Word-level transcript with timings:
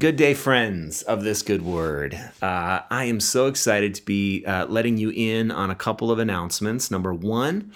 Good 0.00 0.16
day, 0.16 0.32
friends 0.32 1.02
of 1.02 1.24
this 1.24 1.42
good 1.42 1.60
word. 1.60 2.14
Uh, 2.40 2.80
I 2.90 3.04
am 3.04 3.20
so 3.20 3.48
excited 3.48 3.94
to 3.96 4.02
be 4.02 4.42
uh, 4.46 4.64
letting 4.64 4.96
you 4.96 5.10
in 5.10 5.50
on 5.50 5.68
a 5.68 5.74
couple 5.74 6.10
of 6.10 6.18
announcements. 6.18 6.90
Number 6.90 7.12
one 7.12 7.70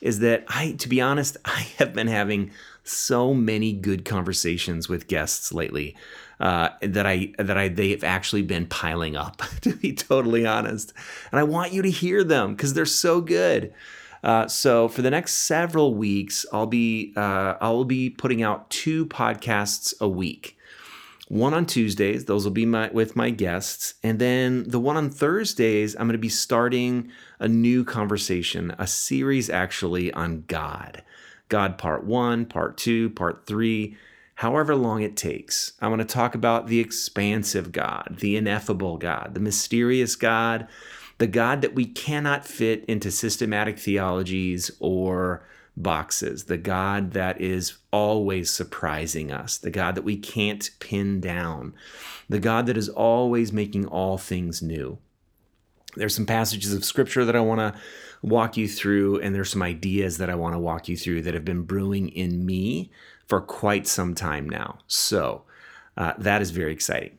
is 0.00 0.20
that 0.20 0.44
I, 0.46 0.76
to 0.78 0.88
be 0.88 1.00
honest, 1.00 1.36
I 1.44 1.66
have 1.78 1.92
been 1.92 2.06
having 2.06 2.52
so 2.84 3.34
many 3.34 3.72
good 3.72 4.04
conversations 4.04 4.88
with 4.88 5.08
guests 5.08 5.52
lately 5.52 5.96
uh, 6.38 6.68
that 6.82 7.04
I 7.04 7.32
that 7.36 7.58
I 7.58 7.66
they've 7.66 8.04
actually 8.04 8.42
been 8.42 8.66
piling 8.66 9.16
up. 9.16 9.42
To 9.62 9.74
be 9.74 9.92
totally 9.92 10.46
honest, 10.46 10.92
and 11.32 11.40
I 11.40 11.42
want 11.42 11.72
you 11.72 11.82
to 11.82 11.90
hear 11.90 12.22
them 12.22 12.54
because 12.54 12.74
they're 12.74 12.86
so 12.86 13.20
good. 13.20 13.74
Uh, 14.22 14.46
so 14.46 14.86
for 14.86 15.02
the 15.02 15.10
next 15.10 15.32
several 15.32 15.94
weeks, 15.94 16.46
I'll 16.52 16.68
be 16.68 17.12
uh, 17.16 17.54
I'll 17.60 17.82
be 17.82 18.08
putting 18.08 18.40
out 18.40 18.70
two 18.70 19.06
podcasts 19.06 19.92
a 20.00 20.08
week 20.08 20.55
one 21.28 21.54
on 21.54 21.66
Tuesdays. 21.66 22.24
Those 22.24 22.44
will 22.44 22.52
be 22.52 22.66
my 22.66 22.88
with 22.90 23.16
my 23.16 23.30
guests, 23.30 23.94
and 24.02 24.18
then 24.18 24.64
the 24.68 24.80
one 24.80 24.96
on 24.96 25.10
Thursdays. 25.10 25.94
I'm 25.94 26.06
going 26.06 26.12
to 26.12 26.18
be 26.18 26.28
starting 26.28 27.10
a 27.38 27.48
new 27.48 27.84
conversation, 27.84 28.74
a 28.78 28.86
series 28.86 29.50
actually 29.50 30.12
on 30.12 30.44
God, 30.46 31.02
God 31.48 31.78
Part 31.78 32.04
One, 32.04 32.46
Part 32.46 32.76
Two, 32.76 33.10
Part 33.10 33.46
Three. 33.46 33.96
However 34.36 34.76
long 34.76 35.00
it 35.00 35.16
takes, 35.16 35.72
I 35.80 35.88
want 35.88 36.00
to 36.00 36.06
talk 36.06 36.34
about 36.34 36.66
the 36.66 36.78
expansive 36.78 37.72
God, 37.72 38.18
the 38.20 38.36
ineffable 38.36 38.98
God, 38.98 39.30
the 39.32 39.40
mysterious 39.40 40.14
God, 40.14 40.68
the 41.16 41.26
God 41.26 41.62
that 41.62 41.74
we 41.74 41.86
cannot 41.86 42.44
fit 42.44 42.84
into 42.84 43.10
systematic 43.10 43.78
theologies 43.78 44.70
or 44.78 45.42
boxes, 45.74 46.44
the 46.44 46.58
God 46.58 47.12
that 47.12 47.40
is 47.40 47.78
always 47.96 48.50
surprising 48.50 49.32
us, 49.32 49.56
the 49.56 49.70
God 49.70 49.94
that 49.94 50.04
we 50.04 50.18
can't 50.18 50.68
pin 50.80 51.18
down, 51.18 51.74
the 52.28 52.38
God 52.38 52.66
that 52.66 52.76
is 52.76 52.90
always 52.90 53.54
making 53.54 53.86
all 53.86 54.18
things 54.18 54.60
new. 54.60 54.98
There's 55.96 56.14
some 56.14 56.26
passages 56.26 56.74
of 56.74 56.84
scripture 56.84 57.24
that 57.24 57.34
I 57.34 57.40
want 57.40 57.60
to 57.60 57.80
walk 58.20 58.58
you 58.58 58.68
through, 58.68 59.20
and 59.20 59.34
there's 59.34 59.50
some 59.50 59.62
ideas 59.62 60.18
that 60.18 60.28
I 60.28 60.34
want 60.34 60.54
to 60.54 60.58
walk 60.58 60.88
you 60.88 60.96
through 60.96 61.22
that 61.22 61.32
have 61.32 61.44
been 61.44 61.62
brewing 61.62 62.10
in 62.10 62.44
me 62.44 62.90
for 63.26 63.40
quite 63.40 63.86
some 63.86 64.14
time 64.14 64.46
now. 64.46 64.78
So 64.86 65.44
uh, 65.96 66.12
that 66.18 66.42
is 66.42 66.50
very 66.50 66.72
exciting. 66.72 67.16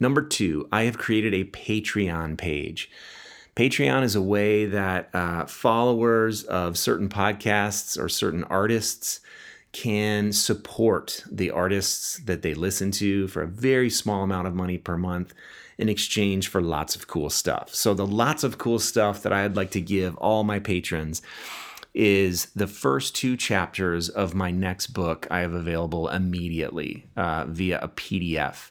Number 0.00 0.20
two, 0.22 0.68
I 0.70 0.82
have 0.82 0.98
created 0.98 1.32
a 1.32 1.44
Patreon 1.44 2.36
page. 2.36 2.90
Patreon 3.56 4.02
is 4.02 4.14
a 4.14 4.22
way 4.22 4.66
that 4.66 5.08
uh, 5.14 5.46
followers 5.46 6.44
of 6.44 6.76
certain 6.76 7.08
podcasts 7.08 7.98
or 7.98 8.08
certain 8.08 8.44
artists 8.44 9.20
can 9.72 10.32
support 10.32 11.22
the 11.30 11.50
artists 11.50 12.18
that 12.24 12.42
they 12.42 12.54
listen 12.54 12.90
to 12.90 13.28
for 13.28 13.42
a 13.42 13.46
very 13.46 13.90
small 13.90 14.22
amount 14.22 14.46
of 14.46 14.54
money 14.54 14.78
per 14.78 14.96
month 14.96 15.32
in 15.78 15.88
exchange 15.88 16.48
for 16.48 16.60
lots 16.60 16.94
of 16.94 17.06
cool 17.06 17.30
stuff. 17.30 17.74
So, 17.74 17.94
the 17.94 18.06
lots 18.06 18.44
of 18.44 18.58
cool 18.58 18.78
stuff 18.78 19.22
that 19.22 19.32
I'd 19.32 19.56
like 19.56 19.70
to 19.72 19.80
give 19.80 20.16
all 20.16 20.44
my 20.44 20.58
patrons 20.58 21.22
is 21.94 22.46
the 22.54 22.66
first 22.66 23.16
two 23.16 23.36
chapters 23.36 24.08
of 24.08 24.34
my 24.34 24.50
next 24.50 24.88
book 24.88 25.26
I 25.30 25.40
have 25.40 25.54
available 25.54 26.08
immediately 26.08 27.06
uh, 27.16 27.46
via 27.48 27.78
a 27.80 27.88
PDF. 27.88 28.70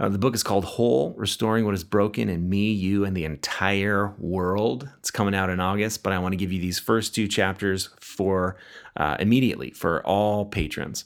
Uh, 0.00 0.08
the 0.08 0.18
book 0.18 0.34
is 0.34 0.44
called 0.44 0.64
Whole 0.64 1.12
Restoring 1.16 1.64
What 1.64 1.74
Is 1.74 1.82
Broken 1.82 2.28
in 2.28 2.48
Me, 2.48 2.70
You, 2.70 3.04
and 3.04 3.16
the 3.16 3.24
Entire 3.24 4.14
World. 4.18 4.88
It's 4.98 5.10
coming 5.10 5.34
out 5.34 5.50
in 5.50 5.58
August, 5.58 6.04
but 6.04 6.12
I 6.12 6.20
want 6.20 6.32
to 6.32 6.36
give 6.36 6.52
you 6.52 6.60
these 6.60 6.78
first 6.78 7.16
two 7.16 7.26
chapters 7.26 7.90
for 7.98 8.56
uh, 8.96 9.16
immediately 9.18 9.70
for 9.70 10.06
all 10.06 10.44
patrons. 10.44 11.04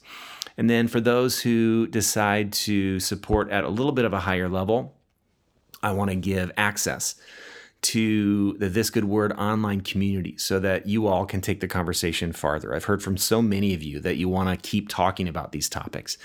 And 0.58 0.68
then 0.68 0.88
for 0.88 1.00
those 1.00 1.40
who 1.40 1.86
decide 1.86 2.52
to 2.52 3.00
support 3.00 3.48
at 3.50 3.64
a 3.64 3.68
little 3.68 3.92
bit 3.92 4.04
of 4.04 4.12
a 4.12 4.20
higher 4.20 4.48
level, 4.48 4.94
I 5.82 5.92
want 5.92 6.10
to 6.10 6.16
give 6.16 6.52
access 6.58 7.14
to 7.80 8.52
the 8.58 8.68
This 8.68 8.90
Good 8.90 9.06
Word 9.06 9.32
online 9.32 9.80
community 9.80 10.36
so 10.36 10.60
that 10.60 10.86
you 10.86 11.06
all 11.06 11.26
can 11.26 11.40
take 11.40 11.60
the 11.60 11.66
conversation 11.66 12.32
farther. 12.32 12.74
I've 12.74 12.84
heard 12.84 13.02
from 13.02 13.16
so 13.16 13.42
many 13.42 13.74
of 13.74 13.82
you 13.82 13.98
that 14.00 14.16
you 14.16 14.28
want 14.28 14.50
to 14.50 14.70
keep 14.70 14.88
talking 14.88 15.26
about 15.26 15.52
these 15.52 15.68
topics. 15.68 16.16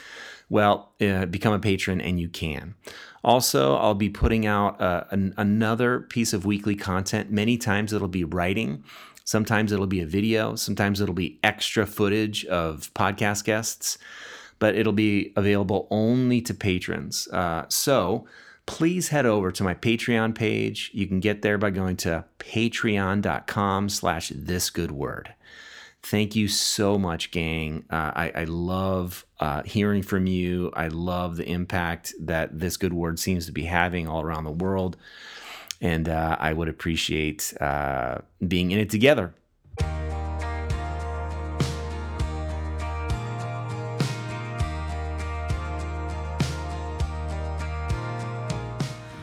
Well, 0.49 0.93
uh, 1.01 1.25
become 1.25 1.53
a 1.53 1.59
patron 1.59 1.99
and 1.99 2.19
you 2.19 2.29
can. 2.29 2.75
Also, 3.23 3.75
I'll 3.75 3.93
be 3.93 4.09
putting 4.09 4.45
out 4.45 4.79
uh, 4.79 5.03
an, 5.11 5.33
another 5.37 6.01
piece 6.01 6.31
of 6.33 6.45
weekly 6.45 6.75
content. 6.75 7.31
Many 7.31 7.57
times 7.57 7.91
it'll 7.91 8.07
be 8.07 8.23
writing, 8.23 8.83
sometimes 9.25 9.71
it'll 9.71 9.87
be 9.87 9.99
a 9.99 10.05
video, 10.05 10.55
sometimes 10.55 11.01
it'll 11.01 11.15
be 11.15 11.39
extra 11.43 11.85
footage 11.85 12.45
of 12.45 12.93
podcast 12.93 13.43
guests, 13.43 13.97
but 14.59 14.75
it'll 14.75 14.93
be 14.93 15.33
available 15.35 15.87
only 15.91 16.41
to 16.41 16.53
patrons. 16.53 17.27
Uh, 17.27 17.65
so, 17.67 18.25
please 18.65 19.09
head 19.09 19.25
over 19.25 19.51
to 19.51 19.63
my 19.63 19.73
Patreon 19.73 20.35
page. 20.35 20.91
You 20.93 21.07
can 21.07 21.19
get 21.19 21.41
there 21.41 21.57
by 21.57 21.71
going 21.71 21.97
to 21.97 22.25
patreon.com 22.39 23.89
slash 23.89 24.31
this 24.35 24.69
good 24.69 24.91
word. 24.91 25.33
Thank 26.09 26.37
you 26.37 26.47
so 26.47 26.97
much, 26.97 27.31
gang. 27.31 27.83
Uh, 27.89 28.13
I, 28.15 28.31
I, 28.33 28.43
love 28.45 29.25
uh, 29.41 29.63
hearing 29.63 30.01
from 30.01 30.25
you. 30.25 30.71
I 30.73 30.87
love 30.87 31.35
the 31.35 31.45
impact 31.45 32.13
that 32.21 32.57
this 32.57 32.77
good 32.77 32.93
word 32.93 33.19
seems 33.19 33.45
to 33.47 33.51
be 33.51 33.65
having 33.65 34.07
all 34.07 34.21
around 34.21 34.45
the 34.45 34.51
world. 34.51 34.95
And 35.81 36.07
uh, 36.07 36.37
I 36.39 36.53
would 36.53 36.69
appreciate 36.69 37.53
uh, 37.59 38.19
being 38.47 38.71
in 38.71 38.79
it 38.79 38.89
together. 38.89 39.33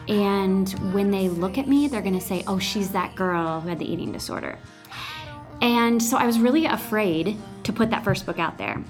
And 0.06 0.68
when 0.92 1.10
they 1.10 1.30
look 1.30 1.56
at 1.56 1.66
me, 1.66 1.88
they're 1.88 2.02
going 2.02 2.12
to 2.12 2.20
say, 2.20 2.44
oh, 2.46 2.58
she's 2.58 2.90
that 2.90 3.14
girl 3.14 3.62
who 3.62 3.70
had 3.70 3.78
the 3.78 3.90
eating 3.90 4.12
disorder. 4.12 4.58
And 5.84 6.02
so 6.02 6.16
I 6.16 6.24
was 6.24 6.38
really 6.38 6.64
afraid 6.64 7.36
to 7.64 7.70
put 7.70 7.90
that 7.90 8.04
first 8.04 8.24
book 8.24 8.38
out 8.38 8.56
there. 8.56 8.82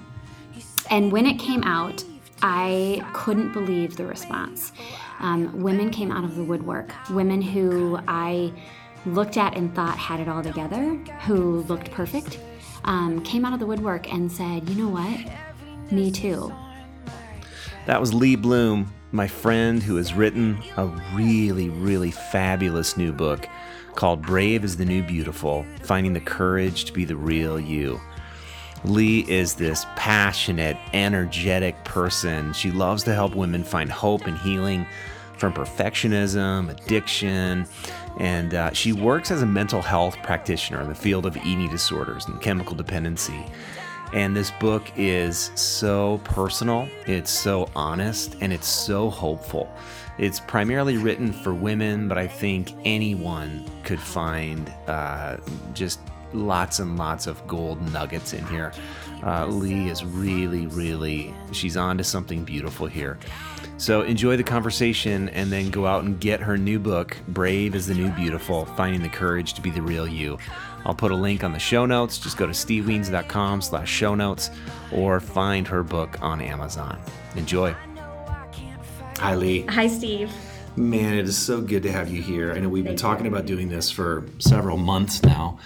And 0.91 1.11
when 1.11 1.27
it 1.27 1.41
came 1.41 1.65
out, 1.65 2.05
I 2.41 3.05
couldn't 3.13 3.53
believe 3.53 3.97
the 3.97 4.07
response. 4.07 4.71
Um, 5.19 5.61
women 5.61 5.91
came 5.91 6.13
out 6.13 6.23
of 6.23 6.37
the 6.37 6.45
woodwork, 6.45 6.93
women 7.11 7.43
who 7.43 7.99
I 8.07 8.53
looked 9.07 9.37
at 9.37 9.57
and 9.57 9.75
thought 9.75 9.99
had 9.99 10.21
it 10.21 10.29
all 10.29 10.41
together, 10.41 10.95
who 11.27 11.63
looked 11.63 11.91
perfect, 11.91 12.39
um, 12.85 13.25
came 13.25 13.45
out 13.45 13.55
of 13.55 13.59
the 13.59 13.67
woodwork 13.67 14.13
and 14.13 14.31
said, 14.31 14.69
you 14.69 14.77
know 14.77 14.89
what? 14.89 15.93
Me 15.93 16.13
too. 16.13 16.55
That 17.87 18.01
was 18.01 18.15
Lee 18.15 18.37
Blum, 18.37 18.95
my 19.11 19.27
friend 19.27 19.83
who 19.83 19.97
has 19.97 20.15
written 20.15 20.63
a 20.77 20.87
really, 21.13 21.71
really 21.71 22.13
fabulous 22.13 22.97
new 22.97 23.13
book 23.13 23.49
called 23.95 24.23
Brave 24.23 24.65
is 24.65 24.77
the 24.77 24.85
New 24.85 25.03
Beautiful 25.03 25.65
Finding 25.83 26.13
the 26.13 26.21
Courage 26.21 26.85
to 26.87 26.93
Be 26.93 27.05
the 27.05 27.17
Real 27.17 27.59
You. 27.59 28.01
Lee 28.85 29.21
is 29.29 29.55
this 29.55 29.87
passionate, 29.97 30.77
energetic 30.93 31.83
person. 31.85 32.53
She 32.53 32.71
loves 32.71 33.03
to 33.05 33.15
help 33.15 33.35
women 33.35 33.65
find 33.65 33.91
hope 33.91 34.27
and 34.27 34.37
healing 34.39 34.87
from 35.39 35.53
perfectionism, 35.53 36.71
addiction, 36.71 37.67
and 38.19 38.55
uh, 38.55 38.73
she 38.73 38.93
works 38.93 39.31
as 39.31 39.43
a 39.43 39.47
mental 39.47 39.83
health 39.83 40.17
practitioner 40.23 40.81
in 40.81 40.89
the 40.89 40.95
field 40.95 41.27
of 41.27 41.37
eating 41.39 41.71
disorders 41.71 42.27
and 42.27 42.41
chemical 42.41 42.77
dependency. 42.77 43.45
And 44.13 44.37
this 44.37 44.53
book 44.53 44.85
is 44.97 45.51
so 45.57 46.21
personal, 46.25 46.89
it's 47.07 47.31
so 47.31 47.69
honest, 47.75 48.37
and 48.41 48.53
it's 48.53 48.69
so 48.69 49.11
hopeful. 49.11 49.75
It's 50.19 50.41
primarily 50.41 50.97
written 50.97 51.33
for 51.33 51.53
women, 51.53 52.09
but 52.09 52.19
I 52.19 52.27
think 52.27 52.73
anyone 52.85 53.69
could 53.83 54.01
find 54.01 54.73
uh, 54.87 55.39
just 55.73 56.01
lots 56.33 56.79
and 56.79 56.97
lots 56.97 57.27
of 57.27 57.45
gold 57.47 57.81
nuggets 57.93 58.33
in 58.33 58.47
here. 58.47 58.73
Uh, 59.25 59.47
Lee 59.47 59.89
is 59.89 60.05
really, 60.05 60.67
really, 60.69 61.35
she's 61.53 61.77
on 61.77 61.99
to 61.99 62.05
something 62.05 62.45
beautiful 62.45 62.87
here. 62.87 63.19
So 63.77 64.03
enjoy 64.03 64.37
the 64.37 64.45
conversation 64.45 65.29
and 65.31 65.51
then 65.51 65.71
go 65.71 65.87
out 65.87 66.05
and 66.05 66.21
get 66.21 66.41
her 66.41 66.57
new 66.57 66.79
book, 66.79 67.17
Brave 67.29 67.75
is 67.75 67.87
the 67.87 67.95
New 67.95 68.11
Beautiful 68.11 68.67
Finding 68.67 69.03
the 69.03 69.09
Courage 69.09 69.55
to 69.55 69.61
Be 69.61 69.71
the 69.71 69.83
Real 69.83 70.07
You. 70.07 70.39
I'll 70.85 70.95
put 70.95 71.11
a 71.11 71.17
link 71.17 71.43
on 71.43 71.53
the 71.53 71.59
show 71.59 71.87
notes. 71.87 72.19
Just 72.19 72.37
go 72.37 72.47
to 72.47 72.53
stevewiens.com 72.53 73.63
slash 73.63 73.91
show 73.91 74.15
notes 74.15 74.51
or 74.93 75.19
find 75.19 75.67
her 75.67 75.83
book 75.83 76.21
on 76.23 76.41
Amazon. 76.41 77.01
Enjoy. 77.37 77.75
Hi, 79.19 79.35
Lee. 79.35 79.63
Hi, 79.63 79.87
Steve. 79.87 80.31
Man, 80.77 81.15
it 81.15 81.25
is 81.25 81.39
so 81.39 81.61
good 81.61 81.85
to 81.85 81.93
have 81.93 82.11
you 82.11 82.21
here. 82.21 82.53
I 82.53 82.59
know 82.59 82.69
we've 82.69 82.85
been 82.85 82.97
talking 82.97 83.27
about 83.27 83.47
doing 83.47 83.69
this 83.69 83.91
for 83.91 84.27
several 84.39 84.77
months 84.77 85.23
now. 85.23 85.59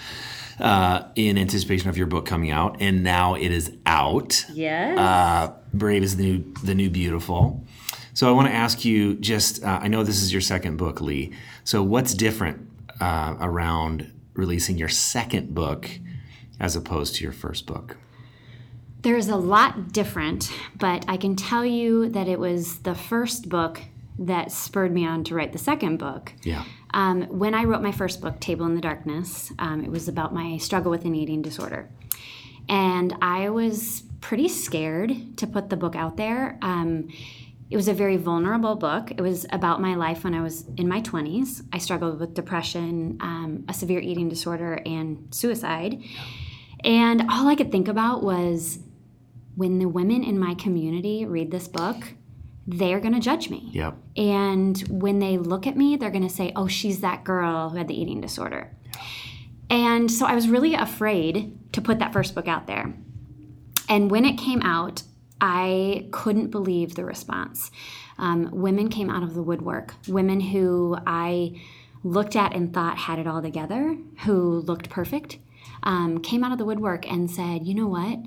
Uh, 0.61 1.05
in 1.15 1.39
anticipation 1.39 1.89
of 1.89 1.97
your 1.97 2.09
book 2.09 2.27
coming 2.27 2.51
out, 2.51 2.77
and 2.81 3.05
now 3.05 3.35
it 3.35 3.53
is 3.53 3.71
out. 3.87 4.45
Yes. 4.53 4.99
Uh, 4.99 5.53
Brave 5.73 6.03
is 6.03 6.17
the 6.17 6.25
new, 6.25 6.55
the 6.65 6.75
new 6.75 6.91
beautiful. 6.91 7.65
So 8.13 8.29
I 8.29 8.33
want 8.33 8.49
to 8.49 8.55
ask 8.55 8.85
you. 8.85 9.15
Just, 9.15 9.63
uh, 9.63 9.79
I 9.81 9.87
know 9.87 10.03
this 10.03 10.21
is 10.21 10.33
your 10.33 10.41
second 10.41 10.77
book, 10.77 11.01
Lee. 11.01 11.33
So 11.63 11.85
what's 11.85 12.13
different 12.13 12.69
uh, 13.01 13.37
around 13.41 14.13
releasing 14.35 14.79
your 14.79 14.89
second 14.89 15.55
book 15.55 15.89
as 16.59 16.75
opposed 16.75 17.15
to 17.17 17.23
your 17.23 17.33
first 17.33 17.65
book? 17.67 17.97
There's 19.03 19.29
a 19.29 19.37
lot 19.37 19.93
different, 19.93 20.53
but 20.77 21.05
I 21.09 21.17
can 21.17 21.37
tell 21.37 21.65
you 21.65 22.09
that 22.11 22.27
it 22.29 22.39
was 22.39 22.81
the 22.81 22.95
first 22.95 23.49
book 23.49 23.81
that 24.19 24.51
spurred 24.51 24.93
me 24.93 25.07
on 25.07 25.23
to 25.25 25.35
write 25.35 25.53
the 25.53 25.59
second 25.59 25.99
book. 25.99 26.33
Yeah. 26.43 26.65
Um, 26.93 27.23
when 27.25 27.55
I 27.55 27.65
wrote 27.65 27.83
my 27.83 27.93
first 27.93 28.21
book, 28.21 28.41
Table 28.41 28.67
in 28.67 28.75
the 28.75 28.81
Darkness, 28.81 29.53
um, 29.59 29.85
it 29.85 29.91
was 29.91 30.09
about 30.09 30.35
my 30.35 30.57
struggle 30.59 30.91
with 30.91 31.05
an 31.05 31.15
eating 31.15 31.43
disorder. 31.43 31.89
And 32.69 33.15
I 33.23 33.51
was 33.51 34.03
pretty 34.21 34.49
scared 34.49 35.37
to 35.37 35.47
put 35.47 35.71
the 35.71 35.77
book 35.77 35.95
out 35.95 36.17
there. 36.17 36.59
Um, 36.61 37.09
it 37.71 37.77
was 37.77 37.89
a 37.89 37.93
very 37.93 38.17
vulnerable 38.17 38.75
book. 38.77 39.11
It 39.11 39.21
was 39.21 39.47
about 39.53 39.81
my 39.81 39.95
life 39.95 40.25
when 40.25 40.35
I 40.35 40.41
was 40.41 40.65
in 40.77 40.89
my 40.89 41.03
20s. 41.03 41.63
I 41.73 41.79
struggled 41.79 42.19
with 42.19 42.35
depression, 42.35 43.19
um, 43.21 43.65
a 43.69 43.75
severe 43.75 44.01
eating 44.01 44.29
disorder, 44.29 44.81
and 44.87 45.29
suicide. 45.31 46.03
And 46.83 47.23
all 47.31 47.47
I 47.47 47.55
could 47.55 47.71
think 47.71 47.89
about 47.89 48.23
was 48.23 48.79
when 49.59 49.81
the 49.81 49.89
women 49.89 50.23
in 50.23 50.39
my 50.39 50.55
community 50.55 51.27
read 51.27 51.51
this 51.51 51.67
book, 51.67 51.97
they're 52.65 53.01
going 53.01 53.15
to 53.15 53.21
judge 53.21 53.51
me. 53.51 53.71
Yep. 53.73 53.97
And 54.17 54.79
when 54.89 55.19
they 55.19 55.37
look 55.37 55.67
at 55.67 55.77
me, 55.77 55.97
they're 55.97 56.13
going 56.13 56.27
to 56.27 56.33
say, 56.33 56.53
oh, 56.55 56.69
she's 56.69 57.01
that 57.01 57.25
girl 57.25 57.71
who 57.71 57.77
had 57.77 57.89
the 57.89 58.01
eating 58.01 58.21
disorder. 58.21 58.71
And 59.69 60.11
so 60.11 60.27
I 60.27 60.37
was 60.37 60.49
really 60.49 60.75
afraid 60.75 61.59
to 61.73 61.81
put 61.81 61.99
that 61.99 62.13
first 62.13 62.37
book 62.37 62.47
out 62.47 62.69
there. 62.69 62.95
And 63.89 64.13
when 64.13 64.25
it 64.25 64.39
came 64.39 64.63
out, 64.63 65.03
I 65.41 66.07
couldn't 66.13 66.53
believe 66.53 66.95
the 66.95 67.05
response. 67.05 67.73
Um, 68.17 68.51
women 68.53 68.89
came 68.89 69.11
out 69.11 69.25
of 69.25 69.35
the 69.35 69.43
woodwork, 69.43 69.95
women 70.07 70.39
who 70.39 70.97
I 71.05 71.61
looked 72.05 72.37
at 72.37 72.55
and 72.55 72.73
thought 72.73 72.97
had 72.97 73.19
it 73.19 73.27
all 73.27 73.43
together, 73.43 73.97
who 74.25 74.61
looked 74.61 74.89
perfect, 74.89 75.39
um, 75.83 76.21
came 76.21 76.45
out 76.45 76.53
of 76.53 76.59
the 76.59 76.65
woodwork 76.65 77.11
and 77.11 77.29
said, 77.29 77.67
you 77.67 77.75
know 77.75 77.89
what? 77.89 78.21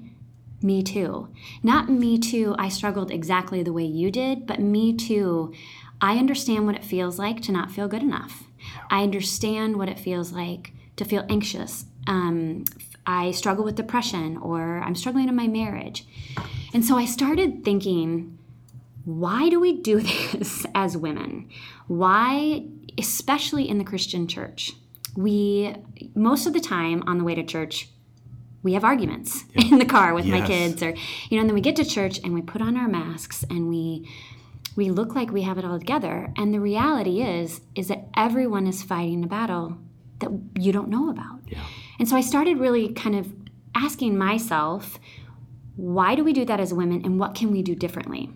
Me 0.62 0.84
too. 0.84 1.30
Not 1.63 1.90
me 1.90 2.19
too, 2.19 2.56
I 2.60 2.69
struggled 2.69 3.12
exactly 3.12 3.63
the 3.63 3.74
way 3.74 3.84
you 3.84 4.12
did, 4.12 4.46
but 4.46 4.60
me 4.60 4.94
too. 4.94 5.54
I 6.00 6.18
understand 6.18 6.66
what 6.66 6.75
it 6.75 6.84
feels 6.84 7.18
like 7.18 7.42
to 7.44 7.52
not 7.52 7.72
feel 7.72 7.88
good 7.88 8.04
enough. 8.04 8.44
I 8.90 9.04
understand 9.04 9.78
what 9.78 9.90
it 9.90 10.00
feels 10.00 10.31
like 10.31 10.74
to 10.98 11.06
feel 11.06 11.25
anxious. 11.30 11.86
Um, 12.08 12.66
I 13.06 13.31
struggle 13.31 13.63
with 13.63 13.75
depression 13.75 14.38
or 14.38 14.80
I'm 14.80 14.96
struggling 14.96 15.30
in 15.30 15.36
my 15.36 15.48
marriage. 15.48 16.06
And 16.74 16.86
so 16.86 16.98
I 16.98 17.06
started 17.06 17.64
thinking, 17.64 18.38
why 19.06 19.50
do 19.50 19.60
we 19.60 19.81
do 19.81 20.00
this 20.34 20.66
as 20.75 20.98
women? 20.98 21.50
Why, 21.88 22.66
especially 22.98 23.68
in 23.68 23.78
the 23.78 23.84
Christian 23.84 24.28
church? 24.28 24.74
We, 25.16 25.75
most 26.16 26.46
of 26.46 26.54
the 26.54 26.60
time 26.60 27.04
on 27.06 27.18
the 27.18 27.24
way 27.24 27.36
to 27.36 27.44
church, 27.44 27.90
we 28.63 28.74
have 28.74 28.84
arguments 28.84 29.46
yeah. 29.56 29.68
in 29.72 29.80
the 29.80 29.86
car 29.86 30.13
with 30.13 30.25
yes. 30.25 30.40
my 30.40 30.46
kids 30.46 30.84
or 30.84 30.90
you 31.30 31.38
know 31.38 31.42
and 31.42 31.50
then 31.50 31.56
we 31.56 31.62
get 31.62 31.75
to 31.75 31.86
church 31.86 32.19
and 32.24 32.34
we 32.34 32.42
put 32.42 32.62
on 32.62 32.78
our 32.78 32.88
masks 32.88 33.44
and 33.50 33.68
we 33.68 34.08
we 34.75 34.90
look 34.90 35.16
like 35.16 35.31
we 35.31 35.42
have 35.42 35.58
it 35.58 35.66
all 35.66 35.78
together 35.80 36.31
and 36.38 36.54
the 36.54 36.60
reality 36.60 37.22
is 37.22 37.62
is 37.75 37.88
that 37.88 38.08
everyone 38.16 38.68
is 38.68 38.84
fighting 38.84 39.24
a 39.24 39.28
battle 39.28 39.78
that 40.19 40.30
you 40.60 40.72
don't 40.72 40.90
know 40.90 41.10
about 41.10 41.40
yeah. 41.48 41.60
and 42.00 42.08
so 42.08 42.16
i 42.16 42.22
started 42.22 42.58
really 42.58 42.92
kind 42.94 43.16
of 43.16 43.34
asking 43.75 44.18
myself 44.18 45.00
why 45.75 46.16
do 46.16 46.24
we 46.24 46.34
do 46.34 46.46
that 46.46 46.60
as 46.60 46.74
women 46.74 47.02
and 47.04 47.19
what 47.19 47.34
can 47.34 47.52
we 47.52 47.62
do 47.62 47.74
differently 47.74 48.30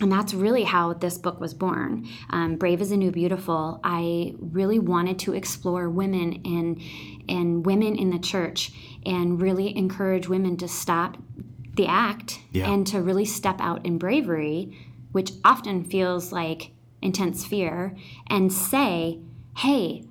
and 0.00 0.10
that's 0.10 0.34
really 0.34 0.64
how 0.64 0.92
this 0.92 1.18
book 1.18 1.40
was 1.40 1.54
born. 1.54 2.08
Um, 2.30 2.56
brave 2.56 2.80
is 2.80 2.90
a 2.90 2.96
new 2.96 3.12
beautiful. 3.12 3.80
I 3.84 4.34
really 4.38 4.78
wanted 4.78 5.18
to 5.20 5.34
explore 5.34 5.88
women 5.88 6.40
and 6.44 6.80
and 7.28 7.64
women 7.64 7.96
in 7.96 8.10
the 8.10 8.18
church 8.18 8.72
and 9.06 9.40
really 9.40 9.76
encourage 9.76 10.28
women 10.28 10.56
to 10.58 10.68
stop 10.68 11.16
the 11.76 11.86
act 11.86 12.40
yeah. 12.52 12.70
and 12.70 12.86
to 12.86 13.02
really 13.02 13.24
step 13.24 13.56
out 13.60 13.84
in 13.84 13.98
bravery 13.98 14.76
which 15.12 15.32
often 15.44 15.84
feels 15.84 16.32
like 16.32 16.70
intense 17.02 17.44
fear 17.44 17.96
and 18.28 18.52
say 18.52 19.18
hey 19.56 20.04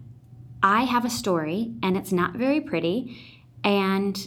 i 0.62 0.84
have 0.84 1.06
a 1.06 1.10
story 1.10 1.74
and 1.82 1.98
it's 1.98 2.12
not 2.12 2.34
very 2.34 2.62
pretty. 2.62 3.18
And 3.64 4.18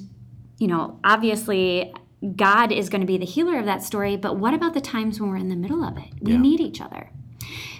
you 0.58 0.68
know 0.68 0.98
obviously 1.04 1.94
God 2.34 2.72
is 2.72 2.88
going 2.88 3.00
to 3.02 3.06
be 3.06 3.18
the 3.18 3.26
healer 3.26 3.58
of 3.58 3.66
that 3.66 3.82
story, 3.82 4.16
but 4.16 4.36
what 4.38 4.54
about 4.54 4.74
the 4.74 4.80
times 4.80 5.20
when 5.20 5.30
we're 5.30 5.36
in 5.36 5.48
the 5.48 5.56
middle 5.56 5.84
of 5.84 5.96
it? 5.96 6.08
We 6.20 6.32
yeah. 6.32 6.38
need 6.38 6.60
each 6.60 6.80
other. 6.80 7.10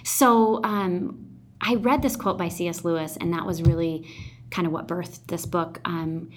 So 0.03 0.63
um, 0.63 1.27
I 1.59 1.75
read 1.75 2.01
this 2.01 2.15
quote 2.15 2.37
by 2.37 2.47
C.S. 2.47 2.85
Lewis, 2.85 3.17
and 3.17 3.33
that 3.33 3.45
was 3.45 3.61
really 3.61 4.07
kind 4.51 4.65
of 4.65 4.71
what 4.71 4.87
birthed 4.87 5.27
this 5.27 5.45
book. 5.45 5.81
Um, 5.85 6.29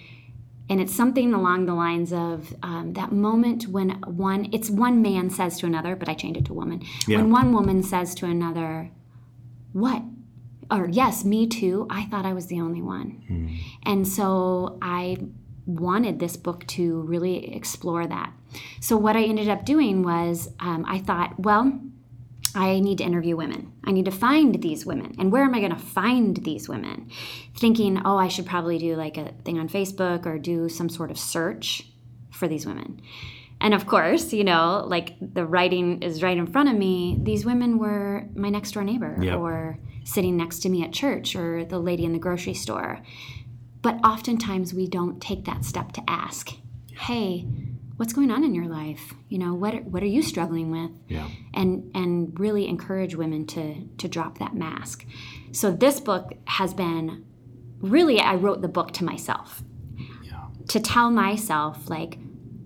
and 0.69 0.81
it's 0.81 0.95
something 0.95 1.35
along 1.35 1.67
the 1.67 1.75
lines 1.75 2.13
of 2.13 2.55
um, 2.63 2.93
that 2.95 3.13
moment 3.13 3.67
when 3.67 3.91
one, 4.03 4.49
it's 4.53 4.71
one 4.71 5.03
man 5.03 5.29
says 5.29 5.59
to 5.59 5.67
another, 5.67 5.97
but 5.97 6.09
I 6.09 6.15
changed 6.15 6.39
it 6.41 6.45
to 6.47 6.55
woman. 6.55 6.83
Yeah. 7.07 7.19
When 7.19 7.31
one 7.31 7.53
woman 7.53 7.83
says 7.83 8.15
to 8.17 8.27
another, 8.27 8.91
What? 9.73 10.03
Or, 10.71 10.89
yes, 10.89 11.25
me 11.25 11.49
too. 11.49 11.89
I 11.91 12.05
thought 12.05 12.25
I 12.25 12.33
was 12.33 12.47
the 12.47 12.61
only 12.61 12.81
one. 12.81 13.25
Mm. 13.29 13.59
And 13.83 14.07
so 14.07 14.79
I 14.81 15.19
wanted 15.67 16.19
this 16.19 16.37
book 16.37 16.67
to 16.69 17.01
really 17.03 17.55
explore 17.55 18.07
that. 18.07 18.33
So, 18.81 18.97
what 18.97 19.17
I 19.17 19.23
ended 19.23 19.49
up 19.49 19.65
doing 19.65 20.03
was 20.03 20.49
um, 20.61 20.85
I 20.89 20.99
thought, 20.99 21.39
well, 21.39 21.81
I 22.55 22.81
need 22.81 22.99
to 22.99 23.05
interview 23.05 23.37
women. 23.37 23.73
I 23.85 23.93
need 23.93 24.07
to 24.07 24.11
find 24.11 24.61
these 24.61 24.85
women. 24.85 25.15
And 25.19 25.31
where 25.31 25.45
am 25.45 25.55
I 25.55 25.61
going 25.61 25.73
to 25.73 25.79
find 25.79 26.37
these 26.39 26.69
women? 26.69 27.11
Thinking, 27.57 28.03
oh, 28.05 28.17
I 28.17 28.29
should 28.29 28.47
probably 28.47 28.79
do 28.79 28.97
like 28.97 29.17
a 29.17 29.33
thing 29.45 29.59
on 29.59 29.69
Facebook 29.69 30.27
or 30.27 30.39
do 30.39 30.69
some 30.69 30.89
sort 30.89 31.11
of 31.11 31.19
search 31.19 31.87
for 32.33 32.49
these 32.49 32.67
women. 32.67 33.01
And 33.61 33.75
of 33.75 33.87
course, 33.87 34.33
you 34.33 34.43
know, 34.43 34.85
like 34.87 35.15
the 35.21 35.45
writing 35.45 36.03
is 36.03 36.23
right 36.23 36.37
in 36.37 36.47
front 36.47 36.71
of 36.71 36.75
me. 36.75 37.19
These 37.23 37.45
women 37.45 37.79
were 37.79 38.27
my 38.35 38.49
next 38.49 38.73
door 38.73 38.83
neighbor 38.83 39.17
yep. 39.21 39.39
or 39.39 39.79
sitting 40.05 40.37
next 40.37 40.61
to 40.61 40.69
me 40.69 40.83
at 40.83 40.93
church 40.93 41.37
or 41.37 41.65
the 41.65 41.79
lady 41.79 42.05
in 42.05 42.13
the 42.13 42.19
grocery 42.19 42.55
store. 42.55 43.03
But 43.83 43.99
oftentimes 44.05 44.75
we 44.75 44.87
don't 44.87 45.21
take 45.21 45.45
that 45.47 45.65
step 45.65 45.93
to 45.93 46.03
ask, 46.07 46.51
hey, 46.93 47.47
what's 47.97 48.15
going 48.15 48.31
on 48.31 48.45
in 48.45 48.55
your 48.55 48.67
life? 48.67 49.15
You 49.29 49.39
know, 49.39 49.53
what 49.55 49.85
what 49.85 50.03
are 50.03 50.07
you 50.07 50.23
struggling 50.23 50.71
with? 50.71 50.91
Yeah. 51.09 51.29
And 51.53 51.91
and 51.95 52.39
really 52.41 52.67
encourage 52.67 53.15
women 53.15 53.47
to 53.49 53.87
to 53.99 54.09
drop 54.09 54.39
that 54.39 54.55
mask. 54.55 55.05
So 55.53 55.71
this 55.71 56.01
book 56.01 56.33
has 56.47 56.73
been 56.73 57.25
really 57.81 58.19
I 58.19 58.37
wrote 58.37 58.63
the 58.63 58.69
book 58.69 58.93
to 58.93 59.05
myself. 59.05 59.63
Yeah. 60.23 60.47
To 60.69 60.81
tell 60.81 61.11
myself 61.11 61.91
like 61.91 62.19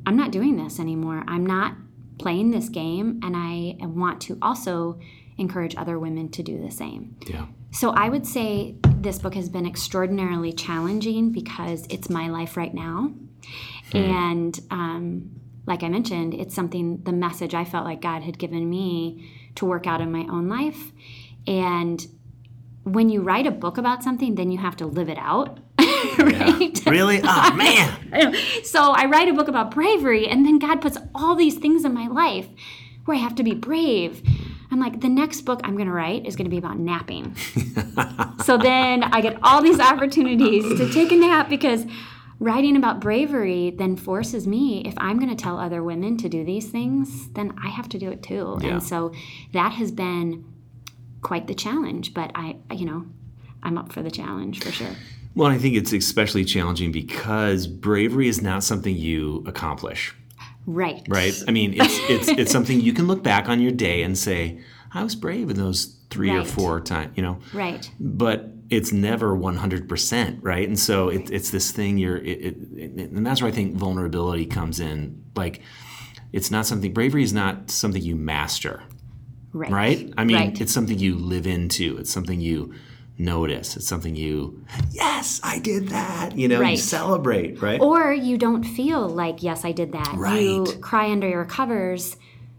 I'm 0.06 0.16
not 0.16 0.30
doing 0.30 0.56
this 0.56 0.78
anymore. 0.78 1.24
I'm 1.26 1.46
not 1.46 1.74
playing 2.18 2.52
this 2.52 2.68
game 2.68 3.20
and 3.22 3.34
I 3.36 3.76
want 3.86 4.20
to 4.22 4.38
also 4.40 5.00
encourage 5.36 5.74
other 5.76 5.98
women 5.98 6.28
to 6.30 6.42
do 6.42 6.60
the 6.62 6.70
same. 6.70 7.16
Yeah. 7.26 7.46
So 7.72 7.90
I 7.90 8.08
would 8.08 8.24
say 8.24 8.76
this 9.04 9.18
book 9.18 9.34
has 9.34 9.48
been 9.48 9.66
extraordinarily 9.66 10.52
challenging 10.52 11.30
because 11.30 11.86
it's 11.90 12.10
my 12.10 12.28
life 12.28 12.56
right 12.56 12.74
now. 12.74 13.12
Hmm. 13.92 13.96
And 13.98 14.60
um, 14.70 15.40
like 15.66 15.82
I 15.82 15.88
mentioned, 15.88 16.34
it's 16.34 16.54
something, 16.54 17.02
the 17.04 17.12
message 17.12 17.54
I 17.54 17.64
felt 17.64 17.84
like 17.84 18.00
God 18.00 18.22
had 18.22 18.38
given 18.38 18.68
me 18.68 19.30
to 19.56 19.66
work 19.66 19.86
out 19.86 20.00
in 20.00 20.10
my 20.10 20.26
own 20.30 20.48
life. 20.48 20.90
And 21.46 22.04
when 22.82 23.10
you 23.10 23.20
write 23.20 23.46
a 23.46 23.50
book 23.50 23.78
about 23.78 24.02
something, 24.02 24.34
then 24.34 24.50
you 24.50 24.58
have 24.58 24.76
to 24.76 24.86
live 24.86 25.08
it 25.08 25.18
out. 25.18 25.60
right? 26.18 26.84
Yeah. 26.84 26.90
Really? 26.90 27.20
Oh, 27.22 27.54
man. 28.12 28.34
so 28.62 28.92
I 28.92 29.04
write 29.04 29.28
a 29.28 29.34
book 29.34 29.48
about 29.48 29.70
bravery, 29.70 30.26
and 30.26 30.46
then 30.46 30.58
God 30.58 30.80
puts 30.80 30.98
all 31.14 31.34
these 31.34 31.56
things 31.56 31.84
in 31.84 31.92
my 31.92 32.06
life 32.06 32.48
where 33.04 33.16
I 33.16 33.20
have 33.20 33.34
to 33.36 33.42
be 33.42 33.54
brave 33.54 34.22
I'm 34.70 34.80
like, 34.80 35.00
the 35.00 35.08
next 35.08 35.42
book 35.42 35.60
I'm 35.64 35.74
going 35.74 35.86
to 35.86 35.92
write 35.92 36.26
is 36.26 36.36
going 36.36 36.46
to 36.46 36.50
be 36.50 36.58
about 36.58 36.78
napping. 36.78 37.36
so 38.44 38.56
then 38.56 39.04
I 39.04 39.20
get 39.20 39.38
all 39.42 39.62
these 39.62 39.80
opportunities 39.80 40.64
to 40.78 40.92
take 40.92 41.12
a 41.12 41.16
nap 41.16 41.48
because 41.48 41.86
writing 42.40 42.76
about 42.76 43.00
bravery 43.00 43.70
then 43.70 43.96
forces 43.96 44.46
me, 44.46 44.82
if 44.84 44.94
I'm 44.98 45.18
going 45.18 45.34
to 45.34 45.40
tell 45.40 45.58
other 45.58 45.82
women 45.82 46.16
to 46.18 46.28
do 46.28 46.44
these 46.44 46.70
things, 46.70 47.28
then 47.30 47.54
I 47.62 47.68
have 47.68 47.88
to 47.90 47.98
do 47.98 48.10
it 48.10 48.22
too. 48.22 48.58
Yeah. 48.60 48.68
And 48.68 48.82
so 48.82 49.12
that 49.52 49.72
has 49.72 49.92
been 49.92 50.44
quite 51.22 51.46
the 51.46 51.54
challenge, 51.54 52.14
but 52.14 52.30
I, 52.34 52.56
you 52.72 52.84
know, 52.84 53.06
I'm 53.62 53.78
up 53.78 53.92
for 53.92 54.02
the 54.02 54.10
challenge 54.10 54.62
for 54.62 54.70
sure. 54.72 54.94
Well, 55.34 55.50
I 55.50 55.58
think 55.58 55.74
it's 55.74 55.92
especially 55.92 56.44
challenging 56.44 56.92
because 56.92 57.66
bravery 57.66 58.28
is 58.28 58.40
not 58.40 58.62
something 58.62 58.94
you 58.94 59.42
accomplish. 59.46 60.14
Right. 60.66 61.04
Right. 61.08 61.34
I 61.46 61.50
mean, 61.50 61.74
it's 61.74 61.98
it's 62.10 62.28
it's 62.28 62.52
something 62.52 62.80
you 62.80 62.92
can 62.92 63.06
look 63.06 63.22
back 63.22 63.48
on 63.48 63.60
your 63.60 63.72
day 63.72 64.02
and 64.02 64.16
say, 64.16 64.60
I 64.92 65.02
was 65.02 65.14
brave 65.14 65.50
in 65.50 65.56
those 65.56 65.96
three 66.10 66.30
right. 66.30 66.38
or 66.38 66.44
four 66.44 66.80
times, 66.80 67.16
you 67.16 67.22
know. 67.22 67.38
Right. 67.52 67.90
But 68.00 68.50
it's 68.70 68.92
never 68.92 69.36
100%, 69.36 70.38
right? 70.40 70.66
And 70.66 70.78
so 70.78 71.08
it, 71.08 71.30
it's 71.30 71.50
this 71.50 71.70
thing 71.70 71.98
you're 71.98 72.16
it, 72.16 72.56
it, 72.76 72.96
and 72.96 73.26
that's 73.26 73.42
where 73.42 73.50
I 73.50 73.54
think 73.54 73.74
vulnerability 73.74 74.46
comes 74.46 74.80
in. 74.80 75.22
Like 75.36 75.60
it's 76.32 76.50
not 76.50 76.66
something 76.66 76.92
bravery 76.92 77.22
is 77.22 77.32
not 77.32 77.70
something 77.70 78.02
you 78.02 78.16
master. 78.16 78.82
Right. 79.52 79.70
Right? 79.70 80.14
I 80.16 80.24
mean, 80.24 80.36
right. 80.36 80.60
it's 80.60 80.72
something 80.72 80.98
you 80.98 81.16
live 81.16 81.46
into. 81.46 81.96
It's 81.98 82.10
something 82.10 82.40
you 82.40 82.74
notice. 83.18 83.76
It's 83.76 83.86
something 83.86 84.16
you, 84.16 84.64
yes, 84.90 85.40
I 85.44 85.58
did 85.58 85.88
that. 85.88 86.36
You 86.36 86.48
know, 86.48 86.60
you 86.60 86.76
celebrate, 86.76 87.60
right? 87.62 87.80
Or 87.80 88.12
you 88.12 88.36
don't 88.38 88.64
feel 88.64 89.08
like, 89.08 89.42
yes, 89.42 89.64
I 89.64 89.72
did 89.72 89.92
that. 89.92 90.12
You 90.14 90.18
Right. 90.64 90.80
cry 90.80 91.10
under 91.10 91.28
your 91.28 91.44
covers, 91.44 92.16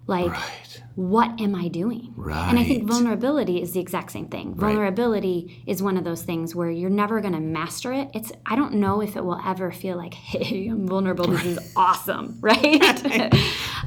like, 0.07 0.31
right. 0.31 0.81
what 0.95 1.41
am 1.41 1.55
I 1.55 1.67
doing? 1.67 2.13
Right. 2.15 2.47
And 2.49 2.57
I 2.59 2.63
think 2.63 2.87
vulnerability 2.87 3.61
is 3.61 3.73
the 3.73 3.79
exact 3.79 4.11
same 4.11 4.27
thing. 4.27 4.53
Vulnerability 4.55 5.63
is 5.65 5.81
one 5.83 5.97
of 5.97 6.03
those 6.03 6.21
things 6.21 6.55
where 6.55 6.69
you're 6.69 6.89
never 6.91 7.19
going 7.21 7.33
to 7.33 7.39
master 7.39 7.91
it. 7.91 8.09
It's 8.13 8.31
I 8.45 8.55
don't 8.55 8.75
know 8.75 9.01
if 9.01 9.15
it 9.17 9.25
will 9.25 9.41
ever 9.45 9.71
feel 9.71 9.97
like, 9.97 10.13
hey, 10.31 10.67
I'm 10.67 10.87
vulnerable. 10.87 11.25
This 11.27 11.43
is 11.45 11.73
awesome, 11.75 12.37
right? 12.41 13.33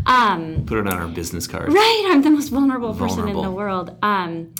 um, 0.06 0.64
Put 0.66 0.78
it 0.78 0.86
on 0.86 0.94
our 0.98 1.08
business 1.08 1.46
card. 1.46 1.72
right. 1.72 2.08
I'm 2.10 2.22
the 2.22 2.30
most 2.30 2.48
vulnerable 2.48 2.94
person 2.94 3.28
in 3.28 3.40
the 3.40 3.50
world. 3.50 3.96
Um, 4.02 4.54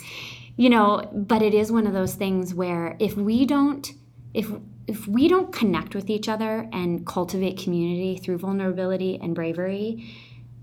you 0.59 0.69
know, 0.69 1.09
but 1.13 1.41
it 1.41 1.53
is 1.53 1.71
one 1.71 1.87
of 1.87 1.93
those 1.93 2.15
things 2.15 2.53
where 2.53 2.97
if 2.99 3.15
we 3.15 3.45
don't, 3.45 3.93
if 4.33 4.51
if 4.87 5.07
we 5.07 5.29
don't 5.29 5.53
connect 5.53 5.95
with 5.95 6.09
each 6.09 6.27
other 6.27 6.67
and 6.73 7.07
cultivate 7.07 7.57
community 7.57 8.17
through 8.17 8.39
vulnerability 8.39 9.17
and 9.21 9.33
bravery, 9.33 10.13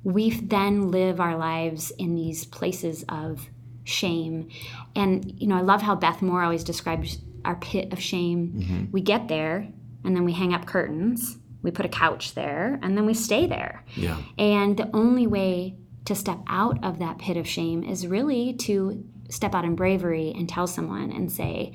we 0.04 0.28
then 0.32 0.90
live 0.90 1.18
our 1.18 1.38
lives 1.38 1.92
in 1.92 2.14
these 2.14 2.44
places 2.44 3.06
of 3.08 3.48
shame. 3.84 4.50
And 4.94 5.40
you 5.40 5.46
know, 5.46 5.56
I 5.56 5.62
love 5.62 5.80
how 5.80 5.94
Beth 5.94 6.20
Moore 6.20 6.42
always 6.42 6.62
describes 6.62 7.16
our 7.46 7.56
pit 7.56 7.90
of 7.90 7.98
shame. 7.98 8.52
Mm-hmm. 8.54 8.84
We 8.92 9.00
get 9.00 9.28
there 9.28 9.66
and 10.04 10.14
then 10.14 10.26
we 10.26 10.34
hang 10.34 10.52
up 10.52 10.66
curtains. 10.66 11.38
We 11.62 11.70
put 11.70 11.86
a 11.86 11.88
couch 11.88 12.34
there 12.34 12.78
and 12.82 12.98
then 12.98 13.06
we 13.06 13.14
stay 13.14 13.46
there. 13.46 13.82
Yeah. 13.94 14.18
And 14.36 14.76
the 14.76 14.90
only 14.92 15.26
way 15.26 15.78
to 16.04 16.14
step 16.14 16.40
out 16.48 16.84
of 16.84 16.98
that 16.98 17.16
pit 17.16 17.38
of 17.38 17.48
shame 17.48 17.82
is 17.82 18.06
really 18.06 18.52
to 18.52 19.02
step 19.28 19.54
out 19.54 19.64
in 19.64 19.74
bravery 19.74 20.32
and 20.36 20.48
tell 20.48 20.66
someone 20.66 21.10
and 21.12 21.30
say, 21.30 21.72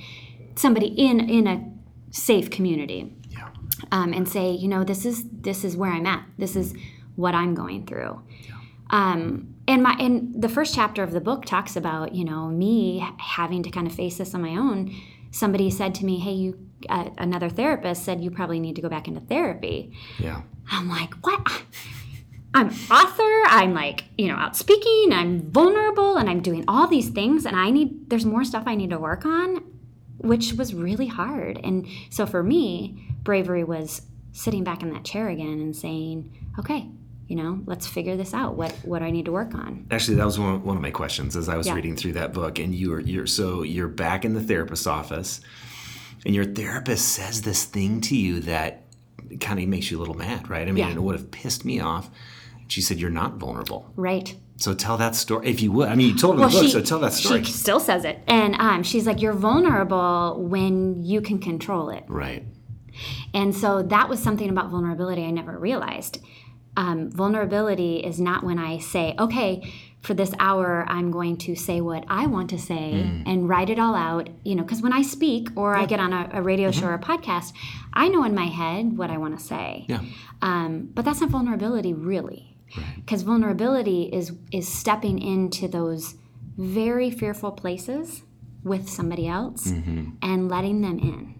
somebody 0.56 0.88
in 0.88 1.20
in 1.30 1.48
a 1.48 1.64
safe 2.12 2.50
community, 2.50 3.14
Yeah. 3.30 3.50
um, 3.92 4.14
and 4.14 4.28
say, 4.28 4.52
you 4.52 4.68
know, 4.68 4.84
this 4.84 5.06
is 5.06 5.24
this 5.32 5.64
is 5.64 5.76
where 5.78 5.92
I'm 5.92 6.06
at. 6.06 6.26
This 6.38 6.56
is 6.56 6.74
what 7.16 7.34
I'm 7.36 7.54
going 7.56 7.86
through. 7.86 8.22
Um, 8.90 9.56
and 9.68 9.84
my 9.84 9.96
and 10.00 10.42
the 10.42 10.50
first 10.50 10.76
chapter 10.76 11.04
of 11.04 11.12
the 11.12 11.22
book 11.22 11.46
talks 11.46 11.76
about 11.76 12.14
you 12.14 12.26
know 12.26 12.48
me 12.48 13.06
having 13.20 13.64
to 13.64 13.70
kind 13.70 13.88
of 13.88 13.94
face 13.94 14.18
this 14.18 14.34
on 14.36 14.42
my 14.42 14.56
own. 14.58 14.94
Somebody 15.32 15.70
said 15.70 15.96
to 15.96 16.06
me, 16.06 16.20
"Hey, 16.20 16.34
you." 16.34 16.68
Uh, 16.90 17.12
another 17.20 17.48
therapist 17.48 18.04
said 18.04 18.20
you 18.22 18.32
probably 18.32 18.60
need 18.60 18.76
to 18.76 18.82
go 18.82 18.90
back 18.90 19.08
into 19.08 19.20
therapy. 19.20 19.94
Yeah. 20.18 20.42
I'm 20.72 20.90
like, 20.90 21.14
what? 21.24 21.48
I'm 22.54 22.68
author. 22.92 23.44
I'm 23.48 23.74
like, 23.74 24.04
you 24.18 24.28
know, 24.28 24.36
out 24.36 24.56
speaking. 24.56 25.12
I'm 25.14 25.50
vulnerable, 25.52 26.18
and 26.18 26.30
I'm 26.30 26.42
doing 26.42 26.66
all 26.68 26.88
these 26.88 27.10
things. 27.10 27.46
And 27.46 27.56
I 27.56 27.70
need. 27.70 28.10
There's 28.10 28.26
more 28.26 28.44
stuff 28.44 28.64
I 28.66 28.76
need 28.76 28.90
to 28.90 29.00
work 29.00 29.26
on, 29.26 29.64
which 30.18 30.54
was 30.54 30.74
really 30.74 31.08
hard. 31.08 31.60
And 31.64 31.88
so 32.10 32.26
for 32.26 32.44
me, 32.44 33.08
bravery 33.24 33.64
was 33.64 34.02
sitting 34.34 34.64
back 34.64 34.82
in 34.82 34.92
that 34.94 35.04
chair 35.06 35.30
again 35.30 35.60
and 35.60 35.76
saying, 35.76 36.32
okay, 36.60 36.90
you 37.28 37.36
know, 37.38 37.62
let's 37.66 37.88
figure 37.88 38.18
this 38.18 38.34
out. 38.34 38.56
What 38.56 38.74
what 38.84 39.00
do 39.00 39.06
I 39.06 39.12
need 39.12 39.26
to 39.26 39.32
work 39.32 39.56
on? 39.56 39.88
Actually, 39.90 40.18
that 40.18 40.26
was 40.26 40.38
one, 40.38 40.64
one 40.66 40.76
of 40.76 40.82
my 40.84 40.92
questions 40.92 41.36
as 41.38 41.48
I 41.48 41.56
was 41.56 41.68
Yeah. 41.68 41.76
reading 41.76 41.96
through 41.96 42.14
that 42.14 42.34
book. 42.34 42.60
And 42.60 42.76
you 42.76 42.92
were 42.92 43.00
you're 43.00 43.28
so 43.28 43.64
you're 43.64 43.88
back 43.88 44.26
in 44.26 44.34
the 44.34 44.42
therapist's 44.44 44.88
office, 44.88 45.40
and 46.26 46.36
your 46.36 46.46
therapist 46.46 47.08
says 47.10 47.44
this 47.44 47.64
thing 47.64 48.02
to 48.02 48.16
you 48.18 48.42
that 48.42 48.84
kind 49.40 49.62
of 49.62 49.68
makes 49.70 49.90
you 49.90 49.98
a 49.98 50.02
little 50.02 50.16
mad, 50.18 50.50
right? 50.50 50.68
I 50.68 50.72
mean, 50.74 50.86
Yeah. 50.90 50.92
it 50.94 51.02
would 51.02 51.16
have 51.16 51.32
pissed 51.32 51.64
me 51.64 51.80
off. 51.80 52.10
She 52.72 52.82
said 52.82 53.00
you're 53.00 53.10
not 53.10 53.34
vulnerable. 53.34 53.92
Right. 53.98 54.34
So 54.56 54.74
tell 54.74 54.96
that 54.98 55.16
story 55.16 55.50
if 55.50 55.62
you 55.62 55.74
would. 55.74 55.90
I 55.90 55.96
mean, 55.96 56.08
you 56.08 56.18
told 56.18 56.40
it 56.40 56.44
in 56.44 56.50
the 56.50 56.62
book, 56.62 56.72
so 56.72 56.82
tell 56.82 57.00
that 57.00 57.12
story. 57.12 57.44
She 57.44 57.52
still 57.52 57.82
says 57.82 58.06
it, 58.06 58.20
and 58.28 58.56
um, 58.56 58.84
she's 58.84 59.06
like, 59.06 59.22
"You're 59.22 59.34
vulnerable 59.34 60.38
when 60.40 61.04
you 61.04 61.20
can 61.20 61.40
control 61.40 61.90
it." 61.90 62.06
right. 62.08 62.46
And 63.34 63.56
so 63.56 63.82
that 63.84 64.10
was 64.10 64.22
something 64.22 64.50
about 64.50 64.70
vulnerability 64.70 65.24
I 65.24 65.32
never 65.32 65.58
realized. 65.58 66.20
Um, 66.78 67.12
vulnerability 67.12 67.98
is 67.98 68.20
not 68.20 68.44
when 68.44 68.58
I 68.60 68.80
say, 68.80 69.16
okay, 69.20 69.70
for 70.02 70.14
this 70.14 70.34
hour, 70.40 70.86
I'm 70.88 71.12
going 71.12 71.38
to 71.38 71.56
say 71.56 71.80
what 71.80 72.06
I 72.08 72.26
want 72.28 72.50
to 72.52 72.58
say 72.58 73.24
and 73.26 73.48
write 73.48 73.70
it 73.70 73.80
all 73.80 73.96
out. 73.96 74.30
You 74.44 74.56
know, 74.56 74.64
because 74.64 74.82
when 74.82 74.94
I 74.94 75.02
speak 75.02 75.50
or 75.56 75.76
I 75.76 75.86
get 75.86 76.00
on 76.00 76.12
a, 76.12 76.30
a 76.34 76.42
radio 76.42 76.72
show 76.72 76.88
or 76.88 76.94
a 76.94 77.00
podcast, 77.00 77.54
I 77.94 78.08
know 78.08 78.24
in 78.24 78.34
my 78.34 78.48
head 78.48 78.98
what 78.98 79.10
I 79.10 79.18
want 79.18 79.38
to 79.38 79.46
say. 79.46 79.86
Yeah. 79.88 80.02
Um, 80.42 80.90
but 80.94 81.06
that's 81.06 81.22
not 81.22 81.30
vulnerability, 81.30 81.94
really, 81.94 82.51
because 82.96 83.22
vulnerability 83.22 84.04
is 84.04 84.34
is 84.52 84.68
stepping 84.68 85.20
into 85.20 85.68
those 85.68 86.16
very 86.58 87.10
fearful 87.10 87.52
places 87.52 88.24
with 88.64 88.90
somebody 88.90 89.28
else 89.28 89.68
and 90.22 90.50
letting 90.50 90.82
them 90.82 91.00
in. 91.00 91.36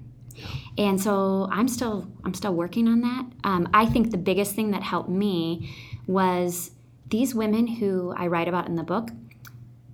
And 0.78 1.00
so 1.02 1.48
I'm 1.52 1.68
still 1.68 2.08
I'm 2.24 2.34
still 2.34 2.54
working 2.54 2.88
on 2.88 3.02
that. 3.02 3.26
Um, 3.44 3.70
I 3.74 3.86
think 3.86 4.12
the 4.12 4.18
biggest 4.18 4.56
thing 4.56 4.72
that 4.72 4.84
helped 4.84 5.10
me 5.10 5.74
was 6.08 6.72
these 7.08 7.36
women 7.36 7.68
who 7.68 8.14
I 8.16 8.28
write 8.28 8.48
about 8.48 8.68
in 8.68 8.76
the 8.76 8.84
book. 8.84 9.10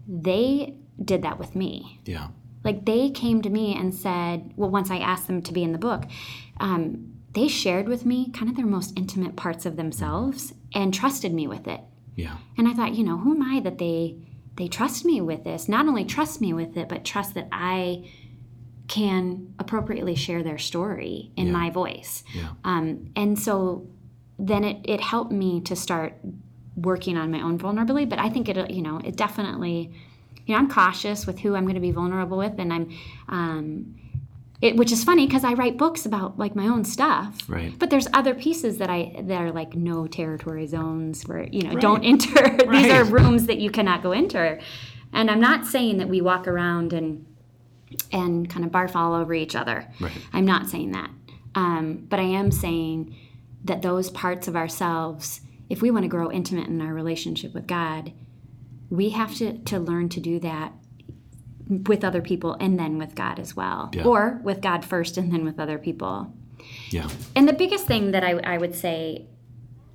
They 0.08 0.76
did 1.04 1.24
that 1.24 1.38
with 1.38 1.56
me. 1.56 2.00
Yeah. 2.06 2.28
Like 2.64 2.86
they 2.86 3.10
came 3.10 3.42
to 3.42 3.50
me 3.50 3.76
and 3.76 3.94
said, 3.94 4.54
well, 4.56 4.70
once 4.70 4.90
I 4.92 4.98
asked 4.98 5.28
them 5.28 5.42
to 5.44 5.54
be 5.54 5.64
in 5.64 5.72
the 5.72 5.78
book, 5.78 6.04
um, 6.60 7.17
they 7.34 7.48
shared 7.48 7.88
with 7.88 8.06
me 8.06 8.32
kind 8.32 8.50
of 8.50 8.56
their 8.56 8.66
most 8.66 8.98
intimate 8.98 9.36
parts 9.36 9.66
of 9.66 9.76
themselves 9.76 10.54
and 10.74 10.94
trusted 10.94 11.34
me 11.34 11.48
with 11.48 11.68
it. 11.68 11.82
Yeah. 12.16 12.38
And 12.58 12.68
I 12.68 12.74
thought, 12.74 12.96
you 12.96 13.04
know, 13.04 13.18
who 13.18 13.36
am 13.36 13.44
I 13.44 13.60
that 13.62 13.78
they 13.78 14.18
they 14.56 14.68
trust 14.68 15.06
me 15.06 15.22
with 15.22 15.44
this? 15.44 15.70
Not 15.70 15.88
only 15.88 16.04
trust 16.04 16.42
me 16.42 16.52
with 16.54 16.76
it, 16.78 16.90
but 16.90 17.06
trust 17.06 17.36
that 17.36 17.48
I 17.52 18.10
can 18.88 19.54
appropriately 19.60 20.16
share 20.16 20.42
their 20.42 20.58
story 20.58 21.32
in 21.36 21.48
Yeah. 21.48 21.54
my 21.54 21.70
voice. 21.70 22.24
Yeah. 22.34 22.50
Um, 22.64 23.12
and 23.16 23.38
so 23.38 23.88
then 24.40 24.64
it, 24.64 24.78
it 24.84 25.02
helped 25.02 25.32
me 25.32 25.62
to 25.62 25.76
start 25.76 26.18
working 26.76 27.18
on 27.18 27.30
my 27.30 27.42
own 27.42 27.58
vulnerability. 27.58 28.06
But 28.06 28.20
I 28.20 28.30
think 28.30 28.50
it, 28.50 28.72
you 28.72 28.82
know, 28.82 29.00
it 29.04 29.16
definitely, 29.16 29.92
you 30.46 30.54
know, 30.54 30.60
I'm 30.60 30.70
cautious 30.70 31.28
with 31.28 31.40
who 31.40 31.56
I'm 31.56 31.64
going 31.64 31.76
to 31.76 31.82
be 31.82 31.92
vulnerable 31.92 32.38
with, 32.38 32.54
and 32.58 32.72
I'm, 32.74 32.90
um, 33.28 33.96
it, 34.62 34.76
which 34.76 34.92
is 34.92 35.04
funny 35.04 35.28
because 35.28 35.44
I 35.44 35.54
write 35.54 35.78
books 35.78 36.06
about 36.06 36.40
like 36.40 36.56
my 36.56 36.68
own 36.68 36.84
stuff. 36.84 37.38
Right. 37.48 37.78
But 37.78 37.90
there's 37.90 38.08
other 38.14 38.34
pieces 38.34 38.80
that 38.80 38.90
I 38.90 39.16
that 39.22 39.42
are 39.42 39.52
like 39.52 39.76
no 39.76 40.08
territory 40.08 40.66
zones 40.66 41.28
where 41.28 41.44
you 41.44 41.64
know 41.64 41.80
don't 41.80 42.04
enter. 42.04 42.58
These 42.72 42.92
are 42.92 43.04
rooms 43.04 43.46
that 43.48 43.60
you 43.60 43.70
cannot 43.70 44.02
go 44.02 44.12
enter. 44.12 44.60
And 45.14 45.30
I'm 45.30 45.40
not 45.40 45.66
saying 45.66 45.98
that 46.00 46.10
we 46.10 46.22
walk 46.22 46.48
around 46.48 46.92
and 46.94 47.26
and 48.12 48.50
kind 48.50 48.66
of 48.66 48.72
barf 48.72 48.96
all 48.96 49.14
over 49.14 49.34
each 49.34 49.56
other. 49.56 49.88
Right. 50.00 50.12
I'm 50.34 50.46
not 50.46 50.68
saying 50.68 50.92
that. 50.92 51.10
Um, 51.56 52.06
but 52.10 52.20
I 52.20 52.24
am 52.24 52.52
saying 52.52 53.16
that 53.64 53.82
those 53.82 54.10
parts 54.10 54.48
of 54.48 54.56
ourselves, 54.56 55.42
if 55.70 55.82
we 55.82 55.92
want 55.92 56.04
to 56.04 56.10
grow 56.10 56.32
intimate 56.32 56.68
in 56.68 56.82
our 56.82 56.94
relationship 56.94 57.54
with 57.54 57.68
God, 57.68 58.12
we 58.90 59.10
have 59.10 59.36
to, 59.36 59.58
to 59.60 59.80
learn 59.80 60.10
to 60.10 60.20
do 60.20 60.40
that 60.40 60.74
with 61.70 62.04
other 62.04 62.22
people 62.22 62.56
and 62.60 62.80
then 62.80 62.98
with 62.98 63.16
God 63.16 63.40
as 63.40 63.56
well. 63.56 63.90
Yeah. 63.94 64.06
Or 64.06 64.40
with 64.44 64.62
God 64.62 64.86
first 64.86 65.18
and 65.18 65.32
then 65.32 65.44
with 65.44 65.60
other 65.60 65.78
people. 65.78 66.34
Yeah. 66.90 67.10
And 67.36 67.48
the 67.48 67.54
biggest 67.54 67.88
thing 67.88 68.12
that 68.12 68.24
I, 68.24 68.32
I 68.44 68.58
would 68.58 68.76
say, 68.76 69.28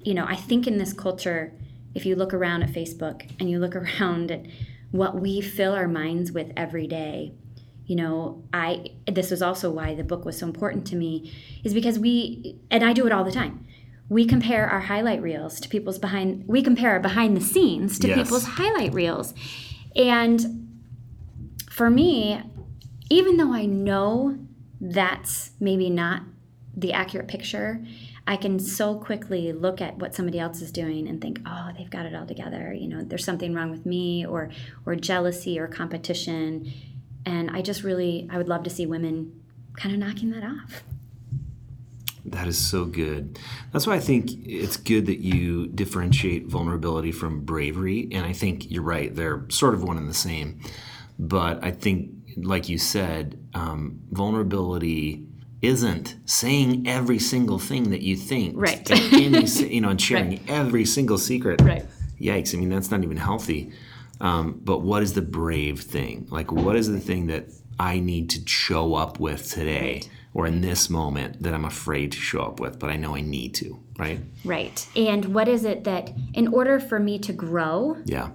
you 0.01 0.15
know, 0.15 0.25
I 0.27 0.37
think 0.37 0.67
in 0.67 0.79
this 0.79 0.93
culture, 0.93 1.53
if 1.95 2.07
you 2.07 2.17
look 2.17 2.33
around 2.35 2.63
at 2.63 2.71
Facebook 2.71 3.31
and 3.41 3.51
you 3.51 3.59
look 3.59 3.75
around 3.83 4.31
at 4.31 4.47
what 4.91 5.21
we 5.21 5.41
fill 5.41 5.73
our 5.73 5.89
minds 5.89 6.33
with 6.33 6.53
every 6.57 6.87
day, 6.87 7.33
you 7.87 7.97
know, 7.97 8.45
I 8.53 8.93
this 9.11 9.31
was 9.31 9.43
also 9.43 9.71
why 9.71 9.95
the 9.95 10.05
book 10.05 10.25
was 10.25 10.39
so 10.39 10.47
important 10.47 10.87
to 10.89 10.97
me, 10.97 11.33
is 11.65 11.75
because 11.75 11.99
we 11.99 12.59
and 12.71 12.85
I 12.85 12.93
do 12.93 13.07
it 13.07 13.13
all 13.13 13.25
the 13.25 13.33
time. 13.33 13.67
We 14.09 14.25
compare 14.27 14.69
our 14.69 14.81
highlight 14.81 15.21
reels 15.23 15.59
to 15.61 15.69
people's 15.69 15.99
behind 15.99 16.45
we 16.47 16.63
compare 16.63 16.91
our 16.91 17.01
behind 17.01 17.37
the 17.37 17.41
scenes 17.41 17.99
to 18.01 18.09
Yes. 18.09 18.19
people's 18.19 18.45
highlight 18.45 18.95
reels. 18.95 19.35
And 19.97 20.62
for 21.73 21.89
me, 21.89 22.39
even 23.09 23.39
though 23.39 23.55
I 23.55 23.65
know 23.65 24.39
that's 24.79 25.53
maybe 25.59 25.89
not 25.89 26.23
the 26.77 26.93
accurate 26.93 27.29
picture, 27.29 27.83
I 28.27 28.37
can 28.37 28.59
so 28.59 28.95
quickly 28.95 29.53
look 29.53 29.81
at 29.81 29.97
what 29.97 30.15
somebody 30.15 30.39
else 30.39 30.61
is 30.61 30.71
doing 30.71 31.09
and 31.09 31.19
think, 31.21 31.41
"Oh, 31.47 31.71
they've 31.77 31.91
got 31.91 32.05
it 32.05 32.15
all 32.15 32.27
together." 32.27 32.75
You 32.75 32.89
know, 32.89 33.03
there's 33.03 33.25
something 33.25 33.55
wrong 33.55 33.71
with 33.71 33.87
me, 33.87 34.25
or 34.27 34.51
or 34.85 34.95
jealousy, 34.97 35.59
or 35.59 35.67
competition, 35.67 36.71
and 37.25 37.51
I 37.51 37.63
just 37.63 37.83
really, 37.83 38.29
I 38.31 38.37
would 38.37 38.49
love 38.49 38.65
to 38.65 38.71
see 38.71 38.85
women 38.85 39.33
kind 39.77 39.95
of 39.95 39.99
knocking 39.99 40.31
that 40.33 40.45
off. 40.45 40.85
That 42.27 42.47
is 42.47 42.59
so 42.59 42.85
good. 42.85 43.39
That's 43.73 43.87
why 43.87 43.95
I 43.95 44.01
think 44.01 44.31
it's 44.47 44.77
good 44.77 45.07
that 45.07 45.21
you 45.21 45.69
differentiate 45.69 46.47
vulnerability 46.47 47.13
from 47.13 47.45
bravery. 47.45 48.09
And 48.13 48.25
I 48.25 48.33
think 48.33 48.71
you're 48.71 48.83
right, 48.83 49.15
they're 49.15 49.47
sort 49.49 49.75
of 49.75 49.83
one 49.83 49.97
and 49.97 50.09
the 50.09 50.15
same. 50.15 50.61
But 51.19 51.63
I 51.65 51.71
think, 51.71 52.11
like 52.37 52.69
you 52.69 52.79
said, 52.79 53.39
um, 53.55 54.01
vulnerability 54.11 55.27
isn't 55.61 56.17
saying 56.25 56.87
every 56.89 57.19
single 57.19 57.59
thing 57.59 57.91
that 57.91 58.03
you 58.03 58.17
think. 58.17 58.55
Right. 58.57 58.85
to 58.87 58.95
any 58.95 59.47
you 59.47 59.81
know, 59.81 59.91
and 59.91 60.01
sharing 60.01 60.41
every 60.49 60.85
single 60.85 61.19
secret. 61.19 61.61
Right. 61.61 61.87
Yikes. 62.21 62.55
I 62.55 62.59
mean, 62.59 62.69
that's 62.69 62.91
not 62.91 63.03
even 63.03 63.17
healthy. 63.17 63.73
Um, 64.21 64.61
but 64.63 64.81
what 64.81 65.03
is 65.03 65.15
the 65.15 65.23
brave 65.23 65.81
thing? 65.81 66.27
Like, 66.31 66.53
what 66.53 66.77
is 66.77 66.89
the 66.89 67.01
thing 67.01 67.27
that 67.27 67.47
I 67.79 67.99
need 67.99 68.31
to 68.31 68.47
show 68.47 68.95
up 68.95 69.19
with 69.19 69.51
today 69.51 70.03
or 70.35 70.47
in 70.47 70.61
this 70.61 70.89
moment 70.89 71.43
that 71.43 71.53
I'm 71.53 71.65
afraid 71.65 72.13
to 72.13 72.19
show 72.19 72.43
up 72.43 72.61
with, 72.61 72.79
but 72.79 72.91
I 72.91 72.97
know 72.97 73.15
I 73.15 73.21
need 73.21 73.55
to, 73.57 73.79
right? 73.99 74.21
Right. 74.45 74.87
And 74.97 75.35
what 75.35 75.49
is 75.49 75.65
it 75.65 75.85
that, 75.85 76.13
in 76.33 76.49
order 76.49 76.81
for 76.81 76.99
me 76.99 77.19
to 77.21 77.33
grow, 77.33 77.99
Yeah. 78.05 78.31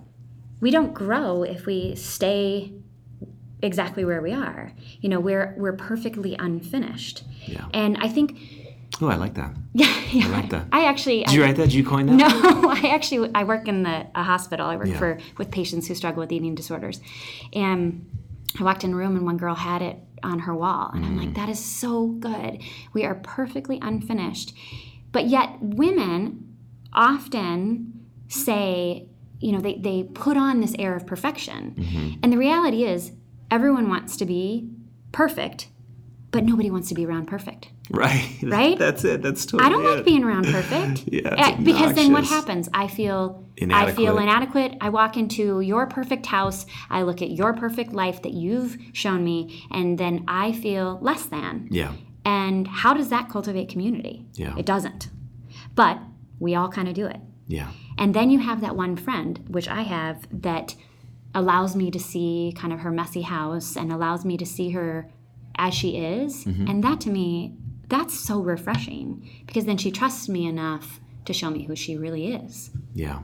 We 0.60 0.72
don't 0.72 0.94
grow 0.94 1.44
if 1.44 1.66
we 1.66 1.96
stay 1.96 2.74
exactly 3.62 4.06
where 4.06 4.22
we 4.22 4.34
are. 4.34 4.72
You 5.02 5.10
know, 5.10 5.20
we're 5.20 5.54
we're 5.58 5.74
perfectly 5.74 6.36
unfinished. 6.40 7.24
Yeah. 7.46 7.66
And 7.74 7.98
I 7.98 8.08
think, 8.08 8.38
Oh, 9.02 9.08
I 9.10 9.16
like 9.16 9.36
that. 9.36 9.54
yeah, 9.74 9.94
yeah 10.12 10.26
I 10.28 10.30
like 10.30 10.50
that. 10.50 10.66
I 10.72 10.86
actually, 10.86 11.24
Did 11.24 11.34
you 11.36 11.44
write 11.44 11.56
that? 11.58 11.66
Did 11.66 11.74
you 11.74 11.84
coin 11.86 12.06
that? 12.08 12.16
no, 12.16 12.70
I 12.70 12.90
actually 12.94 13.30
I 13.36 13.44
work 13.44 13.68
in 13.68 13.84
the 13.84 14.08
a 14.16 14.24
hospital. 14.24 14.66
I 14.68 14.76
work 14.78 14.88
Yeah. 14.88 14.98
for 15.00 15.20
with 15.38 15.52
patients 15.52 15.88
who 15.88 15.96
struggle 15.96 16.22
with 16.22 16.32
eating 16.32 16.56
disorders, 16.56 17.00
and 17.54 18.10
I 18.60 18.64
walked 18.64 18.84
in 18.84 18.94
a 18.94 18.96
room 18.96 19.16
and 19.16 19.26
one 19.26 19.38
girl 19.38 19.56
had 19.56 19.82
it 19.82 19.98
on 20.24 20.40
her 20.40 20.56
wall, 20.56 20.90
and 20.94 21.06
I'm 21.06 21.16
Mm. 21.16 21.26
like, 21.26 21.34
that 21.36 21.48
is 21.50 21.64
so 21.64 22.08
good. 22.08 22.62
We 22.94 23.06
are 23.06 23.14
perfectly 23.16 23.78
unfinished, 23.84 24.54
but 25.12 25.28
yet 25.28 25.50
women 25.62 26.56
often 26.92 27.94
say, 28.28 29.08
you 29.40 29.52
know, 29.52 29.60
they 29.60 29.76
they 29.76 30.04
put 30.04 30.38
on 30.38 30.62
this 30.62 30.76
air 30.80 30.96
of 30.96 31.06
perfection, 31.06 31.76
Mm-hmm. 31.78 32.20
and 32.24 32.34
the 32.34 32.38
reality 32.38 32.84
is 32.84 33.12
everyone 33.52 33.90
wants 33.90 34.18
to 34.18 34.26
be 34.26 34.70
perfect, 35.12 35.70
but 36.32 36.44
nobody 36.44 36.70
wants 36.70 36.90
to 36.90 36.96
be 36.96 37.06
around 37.06 37.26
perfect. 37.28 37.70
Right. 37.90 38.36
Right? 38.44 38.78
That's 38.78 39.04
it. 39.06 39.22
That's 39.22 39.46
totally 39.46 39.66
I 39.66 39.70
don't 39.70 39.86
it. 39.86 39.96
like 39.96 40.06
being 40.06 40.24
around 40.24 40.46
perfect. 40.46 41.04
Yeah, 41.12 41.30
Uh, 41.30 41.56
because 41.62 41.94
then 41.96 42.12
what 42.12 42.26
happens? 42.26 42.68
I 42.74 42.88
feel 42.88 43.46
I 43.72 43.92
feel 43.94 44.18
inadequate. 44.20 44.76
I 44.82 44.90
walk 44.90 45.16
into 45.18 45.62
your 45.62 45.88
perfect 45.88 46.26
house. 46.26 46.66
I 46.90 47.04
look 47.04 47.22
at 47.22 47.32
your 47.32 47.54
perfect 47.54 47.94
life 47.94 48.22
that 48.24 48.34
you've 48.34 48.78
shown 48.94 49.24
me, 49.24 49.64
and 49.72 49.98
then 49.98 50.26
I 50.28 50.52
feel 50.52 51.00
less 51.02 51.26
than. 51.26 51.68
Yeah. 51.72 51.94
And 52.26 52.68
how 52.68 52.94
does 52.94 53.10
that 53.10 53.30
cultivate 53.30 53.70
community? 53.70 54.26
Yeah. 54.34 54.54
It 54.58 54.66
doesn't. 54.66 55.10
But 55.76 55.98
we 56.40 56.56
all 56.56 56.68
kind 56.70 56.88
of 56.90 56.94
do 56.94 57.06
it. 57.06 57.20
Yeah. 57.48 57.72
And 57.98 58.14
then 58.14 58.30
you 58.30 58.40
have 58.40 58.62
that 58.62 58.76
one 58.76 58.96
friend, 58.96 59.44
which 59.48 59.68
I 59.68 59.82
have, 59.82 60.28
that 60.42 60.76
allows 61.34 61.76
me 61.76 61.92
to 61.92 62.00
see 62.00 62.54
kind 62.56 62.74
of 62.74 62.80
her 62.80 62.92
messy 62.92 63.22
house 63.22 63.76
and 63.76 63.92
allows 63.92 64.26
me 64.26 64.38
to 64.38 64.46
see 64.46 64.72
her 64.72 65.10
as 65.58 65.74
she 65.74 65.98
is. 65.98 66.46
Mm-hmm. 66.46 66.68
And 66.68 66.84
that 66.84 67.02
to 67.02 67.10
me, 67.10 67.56
that's 67.90 68.20
so 68.20 68.40
refreshing 68.42 69.30
because 69.46 69.66
then 69.66 69.78
she 69.78 69.92
trusts 69.92 70.28
me 70.28 70.46
enough 70.48 71.00
to 71.26 71.34
show 71.34 71.50
me 71.50 71.64
who 71.64 71.76
she 71.76 71.98
really 71.98 72.34
is. 72.34 72.72
Yeah. 72.94 73.20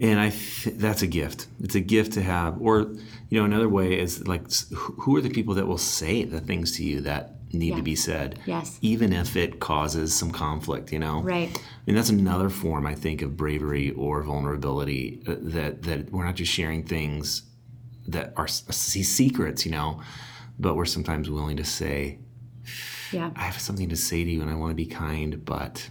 And 0.00 0.18
I 0.18 0.30
th- 0.30 0.76
that's 0.76 1.02
a 1.02 1.06
gift. 1.06 1.46
It's 1.60 1.74
a 1.74 1.80
gift 1.80 2.12
to 2.14 2.22
have. 2.22 2.60
Or, 2.60 2.80
you 3.28 3.38
know, 3.38 3.44
another 3.44 3.68
way 3.68 3.98
is 3.98 4.26
like, 4.26 4.50
who 4.72 5.16
are 5.16 5.20
the 5.20 5.30
people 5.30 5.54
that 5.54 5.66
will 5.66 5.78
say 5.78 6.24
the 6.24 6.40
things 6.40 6.76
to 6.78 6.84
you 6.84 7.00
that 7.02 7.36
need 7.52 7.70
Yeah. 7.70 7.76
to 7.76 7.82
be 7.82 7.94
said? 7.94 8.38
Yes. 8.46 8.78
Even 8.82 9.12
if 9.12 9.36
it 9.36 9.60
causes 9.60 10.12
some 10.14 10.30
conflict, 10.32 10.92
you 10.92 10.98
know? 10.98 11.22
Right. 11.22 11.56
I 11.86 11.90
mean, 11.90 11.96
that's 11.96 12.08
another 12.08 12.48
form, 12.48 12.86
I 12.86 12.94
think, 12.94 13.20
of 13.20 13.36
bravery 13.36 13.90
or 13.90 14.22
vulnerability 14.22 15.20
uh, 15.28 15.34
that, 15.38 15.82
that 15.82 16.10
we're 16.10 16.24
not 16.24 16.34
just 16.34 16.50
sharing 16.50 16.82
things 16.84 17.42
that 18.08 18.32
are 18.36 18.48
secrets, 18.48 19.66
you 19.66 19.72
know, 19.72 20.00
but 20.58 20.76
we're 20.76 20.86
sometimes 20.86 21.28
willing 21.28 21.58
to 21.58 21.64
say, 21.64 22.20
Yeah. 23.12 23.30
I 23.36 23.42
have 23.42 23.60
something 23.60 23.90
to 23.90 23.96
say 23.96 24.24
to 24.24 24.30
you 24.30 24.40
and 24.40 24.50
I 24.50 24.54
want 24.54 24.70
to 24.70 24.74
be 24.74 24.86
kind, 24.86 25.44
but, 25.44 25.90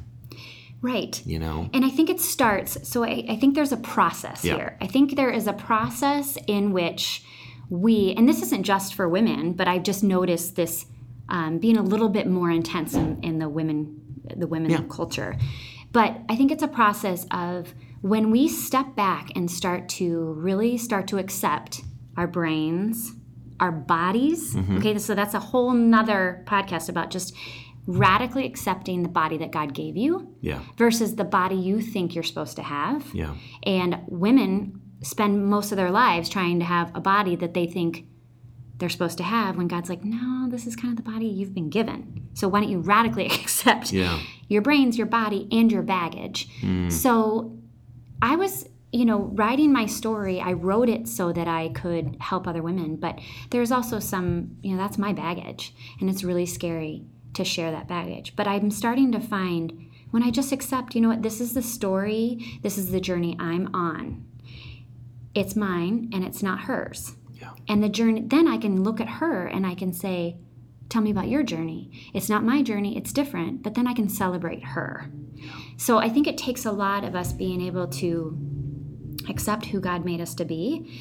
Right. 0.81 1.21
you 1.27 1.37
know, 1.37 1.69
And 1.73 1.85
I 1.85 1.89
think 1.89 2.09
it 2.09 2.19
starts, 2.19 2.87
so 2.87 3.03
I, 3.03 3.25
I 3.29 3.35
think 3.35 3.53
there's 3.53 3.71
a 3.71 3.77
process 3.77 4.43
Yeah. 4.43 4.55
here. 4.55 4.77
I 4.81 4.87
think 4.87 5.15
there 5.15 5.29
is 5.29 5.45
a 5.45 5.53
process 5.53 6.39
in 6.47 6.71
which 6.73 7.23
we, 7.69 8.13
and 8.17 8.27
this 8.27 8.41
isn't 8.41 8.63
just 8.63 8.95
for 8.95 9.07
women, 9.07 9.53
but 9.53 9.67
I've 9.67 9.83
just 9.83 10.03
noticed 10.03 10.55
this 10.55 10.87
um, 11.29 11.59
being 11.59 11.77
a 11.77 11.83
little 11.83 12.09
bit 12.09 12.27
more 12.27 12.49
intense 12.49 12.95
in, 12.95 13.19
in 13.23 13.37
the 13.39 13.47
women, 13.47 14.01
the 14.35 14.47
women 14.47 14.71
Yeah. 14.71 14.81
culture. 14.89 15.37
But 15.93 16.17
I 16.27 16.35
think 16.35 16.51
it's 16.51 16.63
a 16.63 16.67
process 16.67 17.25
of 17.31 17.73
when 18.01 18.31
we 18.31 18.49
step 18.49 18.95
back 18.95 19.29
and 19.35 19.49
start 19.49 19.87
to 19.89 20.33
really 20.33 20.77
start 20.77 21.07
to 21.07 21.17
accept 21.17 21.81
our 22.17 22.27
brains, 22.27 23.13
our 23.59 23.71
bodies. 23.71 24.55
Mm-hmm. 24.55 24.77
Okay, 24.79 24.97
so 24.97 25.15
that's 25.15 25.33
a 25.33 25.39
whole 25.39 25.71
nother 25.71 26.43
podcast 26.45 26.89
about 26.89 27.11
just 27.11 27.33
radically 27.85 28.45
accepting 28.45 29.03
the 29.03 29.09
body 29.09 29.37
that 29.37 29.51
God 29.51 29.73
gave 29.73 29.97
you 29.97 30.35
yeah, 30.41 30.61
versus 30.77 31.15
the 31.15 31.25
body 31.25 31.55
you 31.55 31.81
think 31.81 32.15
you're 32.15 32.23
supposed 32.23 32.55
to 32.55 32.63
have. 32.63 33.05
yeah, 33.13 33.35
And 33.63 33.99
women 34.07 34.81
spend 35.01 35.45
most 35.45 35.71
of 35.71 35.77
their 35.77 35.91
lives 35.91 36.29
trying 36.29 36.59
to 36.59 36.65
have 36.65 36.91
a 36.95 37.01
body 37.01 37.35
that 37.35 37.53
they 37.53 37.67
think 37.67 38.05
they're 38.77 38.89
supposed 38.89 39.17
to 39.17 39.23
have 39.23 39.55
when 39.55 39.67
God's 39.67 39.89
like, 39.89 40.03
no, 40.03 40.47
this 40.49 40.65
is 40.65 40.75
kind 40.75 40.97
of 40.97 41.03
the 41.03 41.09
body 41.09 41.25
you've 41.25 41.53
been 41.53 41.69
given. 41.69 42.27
So 42.33 42.47
why 42.47 42.61
don't 42.61 42.69
you 42.69 42.79
radically 42.79 43.25
accept 43.41 43.91
yeah, 43.91 44.19
your 44.47 44.61
brains, 44.61 44.97
your 44.97 45.07
body, 45.07 45.47
and 45.51 45.71
your 45.71 45.83
baggage? 45.83 46.49
Hmm. 46.59 46.89
So 46.89 47.57
I 48.21 48.35
was, 48.35 48.67
you 48.91 49.05
know, 49.05 49.19
writing 49.33 49.71
my 49.71 49.85
story, 49.85 50.39
I 50.39 50.53
wrote 50.53 50.89
it 50.89 51.07
so 51.07 51.31
that 51.33 51.47
I 51.47 51.69
could 51.69 52.17
help 52.19 52.47
other 52.47 52.61
women, 52.61 52.95
but 52.95 53.19
there's 53.51 53.71
also 53.71 53.99
some, 53.99 54.57
you 54.61 54.71
know, 54.71 54.77
that's 54.77 54.97
my 54.97 55.13
baggage. 55.13 55.73
And 55.99 56.09
it's 56.09 56.23
really 56.23 56.45
scary 56.45 57.05
to 57.33 57.43
share 57.43 57.71
that 57.71 57.87
baggage. 57.87 58.35
But 58.35 58.47
I'm 58.47 58.71
starting 58.71 59.11
to 59.11 59.19
find 59.19 59.89
when 60.11 60.23
I 60.23 60.29
just 60.29 60.51
accept, 60.51 60.93
you 60.93 61.01
know 61.01 61.09
what, 61.09 61.23
this 61.23 61.41
is 61.41 61.53
the 61.53 61.61
story, 61.61 62.59
this 62.61 62.77
is 62.77 62.91
the 62.91 63.01
journey 63.01 63.35
I'm 63.39 63.73
on. 63.73 64.25
It's 65.33 65.55
mine 65.55 66.11
and 66.13 66.23
it's 66.23 66.43
not 66.43 66.61
hers. 66.61 67.15
Yeah, 67.43 67.53
And 67.67 67.83
the 67.83 67.89
journey, 67.89 68.21
then 68.21 68.47
I 68.47 68.57
can 68.57 68.83
look 68.83 68.99
at 69.01 69.07
her 69.07 69.45
and 69.45 69.65
I 69.65 69.75
can 69.75 69.93
say, 69.93 70.37
Tell 70.89 71.01
me 71.01 71.11
about 71.11 71.27
your 71.27 71.43
journey. 71.43 71.89
It's 72.13 72.29
not 72.29 72.43
my 72.43 72.61
journey, 72.61 72.95
it's 72.97 73.11
different, 73.11 73.63
but 73.63 73.73
then 73.73 73.87
I 73.87 73.93
can 73.93 74.09
celebrate 74.09 74.63
her. 74.63 75.09
So 75.77 75.97
I 75.97 76.09
think 76.09 76.27
it 76.27 76.37
takes 76.37 76.65
a 76.65 76.71
lot 76.71 77.03
of 77.03 77.15
us 77.15 77.33
being 77.33 77.61
able 77.61 77.87
to 77.87 78.37
accept 79.27 79.65
who 79.67 79.79
God 79.79 80.05
made 80.05 80.21
us 80.21 80.35
to 80.35 80.45
be, 80.45 80.91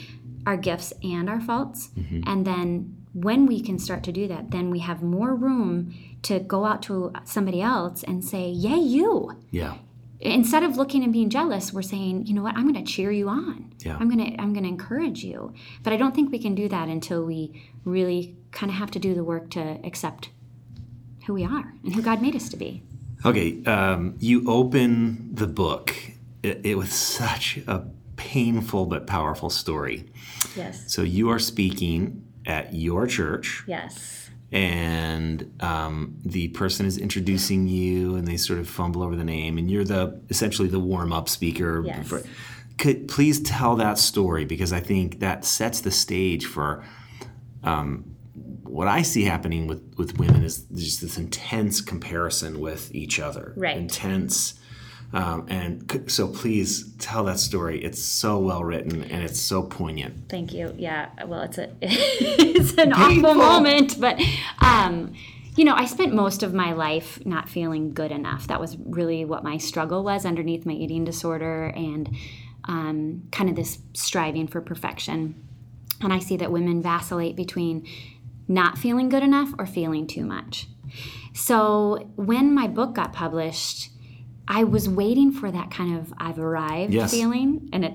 our 0.46 0.56
gifts 0.56 0.92
and 1.02 1.28
our 1.28 1.40
faults. 1.40 1.88
Mm-hmm. 1.88 2.22
And 2.26 2.46
then 2.46 2.96
when 3.12 3.46
we 3.46 3.60
can 3.60 3.78
start 3.78 4.02
to 4.04 4.12
do 4.12 4.26
that, 4.28 4.50
then 4.50 4.70
we 4.70 4.78
have 4.78 5.02
more 5.02 5.34
room 5.34 5.92
to 6.22 6.40
go 6.40 6.64
out 6.64 6.82
to 6.84 7.12
somebody 7.24 7.60
else 7.60 8.02
and 8.02 8.24
say, 8.24 8.48
Yay, 8.48 8.78
you 8.78 9.36
yeah, 9.50 9.74
instead 10.22 10.62
of 10.62 10.76
looking 10.76 11.02
and 11.02 11.12
being 11.12 11.28
jealous 11.28 11.72
we're 11.72 11.82
saying 11.82 12.26
you 12.26 12.34
know 12.34 12.42
what? 12.42 12.56
I'm 12.56 12.70
going 12.70 12.82
to 12.84 12.90
cheer 12.90 13.10
you 13.10 13.28
on. 13.28 13.74
Yeah. 13.80 13.96
i'm 13.98 14.08
going 14.08 14.32
to 14.32 14.40
i'm 14.40 14.52
going 14.52 14.64
to 14.64 14.68
encourage 14.68 15.24
you. 15.24 15.52
But 15.82 15.92
i 15.92 15.96
don't 15.96 16.14
think 16.14 16.30
we 16.30 16.38
can 16.38 16.54
do 16.54 16.68
that 16.68 16.88
until 16.88 17.24
we 17.24 17.62
really 17.84 18.36
kind 18.52 18.70
of 18.70 18.76
have 18.76 18.90
to 18.92 18.98
do 18.98 19.14
the 19.14 19.24
work 19.24 19.50
to 19.50 19.60
accept 19.84 20.30
who 21.26 21.34
we 21.34 21.44
are 21.44 21.74
and 21.84 21.94
who 21.94 22.02
god 22.02 22.22
made 22.22 22.36
us 22.36 22.48
to 22.50 22.56
be. 22.56 22.82
Okay, 23.24 23.62
um, 23.64 24.16
you 24.18 24.48
open 24.50 25.32
the 25.32 25.46
book. 25.46 25.94
It, 26.42 26.60
it 26.64 26.74
with 26.74 26.92
such 26.92 27.58
a 27.68 27.84
painful 28.16 28.86
but 28.86 29.06
powerful 29.06 29.48
story. 29.48 30.10
yes. 30.56 30.92
So 30.92 31.02
you 31.02 31.30
are 31.30 31.38
speaking 31.38 32.24
at 32.46 32.74
your 32.74 33.06
church, 33.06 33.62
yes 33.66 34.21
and 34.52 35.50
um, 35.60 36.18
the 36.24 36.48
person 36.48 36.84
is 36.84 36.98
introducing 36.98 37.66
you, 37.66 38.16
and 38.16 38.28
they 38.28 38.36
sort 38.36 38.58
of 38.58 38.68
fumble 38.68 39.02
over 39.02 39.16
the 39.16 39.24
name, 39.24 39.56
and 39.56 39.70
you're 39.70 39.84
the 39.84 40.20
essentially 40.28 40.68
the 40.68 40.78
warm 40.78 41.12
up 41.12 41.28
speaker. 41.28 41.82
Yes. 41.84 42.06
For, 42.06 42.22
could 42.78 43.08
please 43.08 43.40
tell 43.40 43.76
that 43.76 43.98
story 43.98 44.44
because 44.44 44.72
I 44.72 44.80
think 44.80 45.20
that 45.20 45.44
sets 45.44 45.80
the 45.80 45.90
stage 45.90 46.46
for 46.46 46.84
um, 47.62 48.16
what 48.64 48.88
I 48.88 49.02
see 49.02 49.24
happening 49.24 49.66
with 49.66 49.94
with 49.96 50.18
women 50.18 50.42
is 50.42 50.64
just 50.74 51.00
this 51.00 51.16
intense 51.16 51.80
comparison 51.80 52.60
with 52.60 52.94
each 52.94 53.18
other, 53.20 53.54
Right. 53.56 53.76
Intense. 53.76 54.54
Um, 55.12 55.46
and 55.48 56.10
so 56.10 56.28
please 56.28 56.94
tell 56.96 57.24
that 57.24 57.38
story. 57.38 57.84
It's 57.84 58.02
so 58.02 58.38
well 58.38 58.64
written 58.64 59.04
and 59.04 59.22
it's 59.22 59.38
so 59.38 59.62
poignant. 59.62 60.28
Thank 60.30 60.54
you. 60.54 60.74
Yeah. 60.78 61.10
Well, 61.26 61.42
it's 61.42 61.58
a 61.58 61.70
it's 61.82 62.72
an 62.78 62.92
Painful. 62.92 63.26
awful 63.26 63.34
moment, 63.34 64.00
but 64.00 64.20
um, 64.60 65.12
you 65.56 65.64
know, 65.64 65.74
I 65.74 65.84
spent 65.84 66.14
most 66.14 66.42
of 66.42 66.54
my 66.54 66.72
life 66.72 67.24
not 67.26 67.48
feeling 67.48 67.92
good 67.92 68.10
enough. 68.10 68.46
That 68.46 68.58
was 68.58 68.78
really 68.78 69.24
what 69.26 69.44
my 69.44 69.58
struggle 69.58 70.02
was 70.02 70.24
underneath 70.24 70.64
my 70.64 70.72
eating 70.72 71.04
disorder 71.04 71.66
and 71.76 72.16
um, 72.64 73.24
kind 73.32 73.50
of 73.50 73.56
this 73.56 73.78
striving 73.92 74.46
for 74.46 74.62
perfection. 74.62 75.34
And 76.00 76.12
I 76.12 76.20
see 76.20 76.38
that 76.38 76.50
women 76.50 76.80
vacillate 76.82 77.36
between 77.36 77.86
not 78.48 78.78
feeling 78.78 79.08
good 79.10 79.22
enough 79.22 79.52
or 79.58 79.66
feeling 79.66 80.06
too 80.06 80.24
much. 80.24 80.68
So 81.34 82.10
when 82.16 82.54
my 82.54 82.66
book 82.66 82.94
got 82.94 83.12
published, 83.12 83.90
I 84.48 84.64
was 84.64 84.88
waiting 84.88 85.32
for 85.32 85.50
that 85.50 85.70
kind 85.70 85.96
of 85.98 86.12
I've 86.18 86.38
arrived 86.38 86.92
Yes. 86.92 87.10
feeling, 87.12 87.68
and 87.72 87.84
it 87.84 87.94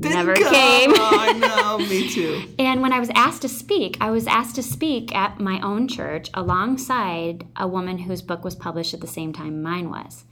Didn't 0.00 0.16
never 0.16 0.34
come. 0.34 0.52
came. 0.52 0.90
Oh, 0.94 1.18
I 1.20 1.32
know, 1.78 1.78
me 1.78 2.08
too. 2.10 2.42
And 2.58 2.82
when 2.82 2.92
I 2.92 2.98
was 3.00 3.10
asked 3.14 3.42
to 3.42 3.48
speak, 3.48 3.96
I 4.00 4.10
was 4.10 4.26
asked 4.26 4.56
to 4.56 4.62
speak 4.62 5.14
at 5.14 5.38
my 5.40 5.60
own 5.60 5.86
church 5.88 6.30
alongside 6.34 7.46
a 7.56 7.68
woman 7.68 7.98
whose 7.98 8.22
book 8.22 8.44
was 8.44 8.54
published 8.54 8.94
at 8.94 9.00
the 9.00 9.06
same 9.06 9.32
time 9.32 9.62
mine 9.62 9.90
was. 9.90 10.24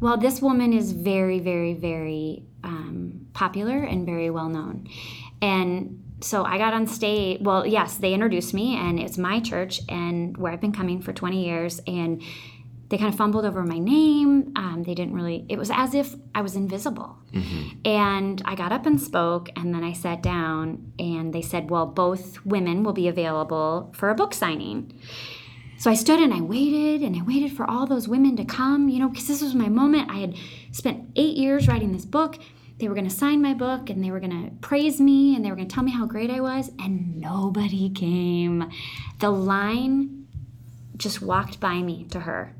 Well, 0.00 0.16
this 0.16 0.40
woman 0.40 0.72
is 0.72 0.92
very, 0.92 1.38
very, 1.40 1.74
very 1.74 2.44
um, 2.62 3.26
popular 3.32 3.82
and 3.82 4.06
very 4.06 4.30
well 4.30 4.48
known. 4.48 4.88
And 5.42 6.00
so 6.20 6.44
I 6.44 6.56
got 6.58 6.72
on 6.72 6.86
stage. 6.86 7.40
Well, 7.40 7.66
yes, 7.66 7.96
they 7.96 8.14
introduced 8.14 8.54
me, 8.54 8.76
and 8.76 8.98
it's 8.98 9.18
my 9.18 9.40
church 9.40 9.80
and 9.88 10.36
where 10.36 10.52
I've 10.52 10.60
been 10.60 10.72
coming 10.72 11.02
for 11.02 11.12
20 11.12 11.44
years. 11.44 11.80
And 11.86 12.22
they 12.88 12.98
kind 12.98 13.08
of 13.08 13.16
fumbled 13.16 13.44
over 13.44 13.62
my 13.62 13.78
name. 13.78 14.52
Um, 14.56 14.82
they 14.86 14.94
didn't 14.94 15.14
really, 15.14 15.46
it 15.48 15.58
was 15.58 15.70
as 15.72 15.94
if 15.94 16.14
I 16.34 16.42
was 16.42 16.54
invisible. 16.54 17.16
And 17.84 18.42
I 18.44 18.54
got 18.54 18.72
up 18.72 18.86
and 18.86 19.00
spoke, 19.00 19.48
and 19.56 19.74
then 19.74 19.82
I 19.82 19.92
sat 19.92 20.22
down, 20.22 20.92
and 20.98 21.32
they 21.32 21.42
said, 21.42 21.70
Well, 21.70 21.86
both 21.86 22.44
women 22.44 22.84
will 22.84 22.92
be 22.92 23.08
available 23.08 23.92
for 23.94 24.10
a 24.10 24.14
book 24.14 24.34
signing. 24.34 24.92
So 25.78 25.90
I 25.90 25.94
stood 25.94 26.20
and 26.20 26.32
I 26.32 26.40
waited 26.40 27.02
and 27.02 27.16
I 27.16 27.22
waited 27.22 27.52
for 27.52 27.68
all 27.68 27.86
those 27.86 28.08
women 28.08 28.36
to 28.36 28.44
come, 28.44 28.88
you 28.88 29.00
know, 29.00 29.08
because 29.08 29.26
this 29.26 29.42
was 29.42 29.54
my 29.54 29.68
moment. 29.68 30.10
I 30.10 30.18
had 30.18 30.34
spent 30.70 31.10
eight 31.16 31.36
years 31.36 31.66
writing 31.68 31.92
this 31.92 32.04
book. 32.04 32.38
They 32.78 32.88
were 32.88 32.94
going 32.94 33.08
to 33.08 33.14
sign 33.14 33.42
my 33.42 33.54
book 33.54 33.90
and 33.90 34.02
they 34.02 34.10
were 34.10 34.20
going 34.20 34.44
to 34.44 34.54
praise 34.60 35.00
me 35.00 35.34
and 35.34 35.44
they 35.44 35.50
were 35.50 35.56
going 35.56 35.68
to 35.68 35.74
tell 35.74 35.84
me 35.84 35.92
how 35.92 36.06
great 36.06 36.30
I 36.30 36.40
was, 36.40 36.70
and 36.78 37.20
nobody 37.20 37.90
came. 37.90 38.70
The 39.18 39.30
line 39.30 40.26
just 40.96 41.20
walked 41.20 41.60
by 41.60 41.82
me 41.82 42.04
to 42.10 42.20
her. 42.20 42.54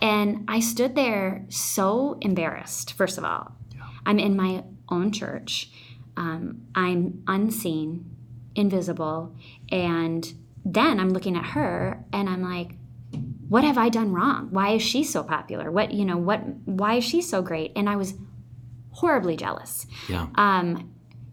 And 0.00 0.44
I 0.48 0.60
stood 0.60 0.94
there 0.94 1.44
so 1.48 2.18
embarrassed, 2.20 2.94
first 2.94 3.18
of 3.18 3.24
all. 3.24 3.52
I'm 4.04 4.18
in 4.18 4.36
my 4.36 4.64
own 4.88 5.12
church, 5.12 5.70
um, 6.16 6.62
I'm 6.74 7.22
unseen, 7.26 8.10
invisible, 8.54 9.34
and 9.70 10.32
then 10.64 11.00
I'm 11.00 11.10
looking 11.10 11.36
at 11.36 11.44
her 11.46 12.04
and 12.12 12.28
I'm 12.28 12.42
like, 12.42 12.72
what 13.48 13.64
have 13.64 13.78
I 13.78 13.88
done 13.88 14.12
wrong? 14.12 14.48
Why 14.50 14.70
is 14.70 14.82
she 14.82 15.04
so 15.04 15.22
popular? 15.22 15.70
What, 15.70 15.92
you 15.92 16.04
know, 16.04 16.16
what, 16.16 16.40
why 16.64 16.94
is 16.94 17.04
she 17.04 17.20
so 17.20 17.42
great? 17.42 17.72
And 17.76 17.88
I 17.88 17.96
was 17.96 18.14
horribly 18.92 19.36
jealous. 19.36 19.86
Yeah. 20.08 20.26
Um, 20.36 20.92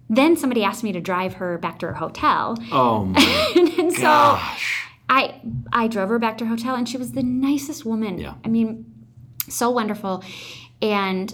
then 0.10 0.36
somebody 0.36 0.64
asked 0.64 0.84
me 0.84 0.92
to 0.92 1.02
drive 1.02 1.36
her 1.36 1.58
back 1.58 1.80
to 1.80 1.88
her 1.88 1.94
hotel. 1.94 2.58
oh 2.72 3.06
my 3.06 3.74
and 3.78 3.94
so 3.94 4.02
gosh. 4.02 4.88
I 5.10 5.42
I 5.74 5.88
drove 5.88 6.10
her 6.10 6.20
back 6.20 6.38
to 6.38 6.46
her 6.46 6.50
hotel 6.56 6.76
and 6.76 6.88
she 6.88 6.98
was 6.98 7.12
the 7.14 7.24
nicest 7.24 7.84
woman. 7.86 8.20
Yeah. 8.20 8.36
I 8.46 8.48
mean, 8.48 8.86
so 9.48 9.70
wonderful. 9.72 10.24
And 10.82 11.34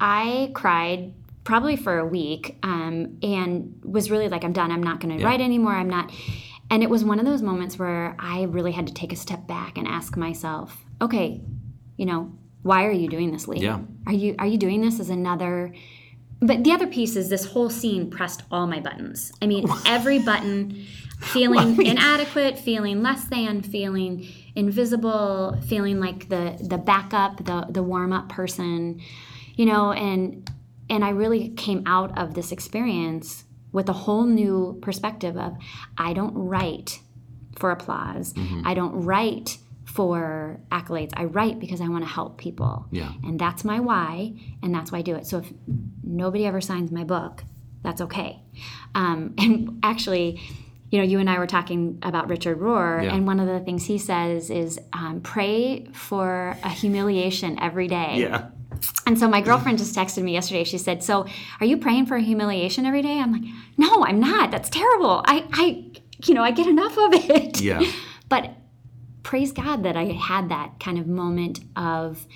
I 0.00 0.50
cried 0.54 1.12
probably 1.44 1.76
for 1.76 1.98
a 1.98 2.06
week 2.06 2.56
um, 2.62 3.18
and 3.22 3.80
was 3.82 4.10
really 4.10 4.28
like, 4.28 4.44
I'm 4.44 4.52
done. 4.52 4.70
I'm 4.70 4.82
not 4.82 5.00
going 5.00 5.14
to 5.16 5.20
Yeah. 5.20 5.26
write 5.26 5.40
anymore. 5.40 5.72
I'm 5.72 5.90
not. 5.90 6.12
And 6.70 6.82
it 6.82 6.90
was 6.90 7.04
one 7.04 7.18
of 7.18 7.24
those 7.24 7.42
moments 7.42 7.78
where 7.78 8.14
I 8.18 8.42
really 8.42 8.72
had 8.72 8.86
to 8.86 8.94
take 8.94 9.12
a 9.12 9.16
step 9.16 9.46
back 9.46 9.78
and 9.78 9.88
ask 9.88 10.16
myself, 10.16 10.84
okay, 11.00 11.40
you 11.96 12.04
know, 12.06 12.32
why 12.62 12.84
are 12.84 12.92
you 12.92 13.08
doing 13.08 13.32
this, 13.32 13.48
Lee? 13.48 13.60
Yeah. 13.60 13.80
Are 14.06 14.12
you 14.12 14.34
are 14.38 14.46
you 14.46 14.58
doing 14.58 14.80
this 14.82 15.00
as 15.00 15.08
another? 15.10 15.74
But 16.40 16.62
the 16.64 16.70
other 16.72 16.86
piece 16.86 17.16
is 17.16 17.30
this 17.30 17.46
whole 17.46 17.70
scene 17.70 18.10
pressed 18.10 18.42
all 18.52 18.66
my 18.66 18.78
buttons. 18.80 19.32
I 19.42 19.46
mean, 19.46 19.66
every 19.86 20.18
button, 20.18 20.84
feeling 21.18 21.84
inadequate, 21.86 22.58
feeling 22.58 23.02
less 23.02 23.24
than, 23.24 23.62
feeling 23.62 24.26
invisible, 24.54 25.58
feeling 25.66 26.00
like 26.00 26.28
the 26.28 26.58
the 26.60 26.78
backup, 26.78 27.44
the 27.44 27.66
the 27.70 27.82
warm 27.82 28.12
up 28.12 28.28
person, 28.28 29.00
you 29.56 29.66
know, 29.66 29.92
and 29.92 30.50
and 30.90 31.04
I 31.04 31.10
really 31.10 31.50
came 31.50 31.82
out 31.86 32.16
of 32.18 32.34
this 32.34 32.52
experience 32.52 33.44
with 33.72 33.88
a 33.88 33.92
whole 33.92 34.24
new 34.24 34.78
perspective 34.80 35.36
of 35.36 35.56
I 35.96 36.12
don't 36.12 36.34
write 36.34 37.00
for 37.58 37.70
applause. 37.70 38.34
I 38.64 38.74
don't 38.74 39.04
write 39.04 39.58
for 39.84 40.60
accolades. 40.70 41.12
I 41.14 41.24
write 41.24 41.58
because 41.58 41.80
I 41.80 41.88
want 41.88 42.04
to 42.04 42.10
help 42.10 42.38
people. 42.38 42.86
Yeah. 42.90 43.12
And 43.24 43.38
that's 43.38 43.64
my 43.64 43.80
why, 43.80 44.34
and 44.62 44.74
that's 44.74 44.92
why 44.92 44.98
I 44.98 45.02
do 45.02 45.16
it. 45.16 45.26
So 45.26 45.38
if 45.38 45.52
nobody 46.04 46.46
ever 46.46 46.60
signs 46.60 46.92
my 46.92 47.04
book, 47.04 47.42
that's 47.82 48.00
okay. 48.02 48.40
Um, 48.94 49.34
and 49.38 49.80
actually, 49.82 50.40
you 50.90 50.98
know, 50.98 51.04
you 51.04 51.18
and 51.18 51.28
I 51.28 51.38
were 51.38 51.46
talking 51.46 51.98
about 52.02 52.28
Richard 52.28 52.58
Rohr, 52.60 53.02
Yeah. 53.04 53.14
and 53.14 53.26
one 53.26 53.40
of 53.40 53.46
the 53.46 53.60
things 53.60 53.84
he 53.86 53.98
says 53.98 54.48
is 54.50 54.78
um, 54.92 55.20
pray 55.22 55.86
for 55.92 56.56
a 56.64 56.68
humiliation 56.70 57.58
every 57.60 57.88
day. 57.88 58.16
Yeah. 58.20 58.48
And 59.06 59.18
so 59.18 59.28
my 59.28 59.40
girlfriend 59.40 59.78
just 59.78 59.94
texted 59.94 60.22
me 60.22 60.32
yesterday. 60.32 60.64
She 60.64 60.78
said, 60.78 61.02
"So, 61.02 61.26
are 61.60 61.66
you 61.66 61.78
praying 61.78 62.06
for 62.06 62.16
humiliation 62.18 62.86
every 62.86 63.02
day?" 63.02 63.18
I'm 63.18 63.32
like, 63.32 63.42
"No, 63.76 64.04
I'm 64.04 64.20
not. 64.20 64.50
That's 64.50 64.70
terrible. 64.70 65.22
I, 65.26 65.44
I, 65.52 65.84
you 66.24 66.34
know, 66.34 66.42
I 66.42 66.52
get 66.52 66.66
enough 66.66 66.96
of 66.96 67.10
it." 67.14 67.60
Yeah. 67.60 67.82
But 68.28 68.50
praise 69.22 69.52
God 69.52 69.82
that 69.84 69.96
I 69.96 70.04
had 70.04 70.50
that 70.50 70.78
kind 70.80 70.98
of 70.98 71.06
moment 71.06 71.60
of 71.76 72.26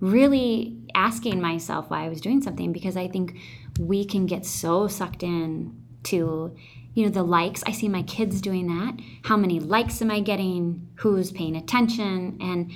really 0.00 0.76
asking 0.94 1.40
myself 1.40 1.88
why 1.90 2.04
I 2.04 2.08
was 2.08 2.20
doing 2.20 2.42
something 2.42 2.72
because 2.72 2.96
I 2.96 3.08
think 3.08 3.38
we 3.78 4.04
can 4.04 4.26
get 4.26 4.44
so 4.44 4.88
sucked 4.88 5.22
in 5.22 5.80
to 6.04 6.56
you 6.94 7.04
know 7.04 7.10
the 7.10 7.22
likes. 7.22 7.62
I 7.66 7.72
see 7.72 7.88
my 7.88 8.02
kids 8.02 8.40
doing 8.40 8.66
that. 8.66 8.98
How 9.24 9.36
many 9.36 9.60
likes 9.60 10.02
am 10.02 10.10
I 10.10 10.20
getting? 10.20 10.88
Who's 10.96 11.30
paying 11.30 11.56
attention? 11.56 12.38
And 12.40 12.72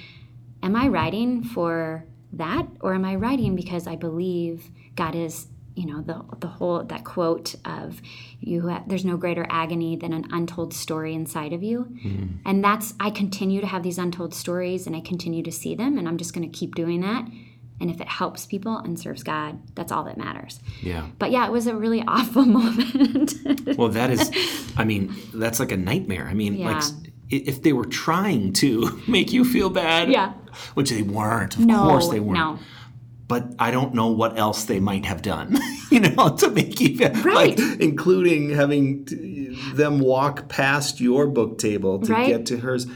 am 0.63 0.77
I 0.77 0.89
writing 0.89 1.43
for 1.43 2.05
that 2.33 2.67
or 2.81 2.95
am 2.95 3.05
I 3.05 3.15
writing 3.15 3.57
because 3.57 3.87
I 3.87 3.97
believe 3.97 4.71
God 4.95 5.15
is 5.15 5.47
you 5.75 5.87
know 5.87 6.01
the 6.01 6.25
the 6.41 6.47
whole 6.47 6.83
that 6.83 7.05
quote 7.05 7.55
of 7.65 8.01
you 8.41 8.69
ha- 8.69 8.83
there's 8.87 9.05
no 9.05 9.17
greater 9.17 9.47
agony 9.51 9.95
than 9.95 10.13
an 10.13 10.25
untold 10.33 10.73
story 10.73 11.15
inside 11.15 11.53
of 11.53 11.63
you 11.63 11.85
mm-hmm. 11.85 12.37
and 12.47 12.65
that's 12.65 12.95
I 12.99 13.11
continue 13.11 13.61
to 13.61 13.67
have 13.67 13.83
these 13.83 13.99
untold 13.99 14.35
stories 14.35 14.87
and 14.87 14.97
I 14.97 15.01
continue 15.01 15.43
to 15.43 15.53
see 15.53 15.75
them 15.75 15.99
and 15.99 16.09
I'm 16.09 16.17
just 16.17 16.35
going 16.35 16.51
to 16.51 16.59
keep 16.59 16.75
doing 16.75 17.03
that 17.03 17.29
and 17.81 17.91
if 17.91 18.01
it 18.01 18.09
helps 18.09 18.47
people 18.47 18.77
and 18.79 18.99
serves 18.99 19.23
God 19.23 19.59
that's 19.75 19.93
all 19.93 20.05
that 20.05 20.17
matters 20.17 20.61
Yeah. 20.83 21.07
but 21.19 21.31
yeah 21.31 21.47
it 21.47 21.53
was 21.53 21.67
a 21.67 21.75
really 21.77 22.03
awful 22.09 22.45
moment 22.45 23.35
Well, 23.79 23.89
that 23.89 24.11
is, 24.11 24.31
I 24.77 24.85
mean, 24.85 25.15
that's 25.35 25.61
like 25.61 25.73
a 25.73 25.77
nightmare. 25.77 26.27
I 26.29 26.35
mean, 26.35 26.55
Yeah. 26.55 26.73
like, 26.77 26.85
if 27.29 27.63
they 27.63 27.73
were 27.73 27.85
trying 27.85 28.53
to 28.55 29.01
make 29.09 29.33
you 29.33 29.45
feel 29.45 29.69
bad, 29.71 30.09
Yeah. 30.11 30.33
which 30.75 30.91
they 30.91 31.03
weren't. 31.03 31.55
Of 31.57 31.67
no 31.67 31.83
course 31.89 32.09
they 32.09 32.21
weren't. 32.21 32.39
no 32.39 32.59
But 33.29 33.53
I 33.59 33.71
don't 33.73 33.93
know 33.95 34.07
what 34.09 34.39
else 34.39 34.65
they 34.65 34.79
might 34.81 35.05
have 35.05 35.21
done, 35.23 35.59
you 35.91 36.01
know, 36.01 36.37
to 36.39 36.51
make 36.51 36.81
you 36.81 36.97
feel 36.97 37.11
Right. 37.23 37.59
like, 37.59 37.81
including 37.81 38.51
having 38.51 39.07
them 39.75 39.99
walk 39.99 40.49
past 40.49 41.01
your 41.01 41.27
book 41.27 41.59
table 41.59 41.99
to 42.01 42.13
Right. 42.13 42.29
get 42.29 42.47
to 42.47 42.59
hers. 42.59 42.87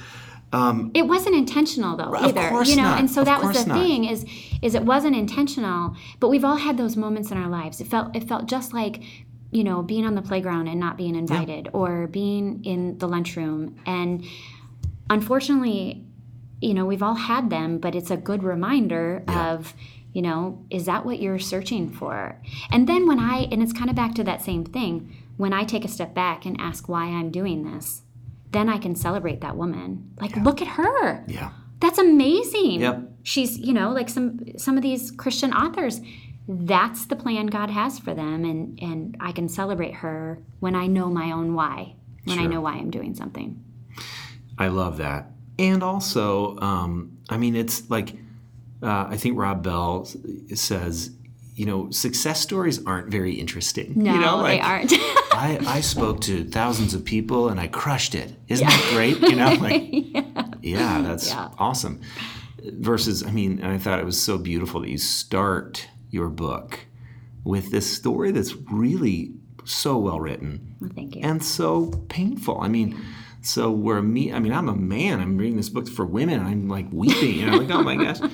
Um, 0.53 0.91
it 0.95 1.03
wasn't 1.03 1.37
intentional 1.37 1.97
though 1.97 2.13
Of 2.15 2.37
either. 2.37 2.49
course 2.49 2.69
you 2.71 2.77
know, 2.77 2.83
not. 2.83 2.99
and 2.99 3.09
so 3.11 3.21
Of 3.21 3.27
that 3.27 3.41
was 3.43 3.63
the 3.63 3.69
not. 3.69 3.79
thing 3.79 4.05
is 4.05 4.25
is 4.63 4.75
it 4.75 4.83
wasn't 4.85 5.15
intentional, 5.17 5.95
but 6.19 6.29
we've 6.29 6.45
all 6.45 6.57
had 6.57 6.77
those 6.77 6.97
moments 6.97 7.31
in 7.31 7.39
our 7.39 7.49
lives. 7.49 7.81
It 7.81 7.87
felt 7.87 8.15
it 8.17 8.25
felt 8.29 8.47
just 8.47 8.73
like 8.75 9.03
you 9.53 9.65
know, 9.65 9.83
being 9.83 10.07
on 10.07 10.15
the 10.15 10.23
playground 10.23 10.69
and 10.69 10.79
not 10.79 10.97
being 10.97 11.17
invited 11.17 11.69
or 11.73 12.07
being 12.07 12.65
in 12.65 12.97
the 12.99 13.09
lunchroom 13.09 13.77
and 13.85 14.25
unfortunately, 15.09 16.05
you 16.61 16.73
know, 16.75 16.85
we've 16.87 17.03
all 17.03 17.15
had 17.15 17.51
them, 17.51 17.79
but 17.79 17.95
it's 17.95 18.11
a 18.11 18.17
good 18.17 18.43
reminder 18.43 19.23
of 19.29 19.75
you 20.13 20.23
know, 20.23 20.65
is 20.71 20.87
that 20.87 21.05
what 21.07 21.21
you're 21.21 21.39
searching 21.39 21.89
for? 21.89 22.37
And 22.73 22.89
then 22.89 23.07
when 23.07 23.21
I, 23.21 23.47
and 23.53 23.63
it's 23.63 23.73
kind 23.73 23.89
of 23.89 23.95
back 23.95 24.13
to 24.17 24.25
that 24.25 24.43
same 24.43 24.65
thing, 24.65 25.17
when 25.37 25.53
I 25.53 25.63
take 25.63 25.85
a 25.85 25.89
step 25.89 26.15
back 26.15 26.45
and 26.45 26.61
ask 26.61 26.89
why 26.89 27.05
I'm 27.05 27.31
doing 27.31 27.63
this, 27.63 28.03
then 28.53 28.69
I 28.69 28.79
can 28.79 28.95
celebrate 28.95 29.41
that 29.41 29.57
woman. 29.57 30.13
Like, 30.21 30.37
look 30.37 30.61
at 30.61 30.69
her. 30.69 31.25
Yeah. 31.27 31.53
That's 31.81 31.99
amazing. 31.99 32.81
Yep. 32.81 33.03
She's, 33.23 33.59
you 33.59 33.73
know, 33.73 33.91
like 33.93 34.09
some 34.09 34.41
some 34.57 34.77
of 34.77 34.83
these 34.83 35.11
Christian 35.11 35.53
authors, 35.53 36.01
that's 36.47 37.07
the 37.07 37.17
plan 37.17 37.47
God 37.47 37.71
has 37.71 37.99
for 37.99 38.15
them 38.15 38.45
and 38.45 38.79
and 38.83 39.17
I 39.21 39.33
can 39.33 39.49
celebrate 39.49 39.95
her 39.95 40.43
when 40.61 40.75
I 40.75 40.87
know 40.87 41.09
my 41.09 41.33
own 41.33 41.55
why. 41.55 41.95
When 42.25 42.39
I 42.39 42.47
know 42.47 42.61
why 42.61 42.73
I'm 42.75 42.91
doing 42.91 43.15
something. 43.15 43.65
I 44.59 44.69
love 44.69 44.99
that. 44.99 45.33
And 45.59 45.83
also, 45.83 46.57
um, 46.59 47.19
I 47.29 47.39
mean, 47.39 47.57
it's 47.57 47.89
like, 47.91 48.15
uh, 48.83 49.07
I 49.09 49.17
think 49.17 49.39
Rob 49.39 49.63
Bell 49.63 50.07
says, 50.55 51.11
you 51.61 51.67
know, 51.67 51.91
success 51.91 52.41
stories 52.41 52.77
aren't 52.87 53.09
very 53.09 53.35
interesting. 53.35 53.93
No, 53.95 54.15
you 54.15 54.21
know, 54.21 54.43
they 54.43 54.61
aren't. 54.61 54.93
I, 55.47 55.59
I 55.77 55.81
spoke 55.83 56.23
to 56.23 56.45
thousands 56.45 56.95
of 56.95 57.05
people 57.05 57.51
and 57.51 57.61
I 57.61 57.69
crushed 57.69 58.15
it. 58.15 58.33
Isn't 58.49 58.67
that 58.67 58.91
great? 58.95 59.19
You 59.31 59.37
know, 59.37 59.53
like, 59.61 59.83
yeah, 60.63 61.03
that's 61.03 61.29
Yeah. 61.29 61.51
awesome. 61.59 62.01
Versus, 62.63 63.23
I 63.23 63.31
mean, 63.31 63.59
and 63.63 63.73
I 63.73 63.79
thought 63.79 63.99
it 63.99 64.07
was 64.07 64.19
so 64.21 64.39
beautiful 64.39 64.81
that 64.81 64.89
you 64.89 64.97
start 64.99 65.87
your 66.11 66.31
book 66.31 66.81
with 67.45 67.71
this 67.71 67.95
story 67.95 68.31
that's 68.31 68.55
really 68.73 69.33
so 69.65 69.99
well 69.99 70.19
written 70.19 70.77
Well, 70.81 70.91
thank 70.95 71.15
you. 71.17 71.23
and 71.23 71.45
so 71.45 71.87
painful. 72.09 72.59
I 72.61 72.69
mean, 72.69 72.99
so 73.43 73.71
where 73.71 74.03
me, 74.03 74.33
I 74.33 74.39
mean, 74.39 74.53
I'm 74.53 74.69
a 74.69 74.75
man. 74.75 75.21
I'm 75.21 75.37
reading 75.37 75.57
this 75.57 75.69
book 75.69 75.89
for 75.89 76.05
women. 76.05 76.41
I'm 76.41 76.69
like 76.69 76.87
weeping. 76.93 77.35
You 77.35 77.47
know, 77.47 77.59
like 77.59 77.71
oh 77.71 77.83
my 77.83 77.97
gosh. 77.97 78.19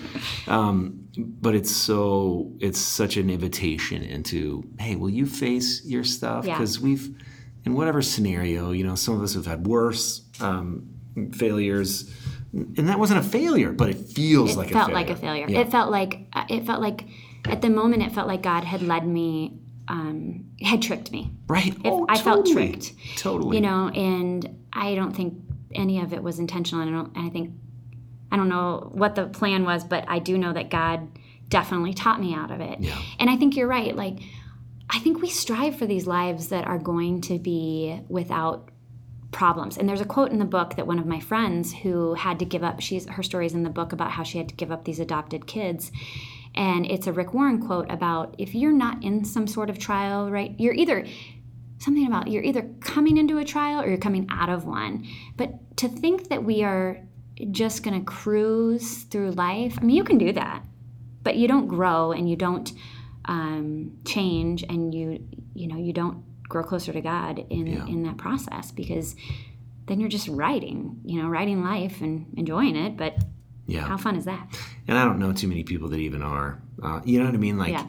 Um, 0.49 1.09
but 1.19 1.57
it's 1.57 1.75
so 1.75 2.53
it's 2.61 2.79
such 2.79 3.17
an 3.17 3.31
invitation 3.31 4.03
into 4.03 4.63
hey, 4.79 4.95
will 4.95 5.11
you 5.11 5.27
face 5.27 5.85
your 5.85 6.05
stuff? 6.05 6.47
Yeah. 6.47 6.55
Because 6.55 6.79
we've 6.79 7.17
in 7.65 7.75
whatever 7.75 8.01
scenario, 8.01 8.71
you 8.71 8.85
know, 8.85 8.95
some 8.95 9.17
of 9.17 9.23
us 9.23 9.35
have 9.35 9.45
had 9.45 9.67
worse 9.67 10.23
um, 10.41 10.89
failures, 11.35 12.15
and 12.53 12.89
that 12.89 13.01
wasn't 13.01 13.19
a 13.19 13.29
failure, 13.29 13.73
but 13.73 13.91
it 13.91 13.99
feels 13.99 14.53
it 14.53 14.59
like 14.59 14.71
felt 14.71 14.91
a 14.91 14.93
failure. 14.93 14.95
like 14.95 15.11
a 15.11 15.17
failure. 15.17 15.47
Yeah. 15.49 15.61
It 15.61 15.71
felt 15.71 15.91
like 15.91 16.21
it 16.49 16.65
felt 16.65 16.81
like 16.81 17.05
at 17.47 17.61
the 17.61 17.71
moment 17.71 18.05
it 18.05 18.13
felt 18.13 18.29
like 18.29 18.43
God 18.43 18.63
had 18.63 18.83
led 18.83 19.05
me 19.07 19.59
um, 19.89 20.47
had 20.61 20.83
tricked 20.83 21.13
me. 21.13 21.31
Right. 21.49 21.75
If 21.75 21.81
oh, 21.85 22.07
I 22.09 22.19
felt 22.19 22.47
tricked. 22.47 22.93
Totally. 23.17 23.57
You 23.57 23.63
know, 23.63 23.89
and 23.89 24.67
I 24.73 24.95
don't 24.95 25.15
think 25.15 25.35
any 25.75 26.01
of 26.01 26.13
it 26.13 26.23
was 26.23 26.39
intentional. 26.39 26.83
And 26.83 26.95
I, 26.95 26.99
don't, 26.99 27.17
and 27.17 27.27
I 27.27 27.31
think 27.31 27.53
I 28.31 28.37
don't 28.37 28.49
know 28.49 28.91
what 28.93 29.15
the 29.15 29.27
plan 29.27 29.65
was, 29.65 29.85
but 29.85 30.05
I 30.09 30.19
do 30.19 30.37
know 30.39 30.53
that 30.53 30.71
God 30.71 31.09
definitely 31.49 31.95
taught 31.95 32.21
me 32.21 32.35
out 32.35 32.51
of 32.51 32.61
it. 32.61 32.81
Yeah. 32.81 32.99
And 33.19 33.31
I 33.31 33.37
think 33.37 33.57
you're 33.57 33.69
right. 33.69 33.95
Like, 33.95 34.19
I 34.91 34.99
think 34.99 35.21
we 35.21 35.29
strive 35.29 35.77
for 35.77 35.87
these 35.87 36.07
lives 36.07 36.49
that 36.49 36.67
are 36.67 36.79
going 36.79 37.21
to 37.23 37.39
be 37.39 38.01
without 38.09 38.71
problems. 39.33 39.77
And 39.77 39.89
there's 39.89 40.01
a 40.01 40.07
quote 40.07 40.31
in 40.31 40.39
the 40.39 40.45
book 40.45 40.77
that 40.77 40.87
one 40.87 40.99
of 40.99 41.07
my 41.07 41.21
friends 41.21 41.73
who 41.73 42.15
had 42.15 42.39
to 42.39 42.45
give 42.45 42.65
up, 42.65 42.81
she's 42.81 43.07
her 43.09 43.23
stories 43.23 43.55
in 43.55 43.63
the 43.65 43.71
book 43.71 43.93
about 43.93 44.13
how 44.13 44.23
she 44.23 44.39
had 44.39 44.49
to 44.49 44.55
give 44.55 44.73
up 44.73 44.85
these 44.85 45.01
adopted 45.01 45.47
kids. 45.47 45.93
And 46.57 46.87
it's 46.87 47.07
a 47.07 47.13
Rick 47.13 47.35
Warren 47.35 47.61
quote 47.61 47.91
about 47.91 48.35
if 48.39 48.55
you're 48.55 48.73
not 48.73 49.05
in 49.05 49.25
some 49.25 49.47
sort 49.47 49.69
of 49.71 49.79
trial, 49.79 50.31
right? 50.31 50.55
You're 50.59 50.75
either 50.75 51.07
something 51.79 52.07
about 52.07 52.29
you're 52.29 52.43
either 52.43 52.63
coming 52.81 53.17
into 53.19 53.39
a 53.39 53.45
trial 53.45 53.83
or 53.83 53.89
you're 53.89 53.99
coming 53.99 54.27
out 54.31 54.49
of 54.49 54.65
one. 54.65 55.07
But 55.37 55.77
to 55.79 55.89
think 55.89 56.29
that 56.31 56.43
we 56.43 56.63
are 56.63 57.03
just 57.51 57.83
going 57.83 57.99
to 57.99 58.05
cruise 58.05 59.03
through 59.05 59.33
life, 59.33 59.77
I 59.79 59.85
mean, 59.85 59.95
you 59.97 60.05
can 60.05 60.17
do 60.17 60.33
that, 60.33 60.65
but 61.23 61.37
you 61.37 61.47
don't 61.49 61.69
grow 61.69 62.13
and 62.13 62.29
you 62.31 62.37
don't 62.37 62.73
um, 63.27 63.99
change 64.07 64.63
and 64.63 64.95
you, 64.95 65.27
you 65.55 65.67
know, 65.69 65.77
you 65.77 65.93
don't 65.93 66.25
grow 66.49 66.63
closer 66.63 66.93
to 66.93 67.01
God 67.01 67.45
in, 67.51 67.67
Yeah. 67.67 67.87
in 67.87 68.05
that 68.05 68.17
process 68.17 68.71
because 68.71 69.15
then 69.87 70.01
you're 70.01 70.09
just 70.09 70.29
riding, 70.29 71.01
you 71.05 71.21
know, 71.21 71.29
riding 71.29 71.63
life 71.63 72.01
and 72.01 72.33
enjoying 72.37 72.77
it. 72.77 72.97
But 72.97 73.19
yeah. 73.67 73.87
how 73.87 73.97
fun 73.97 74.17
is 74.17 74.25
that? 74.25 74.47
And 74.89 74.97
I 74.99 75.05
don't 75.05 75.19
know 75.19 75.33
too 75.33 75.49
many 75.49 75.65
people 75.65 75.89
that 75.89 75.99
even 75.99 76.23
are. 76.23 76.61
Uh, 76.83 77.01
you 77.05 77.19
know 77.19 77.27
what 77.27 77.35
I 77.35 77.39
mean? 77.39 77.59
Like 77.59 77.73
Yeah. 77.73 77.87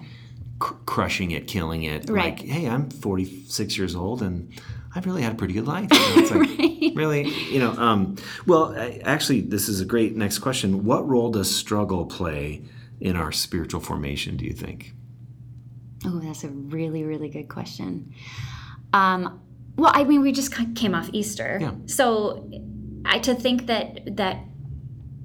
cr- 0.60 0.74
crushing 0.86 1.32
it, 1.32 1.48
killing 1.48 1.84
it. 1.84 2.10
Right. 2.10 2.38
Like, 2.38 2.46
hey, 2.48 2.68
I'm 2.68 2.90
46 2.90 3.78
years 3.78 3.96
old 3.96 4.22
and 4.22 4.52
I've 4.96 5.06
really 5.06 5.22
had 5.22 5.34
a 5.34 5.36
pretty 5.36 5.54
good 5.54 5.68
life. 5.68 5.90
You 5.92 6.00
know, 6.00 6.14
it's 6.18 6.32
like, 6.90 6.96
Really, 6.96 7.30
you 7.52 7.60
know. 7.60 7.72
Um, 7.74 8.16
well, 8.48 8.74
I- 8.76 9.02
actually, 9.04 9.42
this 9.42 9.70
is 9.70 9.82
a 9.82 9.86
great 9.86 10.16
next 10.16 10.40
question. 10.40 10.84
What 10.84 11.08
role 11.08 11.30
does 11.32 11.54
struggle 11.56 12.06
play 12.06 12.64
in 13.00 13.16
our 13.16 13.32
spiritual 13.32 13.82
formation? 13.82 14.38
Do 14.38 14.46
you 14.46 14.54
think? 14.54 14.94
Oh, 16.06 16.20
that's 16.20 16.44
a 16.44 16.50
really, 16.50 17.04
really 17.04 17.30
good 17.30 17.50
question. 17.50 18.14
Um, 18.94 19.42
well, 19.76 19.92
I 19.94 20.04
mean, 20.06 20.22
we 20.22 20.32
just 20.32 20.52
came 20.76 20.96
off 20.96 21.10
Easter, 21.14 21.60
Yeah. 21.62 21.72
so 21.86 22.50
I 23.06 23.20
to 23.20 23.36
think 23.36 23.68
that 23.68 24.16
that 24.18 24.40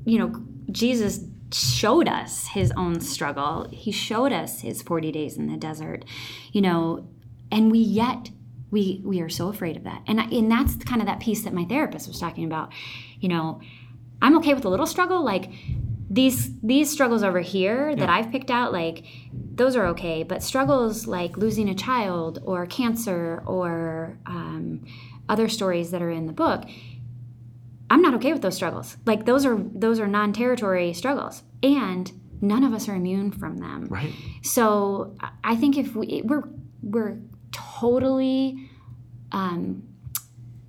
you 0.04 0.18
know 0.18 0.42
Jesus 0.70 1.20
showed 1.52 2.08
us 2.08 2.46
his 2.48 2.72
own 2.76 3.00
struggle. 3.00 3.68
He 3.70 3.92
showed 3.92 4.32
us 4.32 4.60
his 4.60 4.82
forty 4.82 5.12
days 5.12 5.36
in 5.36 5.48
the 5.48 5.56
desert, 5.56 6.04
you 6.52 6.60
know, 6.60 7.06
and 7.50 7.70
we 7.70 7.78
yet 7.78 8.30
we 8.70 9.02
we 9.04 9.20
are 9.20 9.28
so 9.28 9.48
afraid 9.48 9.76
of 9.76 9.84
that, 9.84 10.02
and 10.06 10.20
I, 10.20 10.24
and 10.24 10.50
that's 10.50 10.76
kind 10.76 11.00
of 11.02 11.06
that 11.06 11.20
piece 11.20 11.44
that 11.44 11.52
my 11.52 11.64
therapist 11.64 12.08
was 12.08 12.18
talking 12.18 12.44
about. 12.44 12.72
You 13.20 13.28
know, 13.28 13.60
I'm 14.22 14.36
okay 14.38 14.54
with 14.54 14.64
a 14.64 14.68
little 14.68 14.86
struggle, 14.86 15.22
like 15.24 15.50
these 16.08 16.58
these 16.60 16.90
struggles 16.90 17.22
over 17.22 17.40
here 17.40 17.94
that 17.94 18.08
Yeah. 18.08 18.14
I've 18.14 18.30
picked 18.30 18.50
out, 18.50 18.72
like 18.72 19.04
those 19.32 19.76
are 19.76 19.86
okay. 19.88 20.22
But 20.22 20.42
struggles 20.42 21.06
like 21.06 21.36
losing 21.36 21.68
a 21.68 21.74
child 21.74 22.40
or 22.44 22.66
cancer 22.66 23.42
or 23.46 24.18
um, 24.26 24.84
other 25.28 25.48
stories 25.48 25.90
that 25.90 26.02
are 26.02 26.10
in 26.10 26.26
the 26.26 26.32
book, 26.32 26.64
I'm 27.92 28.00
not 28.02 28.14
okay 28.14 28.32
with 28.32 28.42
those 28.42 28.56
struggles. 28.56 28.96
Like 29.06 29.26
those 29.26 29.44
are 29.44 29.56
those 29.84 30.00
are 30.00 30.06
non-territory 30.08 30.92
struggles, 30.94 31.42
and 31.62 32.10
none 32.40 32.64
of 32.64 32.72
us 32.72 32.88
are 32.88 32.94
immune 32.94 33.30
from 33.32 33.58
them. 33.58 33.86
Right. 33.88 34.12
So 34.42 35.14
I- 35.44 35.56
think 35.56 35.76
if 35.76 35.94
we 35.94 36.22
we're 36.24 36.44
we're 36.82 37.18
totally 37.52 38.68
um, 39.30 39.82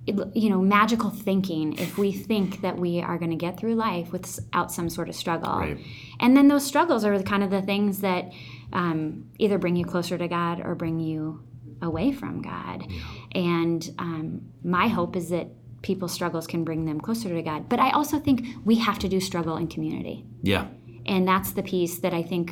you 0.06 0.50
know 0.50 0.60
magical 0.60 1.08
thinking 1.08 1.72
if 1.78 1.96
we 1.96 2.12
think 2.12 2.60
that 2.60 2.76
we 2.78 3.00
are 3.00 3.16
going 3.18 3.30
to 3.30 3.36
get 3.46 3.58
through 3.58 3.74
life 3.74 4.12
without 4.12 4.70
some 4.70 4.90
sort 4.90 5.08
of 5.08 5.14
struggle 5.14 5.56
Right. 5.58 5.78
and 6.20 6.36
then 6.36 6.48
those 6.48 6.64
struggles 6.66 7.06
are 7.06 7.18
kind 7.22 7.42
of 7.42 7.48
the 7.50 7.62
things 7.62 8.00
that 8.00 8.30
um, 8.74 9.30
either 9.38 9.56
bring 9.56 9.76
you 9.76 9.86
closer 9.86 10.18
to 10.18 10.28
god 10.28 10.60
or 10.62 10.74
bring 10.74 11.00
you 11.00 11.42
away 11.80 12.12
from 12.12 12.42
god 12.42 12.86
and 13.32 13.88
um, 13.98 14.42
my 14.62 14.88
hope 14.88 15.16
is 15.16 15.30
that 15.30 15.48
people's 15.84 16.12
struggles 16.12 16.46
can 16.46 16.64
bring 16.64 16.86
them 16.86 16.98
closer 16.98 17.28
to 17.28 17.42
god. 17.42 17.68
But 17.68 17.78
i 17.78 17.90
also 17.90 18.18
think 18.18 18.38
we 18.64 18.76
have 18.76 18.98
to 19.00 19.08
do 19.08 19.20
struggle 19.20 19.56
in 19.56 19.68
community. 19.68 20.24
Yeah. 20.42 20.66
and 21.06 21.28
that's 21.28 21.52
the 21.52 21.62
piece 21.62 21.98
that 22.04 22.14
I 22.14 22.22
think 22.22 22.44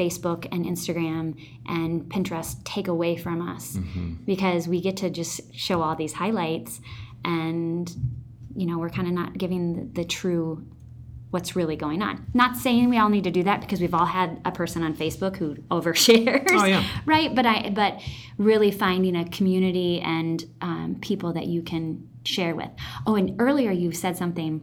Facebook 0.00 0.46
and 0.52 0.64
Instagram 0.64 1.24
and 1.66 2.02
Pinterest 2.12 2.62
take 2.64 2.86
away 2.86 3.16
from 3.16 3.38
us. 3.52 3.64
Because 4.24 4.68
we 4.68 4.80
get 4.80 4.96
to 4.98 5.08
just 5.10 5.34
show 5.54 5.82
all 5.82 5.96
these 5.96 6.12
highlights 6.22 6.80
and 7.24 7.84
you 8.54 8.66
know 8.66 8.78
we're 8.78 8.94
kind 8.98 9.08
of 9.08 9.14
not 9.14 9.36
giving 9.36 9.62
the, 9.76 10.02
the 10.02 10.04
true 10.04 10.64
what's 11.30 11.56
really 11.56 11.76
going 11.76 12.02
on. 12.02 12.24
Not 12.34 12.56
saying 12.56 12.88
we 12.88 12.98
all 12.98 13.08
need 13.08 13.24
to 13.24 13.32
do 13.32 13.42
that 13.42 13.60
because 13.60 13.80
we've 13.80 13.94
all 13.94 14.06
had 14.06 14.40
a 14.44 14.52
person 14.52 14.82
on 14.84 14.94
facebook 14.94 15.36
who 15.36 15.54
overshares. 15.78 16.46
Oh, 16.50 16.64
yeah. 16.64 16.84
right? 17.04 17.34
But 17.34 17.46
i 17.46 17.70
but 17.70 18.00
really 18.38 18.70
finding 18.70 19.16
a 19.16 19.24
community 19.28 20.00
and 20.00 20.44
um, 20.60 20.98
people 21.00 21.32
that 21.32 21.46
you 21.46 21.62
can 21.62 22.08
share 22.26 22.54
with 22.54 22.70
oh 23.06 23.14
and 23.14 23.40
earlier 23.40 23.70
you 23.70 23.92
said 23.92 24.16
something 24.16 24.62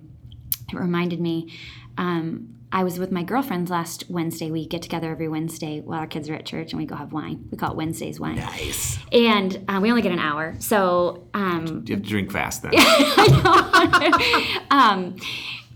it 0.72 0.76
reminded 0.76 1.20
me 1.20 1.52
um, 1.98 2.54
I 2.74 2.84
was 2.84 2.98
with 2.98 3.12
my 3.12 3.22
girlfriends 3.22 3.70
last 3.70 4.10
Wednesday. 4.10 4.50
We 4.50 4.66
get 4.66 4.82
together 4.82 5.12
every 5.12 5.28
Wednesday 5.28 5.80
while 5.82 6.00
our 6.00 6.08
kids 6.08 6.28
are 6.28 6.34
at 6.34 6.44
church 6.44 6.72
and 6.74 6.80
we 6.82 6.88
go 6.88 6.96
have 6.96 7.14
wine. 7.14 7.48
We 7.52 7.58
call 7.58 7.70
it 7.70 7.78
Wednesday's 7.78 8.20
wine. 8.20 8.38
Nice. 8.38 8.98
And 9.12 9.64
uh, 9.68 9.80
we 9.80 9.92
only 9.92 10.02
get 10.02 10.12
an 10.12 10.18
hour. 10.18 10.56
So, 10.58 11.28
um, 11.36 11.84
You 11.86 11.96
have 11.96 12.04
to 12.04 12.10
drink 12.10 12.32
fast 12.32 12.64
then. 12.64 12.74
um, 14.72 15.16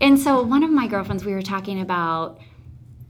and 0.00 0.18
so 0.18 0.42
one 0.42 0.64
of 0.64 0.70
my 0.70 0.88
girlfriends, 0.88 1.24
we 1.24 1.32
were 1.32 1.42
talking 1.42 1.80
about 1.80 2.40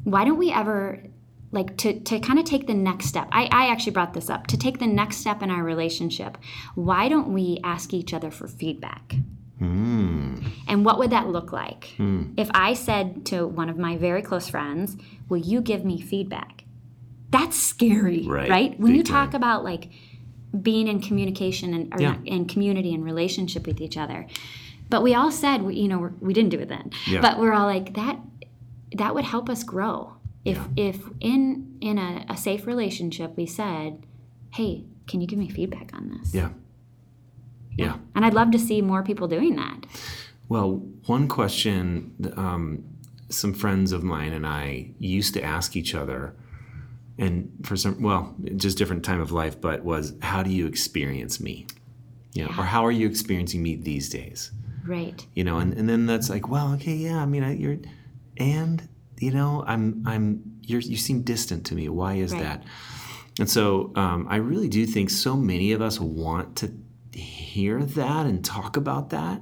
why 0.05 0.27
don't 0.27 0.39
we 0.39 0.53
ever 0.53 1.03
like 1.51 1.77
to, 1.79 1.99
to 2.01 2.21
kind 2.21 2.39
of 2.39 2.45
take 2.45 2.67
the 2.67 2.75
next 2.75 3.07
step 3.07 3.29
I, 3.33 3.45
I 3.51 3.69
actually 3.71 3.93
brought 3.93 4.13
this 4.15 4.29
up 4.29 4.47
to 4.49 4.57
take 4.59 4.79
the 4.79 4.87
next 4.87 5.17
step 5.19 5.43
in 5.43 5.51
our 5.51 5.63
relationship 5.63 6.37
why 6.75 7.09
don't 7.09 7.33
we 7.33 7.59
ask 7.65 7.93
each 7.95 8.13
other 8.13 8.31
for 8.31 8.47
feedback 8.49 9.15
Mm. 9.61 10.45
And 10.69 10.85
what 10.85 10.99
would 11.01 11.11
that 11.11 11.27
look 11.29 11.51
like? 11.53 11.95
Hmm. 11.97 12.33
If 12.37 12.49
I 12.55 12.75
said 12.75 13.27
to 13.27 13.45
one 13.45 13.69
of 13.69 13.77
my 13.77 13.97
very 13.97 14.23
close 14.23 14.49
friends, 14.49 14.97
Will 15.29 15.39
you 15.39 15.61
give 15.61 15.85
me 15.85 16.01
feedback? 16.01 16.63
That's 17.31 17.57
scary, 17.57 18.23
Right. 18.27 18.49
right? 18.49 18.79
When 18.81 18.93
Big 18.93 18.99
you 18.99 19.03
talk 19.03 19.33
time. 19.33 19.41
about 19.43 19.65
like 19.65 19.89
being 20.63 20.87
in 20.89 21.01
communication 21.01 21.75
and 21.75 21.93
or 21.93 22.01
Yeah. 22.01 22.13
not- 22.13 22.27
in 22.27 22.47
community 22.47 22.95
and 22.95 23.05
relationship 23.05 23.67
with 23.67 23.81
each 23.81 23.97
other. 23.97 24.27
But 24.89 25.03
we 25.03 25.13
all 25.15 25.31
said, 25.33 25.63
we- 25.63 25.75
you 25.75 25.89
know, 25.89 25.99
we're, 25.99 26.13
we 26.21 26.33
didn't 26.33 26.51
do 26.51 26.61
it 26.61 26.69
then. 26.69 26.91
Yeah. 27.07 27.21
But 27.21 27.39
we're 27.41 27.53
all 27.53 27.67
like 27.67 27.95
that. 27.95 28.19
That 28.97 29.15
would 29.15 29.25
help 29.25 29.51
us 29.51 29.65
grow 29.65 30.15
if 30.51 30.57
Yeah. 30.57 30.89
if 30.89 30.97
in 31.21 31.77
in 31.81 31.97
a, 31.99 32.25
a 32.29 32.37
safe 32.37 32.67
relationship 32.67 33.37
we 33.37 33.47
said, 33.47 33.91
"Hey, 34.59 34.85
can 35.09 35.21
you 35.21 35.27
give 35.27 35.39
me 35.39 35.49
feedback 35.49 35.89
on 35.95 36.03
this?" 36.19 36.35
Yeah. 36.35 36.51
Yeah. 37.77 37.97
And 38.15 38.25
I'd 38.25 38.35
love 38.35 38.51
to 38.53 38.59
see 38.59 38.83
more 38.83 39.03
people 39.03 39.29
doing 39.29 39.57
that. 39.57 39.87
Well, 40.49 40.71
one 41.07 41.29
question 41.29 42.15
um, 42.37 42.85
some 43.29 43.53
friends 43.55 43.93
of 43.93 44.03
mine 44.03 44.33
and 44.33 44.47
I 44.47 44.91
used 44.99 45.35
to 45.35 45.43
ask 45.43 45.77
each 45.77 45.95
other, 45.95 46.35
and 47.19 47.51
for 47.63 47.77
some, 47.77 48.03
well, 48.03 48.35
just 48.57 48.79
different 48.79 49.05
time 49.05 49.21
of 49.21 49.31
life, 49.31 49.61
but 49.61 49.85
was 49.85 50.15
how 50.23 50.43
do 50.43 50.51
you 50.51 50.67
experience 50.67 51.39
me? 51.41 51.67
You 52.35 52.45
know, 52.45 52.51
or 52.59 52.65
how 52.65 52.85
are 52.87 52.91
you 52.93 53.07
experiencing 53.07 53.63
me 53.63 53.77
these 53.77 54.09
days? 54.09 54.51
Right. 54.87 55.25
You 55.35 55.45
know, 55.45 55.59
and, 55.59 55.75
and 55.75 55.89
then 55.89 56.07
that's 56.07 56.31
like, 56.31 56.49
well, 56.49 56.73
okay, 56.75 56.95
yeah, 56.95 57.19
I 57.23 57.27
mean, 57.27 57.43
I, 57.45 57.55
you're, 57.55 57.79
and 58.39 58.89
you 59.21 59.31
know, 59.33 59.65
I'm, 59.67 60.03
I'm, 60.07 60.43
you're, 60.63 60.81
you 60.81 60.97
seem 60.97 61.23
distant 61.23 61.67
to 61.67 61.75
me. 61.75 61.89
Why 61.89 62.15
is 62.15 62.33
Right. 62.33 62.43
that? 62.43 62.65
And 63.41 63.49
so 63.49 63.93
um, 63.95 64.27
I 64.29 64.37
really 64.37 64.69
do 64.69 64.85
think 64.87 65.11
so 65.11 65.37
many 65.37 65.73
of 65.73 65.81
us 65.81 66.01
want 66.01 66.57
to 66.57 66.73
hear 67.13 67.83
that 67.85 68.27
and 68.27 68.45
talk 68.45 68.77
about 68.77 69.11
that, 69.11 69.41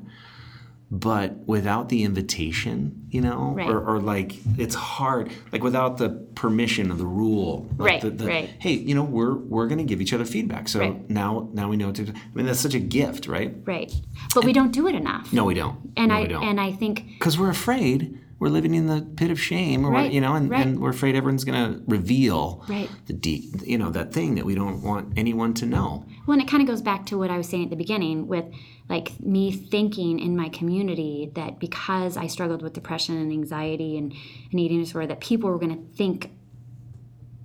but 0.91 1.37
without 1.47 1.89
the 1.89 2.05
invitation, 2.05 3.07
you 3.11 3.21
know, 3.21 3.55
Right. 3.57 3.69
or, 3.69 3.81
or 3.85 4.01
like 4.01 4.37
it's 4.59 4.75
hard, 4.75 5.31
like 5.51 5.63
without 5.65 5.99
the 5.99 6.11
permission 6.35 6.91
of 6.91 6.99
the 6.99 7.07
rule, 7.07 7.67
like 7.79 7.91
Right, 7.91 8.01
the, 8.03 8.11
the, 8.11 8.27
right. 8.27 8.51
Hey, 8.59 8.75
you 8.75 8.95
know, 8.95 9.03
we're 9.03 9.35
we're 9.35 9.67
going 9.67 9.79
to 9.79 9.85
give 9.85 10.01
each 10.01 10.13
other 10.13 10.25
feedback. 10.27 10.69
So 10.69 10.81
Right. 10.81 11.11
now 11.11 11.49
now 11.55 11.69
we 11.69 11.77
know 11.77 11.87
what 11.87 11.97
to. 11.97 12.05
do. 12.05 12.13
I 12.13 12.21
mean, 12.35 12.47
that's 12.47 12.61
such 12.61 12.75
a 12.75 12.79
gift, 12.81 13.27
right? 13.27 13.55
Right. 13.65 13.93
But 14.35 14.45
we 14.45 14.53
don't 14.53 14.71
do 14.73 14.87
it 14.89 14.95
enough. 14.95 15.33
No, 15.33 15.45
we 15.45 15.55
don't. 15.55 15.77
And 15.97 16.11
no, 16.11 16.17
I 16.17 16.21
we 16.23 16.29
don't 16.29 16.45
and 16.45 16.61
I 16.61 16.71
think 16.73 17.05
because 17.19 17.39
we're 17.39 17.51
afraid 17.51 18.21
we're 18.39 18.49
living 18.49 18.75
in 18.75 18.87
the 18.87 19.01
pit 19.17 19.31
of 19.31 19.41
shame 19.41 19.85
or 19.85 19.91
Right, 19.91 20.13
you 20.13 20.21
know 20.21 20.35
and, 20.35 20.51
right. 20.51 20.67
and 20.67 20.81
we're 20.81 20.91
afraid 20.91 21.15
everyone's 21.15 21.45
going 21.45 21.75
to 21.75 21.83
reveal 21.87 22.65
Right. 22.69 22.91
the 23.07 23.13
deep 23.13 23.45
you 23.65 23.79
know 23.79 23.91
that 23.91 24.13
thing 24.13 24.35
that 24.35 24.45
we 24.45 24.55
don't 24.55 24.83
want 24.83 25.15
anyone 25.17 25.55
to 25.55 25.67
know 25.67 26.05
well, 26.27 26.33
and 26.35 26.43
it 26.43 26.49
kind 26.49 26.61
of 26.63 26.67
goes 26.69 26.83
back 26.83 27.07
to 27.07 27.19
what 27.19 27.31
I 27.31 27.37
was 27.37 27.49
saying 27.49 27.65
at 27.65 27.71
the 27.71 27.77
beginning 27.77 28.27
with 28.27 28.45
like 28.89 29.19
me 29.21 29.53
thinking 29.53 30.19
in 30.19 30.37
my 30.37 30.49
community 30.49 31.31
that 31.35 31.59
because 31.61 32.17
I 32.17 32.27
struggled 32.27 32.63
with 32.63 32.73
depression 32.73 33.17
and 33.17 33.31
anxiety 33.33 33.97
and 33.97 34.13
an 34.53 34.59
eating 34.59 34.81
disorder, 34.81 35.07
that 35.09 35.21
people 35.21 35.51
were 35.51 35.59
going 35.59 35.77
to 35.77 35.97
think 35.97 36.31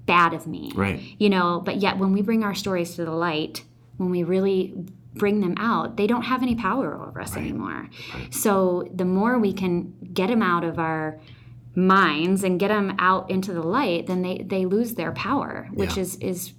bad 0.05 0.33
of 0.33 0.47
me. 0.47 0.71
Right. 0.75 0.99
You 1.19 1.29
know, 1.29 1.61
but 1.63 1.77
yet 1.77 1.97
when 1.97 2.11
we 2.11 2.21
bring 2.21 2.43
our 2.43 2.55
stories 2.55 2.95
to 2.95 3.05
the 3.05 3.11
light, 3.11 3.63
when 3.97 4.09
we 4.09 4.23
really 4.23 4.73
bring 5.13 5.41
them 5.41 5.55
out, 5.57 5.97
they 5.97 6.07
don't 6.07 6.23
have 6.23 6.41
any 6.41 6.55
power 6.55 6.93
over 7.07 7.19
us 7.21 7.35
anymore. 7.35 7.89
So 8.29 8.87
the 8.93 9.05
more 9.05 9.37
we 9.39 9.53
can 9.53 9.93
get 10.13 10.27
them 10.27 10.41
out 10.41 10.63
of 10.63 10.79
our 10.79 11.19
minds 11.75 12.43
and 12.43 12.59
get 12.59 12.67
them 12.69 12.95
out 12.99 13.29
into 13.29 13.53
the 13.53 13.61
light, 13.63 14.07
then 14.07 14.21
they, 14.21 14.39
they 14.45 14.65
lose 14.65 14.95
their 14.95 15.11
power, 15.11 15.69
which 15.73 15.95
Yeah. 15.97 16.03
is 16.03 16.15
is 16.17 16.53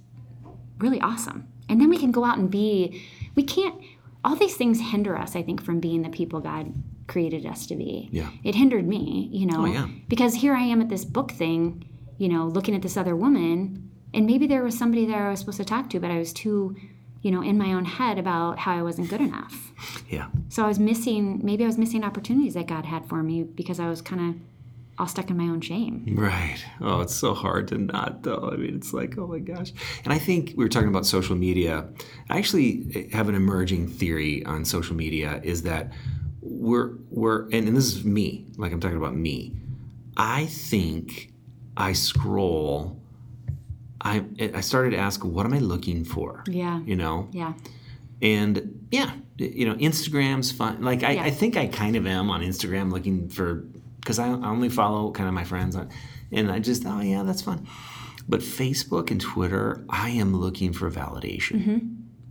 really 0.79 0.99
awesome. 1.01 1.47
And 1.69 1.79
then 1.79 1.89
we 1.89 1.97
can 1.97 2.11
go 2.11 2.25
out 2.25 2.37
and 2.37 2.49
be 2.49 3.01
we 3.35 3.43
can't 3.43 3.75
all 4.25 4.35
these 4.35 4.55
things 4.55 4.79
hinder 4.79 5.17
us, 5.17 5.35
I 5.35 5.43
think, 5.43 5.61
from 5.61 5.79
being 5.79 6.01
the 6.01 6.09
people 6.09 6.39
God 6.39 6.73
created 7.07 7.45
us 7.45 7.67
to 7.67 7.75
be. 7.75 8.07
Yeah. 8.11 8.29
It 8.43 8.55
hindered 8.55 8.87
me, 8.87 9.29
you 9.33 9.45
know. 9.45 9.63
Oh, 9.63 9.65
yeah. 9.65 9.87
Because 10.07 10.35
here 10.35 10.53
I 10.55 10.61
am 10.61 10.79
at 10.81 10.87
this 10.87 11.03
book 11.03 11.31
thing, 11.31 11.89
you 12.17 12.29
know, 12.29 12.45
looking 12.47 12.73
at 12.73 12.81
this 12.81 12.95
other 12.95 13.17
woman, 13.17 13.91
and 14.13 14.25
maybe 14.25 14.47
there 14.47 14.63
was 14.63 14.77
somebody 14.77 15.05
there 15.05 15.27
I 15.27 15.31
was 15.31 15.39
supposed 15.41 15.57
to 15.57 15.65
talk 15.65 15.89
to, 15.89 15.99
but 15.99 16.09
I 16.09 16.19
was 16.19 16.31
too, 16.31 16.73
you 17.23 17.31
know, 17.31 17.41
in 17.41 17.57
my 17.57 17.73
own 17.73 17.85
head 17.85 18.19
about 18.19 18.59
how 18.59 18.77
I 18.77 18.83
wasn't 18.83 19.09
good 19.09 19.21
enough. 19.21 19.71
Yeah. 20.09 20.27
So 20.49 20.63
I 20.63 20.67
was 20.67 20.77
missing, 20.77 21.39
maybe 21.41 21.63
I 21.63 21.67
was 21.67 21.77
missing 21.77 22.03
opportunities 22.03 22.53
that 22.53 22.67
God 22.67 22.85
had 22.85 23.07
for 23.07 23.23
me 23.23 23.43
because 23.43 23.79
I 23.79 23.89
was 23.89 24.01
kind 24.01 24.29
of 24.29 24.41
all 24.99 25.07
stuck 25.07 25.29
in 25.29 25.37
my 25.37 25.45
own 25.45 25.61
shame. 25.61 26.05
Right. 26.15 26.63
Oh, 26.81 26.99
it's 26.99 27.15
so 27.15 27.33
hard 27.33 27.69
to 27.69 27.77
not, 27.77 28.23
though. 28.23 28.49
I 28.53 28.57
mean, 28.57 28.75
it's 28.75 28.93
like, 28.93 29.17
oh 29.17 29.25
my 29.25 29.39
gosh. 29.39 29.71
And 30.03 30.13
I 30.13 30.19
think 30.19 30.53
we 30.57 30.65
were 30.65 30.69
talking 30.69 30.89
about 30.89 31.05
social 31.05 31.35
media. 31.35 31.87
I 32.29 32.37
actually 32.37 33.09
have 33.13 33.29
an 33.29 33.35
emerging 33.35 33.87
theory 33.87 34.45
on 34.45 34.65
social 34.65 34.95
media 34.95 35.39
is 35.43 35.63
that 35.63 35.93
we're, 36.41 36.91
we're 37.09 37.43
and, 37.45 37.67
and 37.69 37.75
this 37.75 37.85
is 37.85 38.03
me, 38.03 38.47
like 38.57 38.73
I'm 38.73 38.81
talking 38.81 38.97
about 38.97 39.15
me. 39.15 39.55
I 40.17 40.45
think 40.47 41.31
I 41.77 41.93
scroll. 41.93 42.99
I, 44.03 44.25
I 44.53 44.61
started 44.61 44.91
to 44.91 44.97
ask, 44.97 45.23
what 45.23 45.45
am 45.45 45.53
I 45.53 45.59
looking 45.59 46.03
for? 46.03 46.43
Yeah. 46.47 46.81
You 46.81 46.95
know? 46.95 47.29
Yeah. 47.31 47.53
And 48.21 48.87
yeah, 48.91 49.11
you 49.37 49.65
know, 49.65 49.75
Instagram's 49.75 50.51
fun. 50.51 50.81
Like 50.83 51.03
I, 51.03 51.11
Yeah. 51.13 51.23
I 51.23 51.31
think 51.31 51.57
I 51.57 51.67
kind 51.67 51.95
of 51.95 52.05
am 52.05 52.29
on 52.29 52.41
Instagram 52.41 52.91
looking 52.91 53.29
for 53.29 53.65
because 53.99 54.19
I, 54.19 54.27
I 54.27 54.49
only 54.49 54.69
follow 54.69 55.11
kind 55.11 55.27
of 55.27 55.33
my 55.33 55.43
friends 55.45 55.75
on, 55.75 55.89
and 56.31 56.51
I 56.51 56.59
just 56.59 56.85
oh 56.85 56.99
yeah, 57.01 57.23
that's 57.23 57.41
fun. 57.41 57.67
But 58.27 58.39
Facebook 58.41 59.11
and 59.11 59.19
Twitter, 59.19 59.83
I 59.89 60.09
am 60.11 60.35
looking 60.35 60.71
for 60.73 60.89
validation. 60.89 61.61
Mm-hmm. 61.61 61.77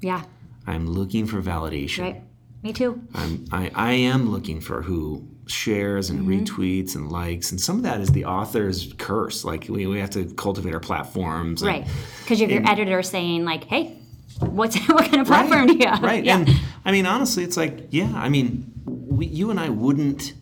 Yeah. 0.00 0.24
I'm 0.66 0.86
looking 0.86 1.26
for 1.26 1.42
validation. 1.42 2.02
Right. 2.02 2.22
Me 2.62 2.72
too. 2.72 3.02
I'm, 3.14 3.44
I, 3.50 3.70
I 3.74 3.92
am 3.92 4.30
looking 4.30 4.60
for 4.60 4.82
who 4.82 5.26
shares 5.52 6.10
and 6.10 6.20
mm-hmm. 6.20 6.44
retweets 6.44 6.94
and 6.94 7.10
likes, 7.12 7.50
and 7.50 7.60
some 7.60 7.76
of 7.76 7.82
that 7.82 8.00
is 8.00 8.10
the 8.10 8.24
author's 8.24 8.92
curse. 8.98 9.44
Like 9.44 9.66
we, 9.68 9.86
we 9.86 9.98
have 10.00 10.10
to 10.10 10.24
cultivate 10.34 10.74
our 10.74 10.80
platforms. 10.80 11.62
and- 11.62 11.68
Right. 11.68 11.86
Because 12.20 12.40
you 12.40 12.48
have 12.48 12.52
your 12.62 12.70
editor 12.70 13.02
saying, 13.02 13.44
like, 13.44 13.64
hey, 13.64 13.96
what's 14.40 14.76
what 14.88 15.04
kind 15.04 15.20
of 15.20 15.26
platform 15.26 15.66
do 15.66 15.76
you 15.76 15.86
have? 15.86 16.02
Right. 16.02 16.24
Yeah. 16.24 16.38
And 16.38 16.50
I 16.84 16.92
mean, 16.92 17.06
honestly, 17.06 17.44
it's 17.44 17.56
like, 17.56 17.88
yeah, 17.90 18.12
I 18.14 18.28
mean, 18.28 18.72
we, 18.84 19.26
you 19.26 19.50
and 19.50 19.60
I 19.60 19.68
wouldn't 19.68 20.34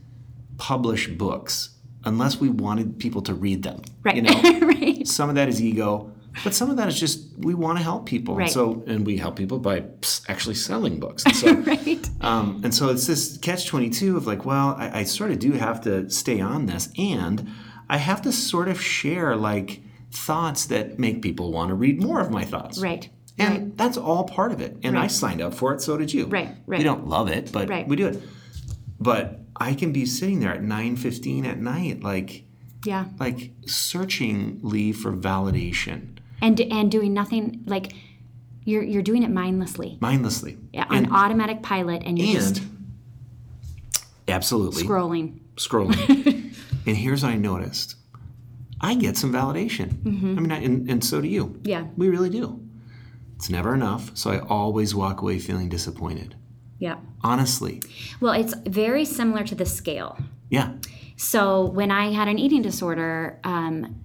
publish 0.57 1.09
books 1.09 1.71
unless 2.05 2.39
we 2.39 2.49
wanted 2.49 2.99
people 2.99 3.23
to 3.23 3.35
read 3.35 3.63
them. 3.63 3.83
right. 4.03 4.17
You 4.17 4.23
know, 4.23 4.67
right. 4.67 5.07
some 5.07 5.29
of 5.29 5.35
that 5.35 5.49
is 5.49 5.61
ego, 5.61 6.11
but 6.45 6.55
some 6.55 6.71
of 6.71 6.77
that 6.77 6.89
is 6.89 6.99
just 6.99 7.27
we 7.39 7.55
want 7.55 7.79
to 7.79 7.85
help 7.85 8.07
people. 8.07 8.37
Right. 8.37 8.45
And 8.45 8.53
so, 8.53 8.83
and 8.87 9.05
we 9.07 9.17
help 9.17 9.37
people 9.37 9.59
by 9.59 9.85
actually 10.29 10.55
selling 10.55 11.01
books. 11.01 11.25
And 11.25 11.37
so, 11.37 11.53
Right. 11.55 12.09
um, 12.21 12.61
and 12.65 12.75
so 12.75 12.89
it's 12.89 13.07
this 13.07 13.37
catch 13.39 13.67
22 13.67 14.17
of 14.17 14.27
like, 14.27 14.45
well, 14.45 14.75
I, 14.79 15.01
I 15.01 15.05
sort 15.05 15.31
of 15.31 15.39
do 15.39 15.53
have 15.53 15.81
to 15.83 16.09
stay 16.11 16.41
on 16.41 16.67
this 16.67 16.89
and 16.99 17.49
I 17.89 17.97
have 17.97 18.23
to 18.23 18.33
sort 18.33 18.69
of 18.69 18.81
share 18.81 19.35
like 19.37 19.83
thoughts 20.13 20.67
that 20.67 20.99
make 20.99 21.23
people 21.23 21.53
want 21.53 21.69
to 21.71 21.75
read 21.75 22.03
more 22.03 22.21
of 22.21 22.31
my 22.31 22.45
thoughts. 22.45 22.79
Right. 22.81 23.09
And 23.39 23.55
right. 23.55 23.77
that's 23.77 23.97
all 23.97 24.25
part 24.25 24.53
of 24.53 24.61
it. 24.61 24.77
And 24.83 24.99
I 24.99 25.07
signed 25.07 25.41
up 25.41 25.55
for 25.55 25.73
it, 25.73 25.81
so 25.81 25.97
did 25.97 26.13
you. 26.13 26.27
Right, 26.27 26.55
right. 26.67 26.79
We 26.79 26.85
don't 26.85 27.07
love 27.07 27.29
it, 27.29 27.51
but 27.53 27.69
Right. 27.69 27.89
we 27.89 27.97
do 27.97 28.07
it. 28.09 28.23
But 29.01 29.41
I 29.57 29.75
can 29.75 29.93
be 29.93 30.05
sitting 30.07 30.41
there 30.41 30.53
at 30.53 30.63
9:15 30.63 31.45
at 31.47 31.59
night 31.59 32.03
like 32.03 32.45
Yeah. 32.85 33.07
like 33.19 33.53
searchingly 33.67 34.93
for 34.93 35.13
validation 35.13 36.17
And 36.43 36.61
and 36.61 36.91
doing 36.91 37.13
nothing 37.13 37.63
like 37.67 37.93
you're 38.65 38.83
you're 38.83 39.03
doing 39.03 39.23
it 39.23 39.31
mindlessly. 39.31 39.99
mindlessly. 40.01 40.59
Yeah, 40.73 40.87
on 40.89 40.97
and, 40.97 41.13
automatic 41.13 41.63
pilot 41.63 42.03
and 42.05 42.19
you're 42.19 42.41
just 42.41 42.59
and 42.59 43.01
absolutely 44.29 44.85
scrolling. 44.85 45.41
scrolling. 45.57 46.55
and 46.87 46.97
here's 46.97 47.23
what 47.23 47.33
I 47.33 47.37
noticed. 47.37 47.97
I 48.81 48.95
get 48.95 49.17
some 49.17 49.33
validation. 49.33 50.07
I 50.07 50.41
mean, 50.41 50.53
I, 50.53 50.59
and, 50.59 50.91
and 50.91 51.05
so 51.05 51.21
do 51.21 51.29
you. 51.29 51.47
Mm-hmm. 51.47 51.69
Yeah. 51.69 51.85
We 51.97 52.09
really 52.09 52.31
do. 52.31 52.61
It's 53.37 53.51
never 53.51 53.75
enough, 53.75 54.11
so 54.17 54.31
I 54.31 54.39
always 54.41 54.95
walk 54.95 55.21
away 55.23 55.39
feeling 55.39 55.69
disappointed. 55.69 56.35
Yeah. 56.79 56.97
Honestly. 57.23 57.83
Well, 58.21 58.33
it's 58.33 58.55
very 58.67 59.05
similar 59.05 59.45
to 59.45 59.55
the 59.55 59.67
scale. 59.67 60.19
Yeah. 60.49 60.73
So 61.17 61.67
when 61.67 61.91
I 61.91 62.13
had 62.13 62.29
an 62.29 62.39
eating 62.39 62.63
disorder, 62.63 63.39
um, 63.45 64.01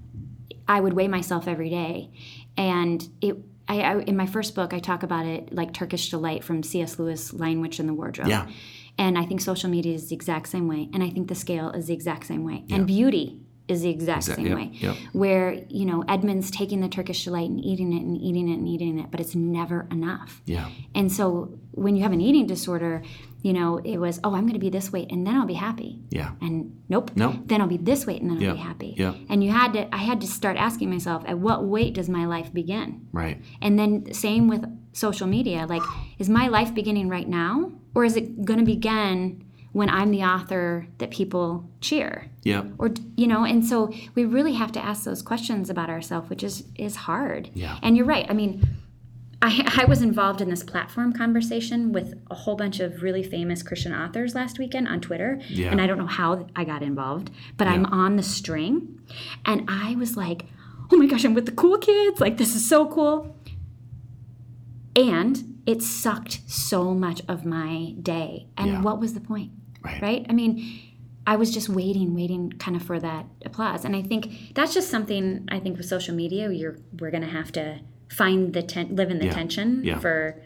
I 0.68 0.80
would 0.80 0.94
weigh 0.94 1.08
myself 1.08 1.48
every 1.48 1.70
day, 1.70 2.12
and 2.58 3.08
it. 3.22 3.38
I, 3.68 3.82
I, 3.82 4.00
in 4.02 4.16
my 4.16 4.28
first 4.28 4.54
book, 4.54 4.74
I 4.74 4.80
talk 4.80 5.02
about 5.02 5.26
it 5.26 5.52
like 5.52 5.74
Turkish 5.74 6.12
delight 6.12 6.44
from 6.44 6.62
C.S. 6.62 7.00
Lewis, 7.00 7.34
Lion 7.34 7.62
Witch 7.62 7.80
in 7.80 7.88
the 7.88 7.96
Wardrobe. 7.96 8.28
Yeah. 8.28 8.48
And 9.00 9.18
I 9.18 9.26
think 9.26 9.42
social 9.42 9.72
media 9.72 9.96
is 9.96 10.10
the 10.10 10.16
exact 10.16 10.50
same 10.50 10.68
way, 10.68 10.88
and 10.94 11.02
I 11.02 11.10
think 11.10 11.30
the 11.30 11.36
scale 11.36 11.72
is 11.72 11.88
the 11.88 11.94
exact 11.94 12.28
same 12.28 12.44
way, 12.44 12.64
and 12.70 12.86
beauty 12.86 13.40
is 13.68 13.82
the 13.82 13.90
exact 13.90 14.18
Exact- 14.24 14.38
same 14.38 14.48
yep, 14.48 14.58
way. 14.58 14.70
yep. 14.74 14.96
Where 15.14 15.54
you 15.70 15.86
know 15.86 16.04
Edmund's 16.08 16.52
taking 16.52 16.82
the 16.82 16.88
Turkish 16.90 17.24
delight 17.26 17.50
and 17.50 17.60
eating 17.64 17.94
it 17.94 18.02
and 18.04 18.18
eating 18.18 18.48
it 18.50 18.56
and 18.56 18.68
eating 18.68 19.00
it, 19.00 19.10
but 19.12 19.20
it's 19.20 19.36
never 19.36 19.88
enough. 19.92 20.42
Yeah. 20.46 20.70
And 20.94 21.12
so 21.12 21.58
when 21.72 21.96
you 21.96 22.04
have 22.04 22.12
an 22.14 22.22
eating 22.22 22.46
disorder, 22.48 23.02
you 23.42 23.54
know, 23.54 23.78
it 23.84 23.98
was, 23.98 24.20
oh, 24.24 24.34
I'm 24.34 24.42
going 24.44 24.54
to 24.54 24.60
be 24.60 24.70
this 24.70 24.92
weight 24.92 25.12
and 25.12 25.26
then 25.28 25.36
I'll 25.36 25.46
be 25.46 25.54
happy. 25.54 26.00
Yeah. 26.10 26.32
And 26.42 26.82
nope. 26.90 27.12
Nope. 27.16 27.36
Then 27.46 27.62
I'll 27.62 27.68
be 27.68 27.78
this 27.78 28.06
weight 28.08 28.22
and 28.22 28.32
then 28.32 28.38
I'll 28.48 28.56
be 28.56 28.62
happy. 28.62 28.96
Yeah. 28.98 29.14
And 29.30 29.44
you 29.44 29.52
had 29.52 29.74
to, 29.74 29.94
I 29.94 30.00
had 30.00 30.22
to 30.22 30.28
start 30.28 30.58
asking 30.58 30.90
myself, 30.90 31.24
at 31.28 31.38
what 31.38 31.66
weight 31.66 31.94
does 31.94 32.10
my 32.10 32.26
life 32.26 32.52
begin? 32.54 33.08
Right. 33.12 33.42
And 33.62 33.78
then 33.78 34.14
same 34.14 34.48
with 34.48 34.66
social 34.94 35.28
media. 35.28 35.68
Like, 35.68 35.84
is 36.18 36.30
my 36.30 36.48
life 36.48 36.74
beginning 36.74 37.10
right 37.10 37.28
now? 37.28 37.72
Or 37.94 38.04
is 38.04 38.16
it 38.16 38.46
going 38.46 38.60
to 38.60 38.66
begin 38.66 39.45
when 39.76 39.90
I'm 39.90 40.10
the 40.12 40.24
author 40.24 40.88
that 41.00 41.12
people 41.12 41.70
cheer? 41.82 42.30
Yeah. 42.44 42.64
Or, 42.78 42.92
you 43.18 43.28
know, 43.28 43.44
and 43.44 43.66
so 43.66 43.92
we 44.16 44.24
really 44.24 44.54
have 44.54 44.72
to 44.72 44.80
ask 44.80 45.04
those 45.04 45.22
questions 45.22 45.70
about 45.70 45.90
ourselves, 45.90 46.30
which 46.30 46.44
is, 46.44 46.64
is 46.76 46.96
hard. 46.96 47.50
Yeah. 47.54 47.78
And 47.84 47.98
you're 47.98 48.06
right. 48.06 48.26
I 48.30 48.34
mean, 48.34 48.66
I, 49.42 49.82
I 49.82 49.84
was 49.84 50.02
involved 50.02 50.40
in 50.40 50.50
this 50.50 50.64
platform 50.64 51.12
conversation 51.12 51.92
with 51.92 52.14
a 52.32 52.36
whole 52.36 52.56
bunch 52.56 52.80
of 52.80 53.04
really 53.04 53.22
famous 53.22 53.62
Christian 53.64 53.94
authors 53.94 54.34
last 54.34 54.58
weekend 54.60 54.88
on 54.88 55.02
Twitter. 55.02 55.42
Yeah. 55.50 55.72
And 55.72 55.82
I 55.82 55.88
don't 55.88 55.98
know 55.98 56.08
how 56.08 56.48
I 56.56 56.64
got 56.64 56.82
involved, 56.82 57.30
but 57.58 57.68
I'm 57.68 57.86
on 57.88 58.16
the 58.16 58.24
string. 58.24 59.02
And 59.44 59.66
I 59.70 59.96
was 59.96 60.16
like, 60.16 60.46
oh 60.90 60.96
my 60.96 61.06
gosh, 61.06 61.26
I'm 61.26 61.34
with 61.34 61.48
the 61.48 61.52
cool 61.52 61.78
kids. 61.80 62.22
Like, 62.22 62.38
this 62.38 62.56
is 62.56 62.66
so 62.66 62.88
cool. 62.88 63.36
And 64.96 65.60
it 65.66 65.82
sucked 65.82 66.40
so 66.48 66.94
much 66.94 67.22
of 67.28 67.44
my 67.46 67.94
day. 68.02 68.48
And 68.58 68.68
Yeah. 68.72 68.82
what 68.82 69.02
was 69.02 69.14
the 69.16 69.20
point? 69.20 69.52
Right. 69.86 70.02
Right? 70.02 70.26
I 70.30 70.34
mean, 70.34 70.54
I 71.28 71.36
was 71.38 71.52
just 71.54 71.70
waiting, 71.70 72.14
waiting 72.16 72.52
kind 72.60 72.76
of 72.78 72.84
for 72.84 73.00
that 73.00 73.26
applause. 73.46 73.86
And 73.86 73.96
I 73.96 74.02
think 74.02 74.54
that's 74.54 74.74
just 74.74 74.90
something 74.90 75.48
I 75.50 75.60
think 75.60 75.78
with 75.78 75.86
social 75.88 76.16
media, 76.16 76.50
you're 76.52 76.78
we're 77.00 77.12
gonna 77.12 77.28
have 77.40 77.52
to 77.54 77.80
find 78.10 78.54
the 78.54 78.62
ten, 78.64 78.96
live 78.96 79.10
in 79.10 79.20
the 79.20 79.26
Yeah. 79.26 79.34
tension 79.34 79.84
Yeah. 79.84 80.00
for 80.00 80.42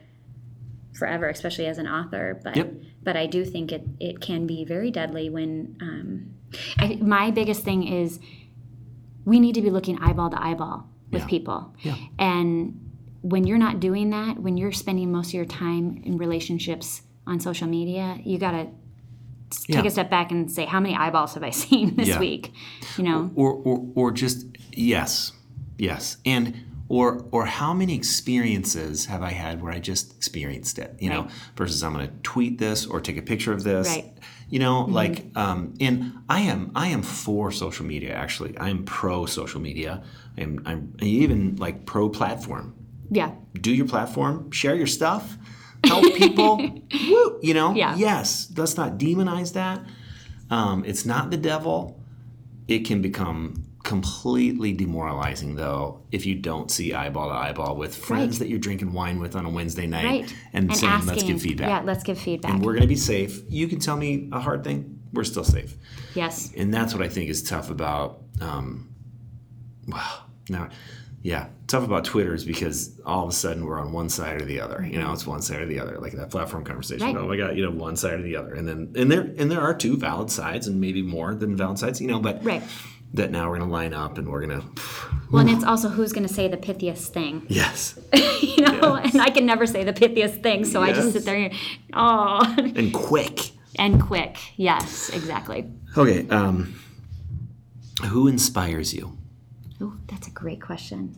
forever, 0.94 1.28
especially 1.30 1.66
as 1.68 1.78
an 1.78 1.88
author. 1.88 2.40
But 2.44 2.56
Yep. 2.58 2.74
but 3.04 3.16
I 3.18 3.26
do 3.28 3.44
think 3.46 3.72
it 3.72 3.84
it 4.00 4.20
can 4.22 4.48
be 4.48 4.64
very 4.66 4.92
deadly 4.92 5.30
when 5.30 5.76
um, 5.82 6.32
I, 6.80 6.98
my 7.02 7.30
biggest 7.32 7.64
thing 7.64 7.88
is 7.88 8.20
we 9.26 9.40
need 9.40 9.56
to 9.56 9.62
be 9.62 9.70
looking 9.70 9.98
eyeball 10.00 10.30
to 10.32 10.42
eyeball 10.44 10.88
with 11.12 11.24
Yeah. 11.24 11.28
people. 11.28 11.74
And 12.18 12.80
when 13.22 13.46
you're 13.46 13.58
not 13.58 13.80
doing 13.80 14.10
that, 14.12 14.40
when 14.40 14.56
you're 14.58 14.72
spending 14.72 15.12
most 15.12 15.28
of 15.30 15.34
your 15.34 15.46
time 15.46 16.02
in 16.04 16.18
relationships 16.18 17.02
on 17.28 17.40
social 17.40 17.68
media, 17.68 18.18
you 18.24 18.38
got 18.38 18.52
to 18.52 18.68
take 19.50 19.76
Yeah. 19.76 19.86
a 19.86 19.90
step 19.92 20.10
back 20.10 20.32
and 20.32 20.50
say, 20.52 20.66
how 20.66 20.80
many 20.80 20.96
eyeballs 20.96 21.34
have 21.34 21.44
I 21.44 21.50
seen 21.66 21.96
this 21.96 22.08
Yeah. 22.10 22.20
week? 22.20 22.54
You 22.98 23.04
know? 23.04 23.32
or 23.36 23.52
or 23.54 23.86
or 23.96 24.12
just 24.12 24.46
yes 24.74 25.32
yes 25.78 26.18
and 26.26 26.54
or 26.90 27.26
or 27.32 27.46
how 27.46 27.74
many 27.74 27.96
experiences 27.96 29.06
have 29.08 29.22
i 29.22 29.32
had 29.32 29.62
where 29.62 29.72
i 29.74 29.80
just 29.80 30.16
experienced 30.16 30.78
it 30.80 30.96
you 31.00 31.10
know 31.10 31.28
versus 31.56 31.84
i'm 31.84 31.94
going 31.94 32.08
to 32.08 32.14
tweet 32.24 32.58
this 32.60 32.86
or 32.86 33.00
take 33.02 33.18
a 33.18 33.22
picture 33.22 33.54
of 33.54 33.64
this 33.64 33.88
Right. 33.88 34.14
you 34.50 34.60
know 34.60 34.86
like 34.86 35.26
um 35.36 35.74
and 35.80 36.14
i 36.30 36.40
am 36.42 36.72
i 36.76 36.88
am 36.88 37.02
for 37.02 37.52
social 37.52 37.86
media 37.86 38.14
actually 38.14 38.58
i'm 38.60 38.84
pro 38.86 39.26
social 39.26 39.62
media 39.62 40.04
i'm 40.38 40.62
i'm 40.66 40.94
even 41.02 41.56
like 41.58 41.86
pro 41.86 42.10
platform 42.10 42.74
Yeah. 43.12 43.32
do 43.62 43.72
your 43.74 43.88
platform, 43.88 44.52
share 44.52 44.76
your 44.76 44.88
stuff, 44.88 45.38
help 45.86 46.04
people. 46.16 46.58
Woo, 47.10 47.40
you 47.42 47.54
know, 47.54 47.74
Yeah. 47.74 47.96
yes, 47.96 48.52
let's 48.58 48.78
not 48.78 48.98
demonize 48.98 49.54
that. 49.54 49.82
Um, 50.50 50.84
it's 50.86 51.06
not 51.06 51.30
the 51.32 51.38
devil. 51.38 52.02
It 52.68 52.80
can 52.86 53.02
become 53.02 53.66
completely 53.84 54.74
demoralizing 54.74 55.56
though 55.56 56.02
if 56.12 56.26
you 56.26 56.36
don't 56.36 56.70
see 56.70 56.94
eyeball 56.94 57.30
to 57.30 57.34
eyeball 57.36 57.76
with 57.78 57.96
friends 57.96 58.34
Right. 58.36 58.40
that 58.40 58.50
you're 58.50 58.60
drinking 58.60 58.92
wine 58.94 59.20
with 59.20 59.36
on 59.36 59.46
a 59.46 59.50
Wednesday 59.50 59.88
night 59.88 60.04
Right. 60.06 60.36
and, 60.54 60.76
saying 60.76 61.06
let's 61.06 61.24
give 61.24 61.42
feedback. 61.42 61.70
Yeah, 61.70 61.82
let's 61.86 62.04
give 62.04 62.20
feedback. 62.20 62.52
and 62.52 62.64
we're 62.64 62.74
going 62.74 62.82
to 62.84 62.88
be 62.88 62.96
safe. 62.98 63.42
You 63.50 63.68
can 63.68 63.80
tell 63.80 63.96
me 63.96 64.28
a 64.32 64.40
hard 64.40 64.64
thing, 64.64 65.00
we're 65.14 65.24
still 65.24 65.46
safe. 65.46 65.76
yes. 66.14 66.52
And 66.58 66.74
that's 66.74 66.94
what 66.94 67.02
I 67.04 67.08
think 67.08 67.30
is 67.30 67.42
tough 67.42 67.70
about 67.72 68.22
um 68.42 68.90
wow. 69.88 70.24
Now 70.50 70.70
yeah, 71.22 71.48
tough 71.68 71.84
about 71.84 72.06
Twitter 72.06 72.34
is 72.34 72.46
because 72.46 73.00
all 73.06 73.24
of 73.24 73.30
a 73.30 73.34
sudden 73.34 73.66
we're 73.66 73.80
on 73.80 73.92
one 73.92 74.10
side 74.10 74.42
or 74.42 74.46
the 74.46 74.62
other. 74.62 74.88
You 74.90 75.00
know, 75.00 75.12
it's 75.12 75.28
one 75.28 75.42
side 75.42 75.62
or 75.62 75.66
the 75.66 75.80
other, 75.80 75.98
like 76.00 76.14
that 76.14 76.30
platform 76.30 76.64
conversation. 76.64 77.06
Right. 77.06 77.16
Oh 77.16 77.28
my 77.28 77.36
god, 77.38 77.58
you 77.58 77.64
know, 77.64 77.72
one 77.72 77.96
side 77.96 78.14
or 78.20 78.22
the 78.22 78.36
other, 78.36 78.54
and 78.54 78.68
then 78.68 78.94
and 78.96 79.12
there 79.12 79.22
and 79.38 79.52
there 79.52 79.62
are 79.62 79.74
two 79.74 79.98
valid 79.98 80.32
sides, 80.32 80.68
and 80.68 80.80
maybe 80.80 81.02
more 81.02 81.36
than 81.36 81.56
valid 81.58 81.78
sides. 81.80 82.00
You 82.02 82.08
know, 82.08 82.20
but 82.20 82.44
Right. 82.44 82.64
that 83.14 83.32
now 83.32 83.50
we're 83.50 83.60
gonna 83.60 83.72
line 83.72 83.94
up 83.94 84.18
and 84.18 84.30
we're 84.30 84.42
gonna 84.46 84.64
Well, 85.32 85.42
and 85.42 85.50
it's 85.50 85.64
also 85.64 85.90
who's 85.90 86.12
going 86.12 86.28
to 86.28 86.34
say 86.34 86.48
the 86.48 86.58
pithiest 86.58 87.10
thing, 87.10 87.46
yes 87.50 88.00
you 88.42 88.64
know? 88.64 88.96
And 88.96 89.22
I 89.22 89.30
can 89.30 89.46
never 89.46 89.68
say 89.68 89.84
the 89.84 89.94
pithiest 89.94 90.42
thing, 90.42 90.66
so 90.66 90.82
I 90.82 90.92
just 90.92 91.14
sit 91.14 91.24
there 91.24 91.36
and, 91.36 91.54
oh, 91.94 92.56
and 92.58 92.92
quick. 92.92 93.52
and 93.78 94.02
quick. 94.02 94.38
Yes, 94.58 95.10
exactly. 95.10 95.70
Okay, 95.96 96.28
um, 96.30 96.74
who 98.08 98.28
inspires 98.28 98.92
you? 98.92 99.19
Oh, 99.82 99.94
that's 100.08 100.28
a 100.28 100.32
great 100.32 100.62
question. 100.62 101.16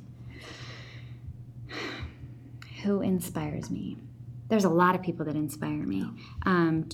Who 2.83 3.01
inspires 3.01 3.69
me? 3.69 3.97
There's 4.49 4.65
a 4.65 4.69
lot 4.69 4.95
of 4.95 5.01
people 5.01 5.25
that 5.25 5.35
inspire 5.35 5.85
me. 5.85 6.05
Um, 6.45 6.87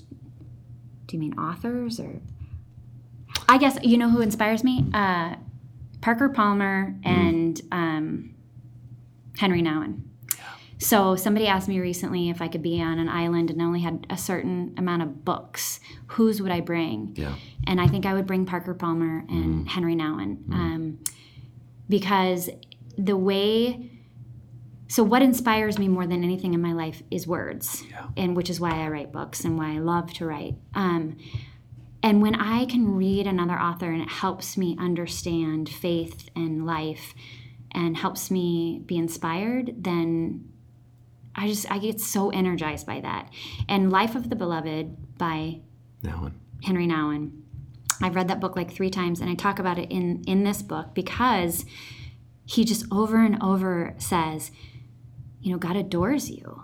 do 1.07 1.15
you 1.15 1.19
mean 1.19 1.37
authors 1.39 1.99
or? 1.99 2.21
I 3.49 3.57
guess 3.57 3.77
you 3.81 3.97
know 3.97 4.09
who 4.09 4.21
inspires 4.21 4.63
me. 4.63 4.85
Uh, 4.93 5.35
Parker 6.01 6.29
Palmer 6.29 6.95
and 7.03 7.59
um, 7.71 8.35
Henry 9.37 9.61
Nouwen. 9.61 10.01
So 10.79 11.15
somebody 11.15 11.47
asked 11.47 11.67
me 11.67 11.79
recently 11.79 12.29
if 12.29 12.41
I 12.41 12.47
could 12.47 12.61
be 12.61 12.81
on 12.81 12.99
an 12.99 13.09
island 13.09 13.49
and 13.49 13.61
only 13.61 13.79
had 13.79 14.05
a 14.11 14.17
certain 14.17 14.75
amount 14.77 15.01
of 15.01 15.25
books. 15.25 15.79
Whose 16.07 16.41
would 16.41 16.51
I 16.51 16.59
bring? 16.59 17.13
Yeah, 17.15 17.33
and 17.65 17.81
I 17.81 17.87
think 17.87 18.05
I 18.05 18.13
would 18.13 18.27
bring 18.27 18.45
Parker 18.45 18.75
Palmer 18.75 19.25
and 19.27 19.67
Henry 19.67 19.95
Nouwen 19.95 20.47
um, 20.51 20.99
because 21.89 22.49
the 22.97 23.17
way. 23.17 23.91
So 24.89 25.03
what 25.03 25.21
inspires 25.21 25.77
me 25.77 25.89
more 25.89 26.07
than 26.07 26.23
anything 26.23 26.53
in 26.53 26.61
my 26.61 26.71
life 26.71 27.03
is 27.11 27.27
words, 27.27 27.83
Yeah. 27.89 28.07
and 28.15 28.37
which 28.37 28.49
is 28.49 28.59
why 28.59 28.71
I 28.85 28.87
write 28.87 29.11
books 29.11 29.43
and 29.43 29.57
why 29.57 29.73
I 29.75 29.79
love 29.79 30.13
to 30.13 30.25
write. 30.25 30.55
Um, 30.73 31.17
and 32.01 32.21
when 32.21 32.35
I 32.35 32.65
can 32.65 32.95
read 32.95 33.27
another 33.27 33.59
author 33.59 33.91
and 33.91 34.01
it 34.01 34.09
helps 34.09 34.55
me 34.57 34.77
understand 34.79 35.67
faith 35.67 36.29
and 36.37 36.65
life, 36.65 37.13
and 37.71 37.97
helps 37.97 38.31
me 38.31 38.81
be 38.85 38.97
inspired, 38.97 39.83
then 39.83 40.47
I 41.35 41.47
just 41.47 41.69
I 41.69 41.77
get 41.79 41.99
so 41.99 42.29
energized 42.29 42.87
by 42.87 43.01
that. 43.01 43.29
And 43.67 43.91
Life 43.91 44.15
of 44.15 44.29
the 44.29 44.35
Beloved 44.35 45.17
by 45.17 45.59
one. 46.03 46.33
Henry 46.63 46.87
Nouwen. 46.87 47.31
I've 48.01 48.15
read 48.15 48.27
that 48.27 48.39
book 48.39 48.55
like 48.55 48.71
three 48.71 48.89
times, 48.89 49.19
and 49.21 49.29
I 49.29 49.35
talk 49.35 49.59
about 49.59 49.77
it 49.79 49.89
in 49.91 50.23
in 50.27 50.43
this 50.43 50.61
book 50.61 50.93
because 50.93 51.65
he 52.45 52.63
just 52.63 52.85
over 52.91 53.17
and 53.23 53.41
over 53.43 53.95
says, 53.97 54.51
you 55.41 55.51
know, 55.51 55.57
God 55.57 55.75
adores 55.75 56.29
you. 56.29 56.63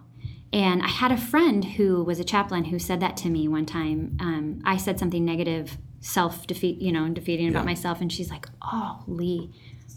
And 0.53 0.84
I 0.84 0.88
had 0.88 1.11
a 1.11 1.17
friend 1.17 1.65
who 1.65 2.03
was 2.03 2.19
a 2.19 2.23
chaplain 2.23 2.65
who 2.65 2.77
said 2.79 2.99
that 2.99 3.17
to 3.17 3.29
me 3.29 3.47
one 3.47 3.65
time. 3.65 4.15
Um, 4.19 4.61
I 4.63 4.77
said 4.77 4.99
something 4.99 5.25
negative, 5.25 5.77
self 5.99 6.45
defeat, 6.45 6.79
you 6.81 6.91
know, 6.91 7.03
and 7.05 7.15
defeating 7.15 7.47
about 7.49 7.61
Yeah. 7.61 7.65
myself, 7.65 8.01
and 8.01 8.11
she's 8.11 8.29
like, 8.29 8.47
"Oh, 8.61 9.03
Lee, 9.07 9.49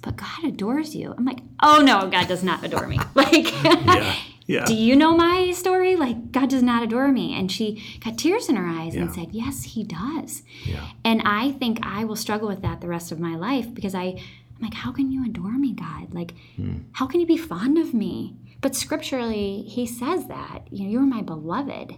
but 0.02 0.16
God 0.16 0.44
adores 0.44 0.96
you." 0.96 1.14
I'm 1.16 1.24
like, 1.26 1.40
"Oh 1.62 1.82
no, 1.84 2.08
God 2.08 2.26
does 2.26 2.42
not 2.42 2.64
adore 2.64 2.86
me." 2.86 2.98
Like, 3.14 3.52
Yeah, 3.64 4.14
yeah. 4.46 4.64
do 4.64 4.74
you 4.74 4.96
know 4.96 5.16
my 5.16 5.52
story? 5.52 5.96
Like, 5.96 6.32
God 6.32 6.48
does 6.48 6.62
not 6.62 6.82
adore 6.82 7.08
me. 7.08 7.38
And 7.38 7.50
she 7.50 7.82
got 8.04 8.18
tears 8.18 8.48
in 8.48 8.56
her 8.56 8.66
eyes 8.66 8.94
and 8.94 9.12
said, 9.12 9.28
Yes, 9.32 9.62
He 9.64 9.84
does. 9.84 10.42
yeah, 10.64 10.86
And 11.04 11.22
I 11.24 11.52
think 11.52 11.80
I 11.82 12.04
will 12.04 12.16
struggle 12.16 12.48
with 12.48 12.62
that 12.62 12.80
the 12.80 12.88
rest 12.88 13.12
of 13.12 13.20
my 13.20 13.34
life 13.36 13.72
because 13.72 13.94
I, 13.94 14.04
I'm 14.04 14.62
like, 14.62 14.74
How 14.74 14.92
can 14.92 15.10
you 15.10 15.24
adore 15.24 15.58
me, 15.58 15.72
God? 15.72 16.14
Like, 16.14 16.34
hmm. 16.56 16.78
how 16.92 17.06
can 17.06 17.20
you 17.20 17.26
be 17.26 17.36
fond 17.36 17.78
of 17.78 17.92
me? 17.92 18.36
But 18.60 18.74
scripturally, 18.74 19.62
He 19.62 19.86
says 19.86 20.28
that, 20.28 20.68
you 20.70 20.84
know, 20.84 20.90
you're 20.90 21.02
my 21.02 21.22
beloved. 21.22 21.96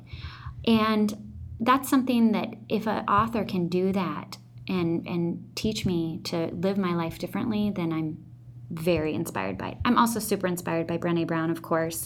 And 0.67 1.33
that's 1.61 1.89
something 1.89 2.33
that 2.33 2.55
if 2.69 2.87
an 2.87 3.05
author 3.09 3.45
can 3.45 3.69
do 3.69 3.93
that 3.93 4.39
and, 4.69 5.07
and 5.07 5.51
teach 5.55 5.85
me 5.87 6.21
to 6.25 6.47
live 6.53 6.79
my 6.79 6.95
life 6.95 7.19
differently, 7.19 7.71
then 7.75 7.93
I'm 7.93 8.25
very 8.71 9.15
inspired 9.15 9.57
by 9.59 9.71
it. 9.71 9.79
I'm 9.85 9.97
also 9.99 10.19
super 10.21 10.47
inspired 10.47 10.87
by 10.87 10.99
Brené 10.99 11.27
Brown, 11.27 11.51
of 11.51 11.63
course. 11.63 12.05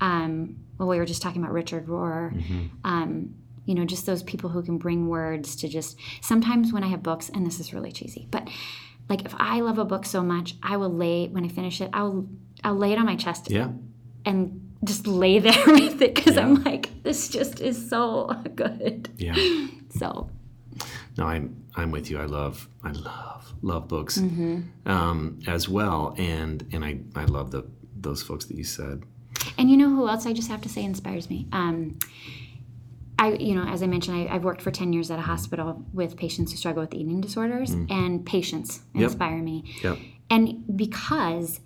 Um, 0.00 0.56
well, 0.78 0.88
we 0.88 0.98
were 0.98 1.04
just 1.06 1.20
talking 1.22 1.42
about 1.42 1.52
Richard 1.52 1.86
Rohr. 1.86 2.32
Um, 2.84 3.34
you 3.66 3.74
know, 3.74 3.84
just 3.84 4.06
those 4.06 4.22
people 4.22 4.48
who 4.50 4.62
can 4.62 4.78
bring 4.78 5.08
words 5.08 5.54
to 5.56 5.68
just. 5.68 5.98
Sometimes 6.22 6.72
when 6.72 6.82
I 6.82 6.88
have 6.88 7.02
books, 7.02 7.28
and 7.28 7.46
this 7.46 7.60
is 7.60 7.74
really 7.74 7.92
cheesy, 7.92 8.26
but 8.30 8.48
like 9.10 9.24
if 9.24 9.34
I 9.38 9.60
love 9.60 9.78
a 9.78 9.84
book 9.84 10.06
so 10.06 10.22
much, 10.22 10.54
I 10.62 10.76
will 10.78 10.92
lay 10.92 11.28
when 11.28 11.44
I 11.44 11.48
finish 11.48 11.80
it. 11.80 11.90
I'll 11.92 12.26
I'll 12.64 12.76
lay 12.76 12.92
it 12.92 12.98
on 12.98 13.04
my 13.06 13.16
chest 13.16 13.50
yeah. 13.50 13.68
and 14.24 14.64
just 14.84 15.06
lay 15.06 15.38
there 15.46 15.64
with 15.66 16.00
it 16.00 16.14
because 16.14 16.36
Yeah. 16.36 16.42
I'm 16.46 16.62
like, 16.64 17.02
this 17.02 17.28
just 17.28 17.60
is 17.60 17.88
so 17.90 18.26
good. 18.54 19.10
Yeah. 19.16 19.34
So 19.90 20.30
No, 21.18 21.26
I'm 21.26 21.64
I'm 21.74 21.90
with 21.90 22.10
you. 22.10 22.18
I 22.18 22.24
love 22.26 22.68
I 22.82 22.92
love 22.92 23.52
love 23.60 23.88
books 23.88 24.18
Mm-hmm. 24.18 24.88
um, 24.90 25.40
as 25.46 25.68
well, 25.68 26.14
and 26.16 26.64
and 26.72 26.84
I 26.84 27.00
I 27.14 27.24
love 27.24 27.50
the 27.50 27.66
those 28.00 28.22
folks 28.22 28.44
that 28.46 28.56
you 28.56 28.64
said. 28.64 29.02
And 29.58 29.68
you 29.70 29.76
know 29.76 29.88
who 29.88 30.08
else 30.08 30.24
I 30.26 30.32
just 30.32 30.48
have 30.48 30.62
to 30.62 30.68
say 30.68 30.84
inspires 30.84 31.28
me? 31.28 31.48
Um, 31.52 31.98
I, 33.18 33.32
you 33.32 33.54
know, 33.56 33.64
as 33.64 33.82
I 33.82 33.86
mentioned, 33.88 34.16
I, 34.30 34.32
I've 34.32 34.44
worked 34.44 34.62
for 34.62 34.70
10 34.70 34.92
years 34.92 35.10
at 35.10 35.18
a 35.18 35.22
hospital 35.22 35.84
with 35.92 36.16
patients 36.16 36.52
who 36.52 36.56
struggle 36.56 36.82
with 36.82 36.94
eating 36.94 37.20
disorders, 37.20 37.70
and 37.72 38.24
patients 38.24 38.80
Yep. 38.94 39.02
inspire 39.02 39.42
me. 39.42 39.64
Yep. 39.82 39.98
And 40.30 40.76
because, 40.76 41.58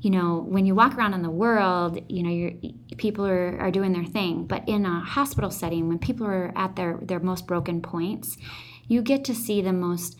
you 0.00 0.08
know, 0.10 0.38
when 0.48 0.64
you 0.64 0.74
walk 0.74 0.96
around 0.96 1.12
in 1.12 1.20
the 1.22 1.30
world, 1.30 1.98
you 2.08 2.22
know, 2.22 2.30
you're, 2.30 2.52
people 2.98 3.24
are, 3.26 3.58
are 3.60 3.70
doing 3.70 3.92
their 3.92 4.04
thing. 4.04 4.46
But 4.46 4.68
in 4.68 4.84
a 4.84 5.00
hospital 5.00 5.50
setting, 5.50 5.88
when 5.88 5.98
people 5.98 6.26
are 6.26 6.52
at 6.56 6.76
their, 6.76 6.98
their 7.00 7.20
most 7.20 7.46
broken 7.46 7.80
points, 7.80 8.36
you 8.86 9.00
get 9.02 9.24
to 9.24 9.34
see 9.34 9.62
the 9.62 9.72
most 9.72 10.16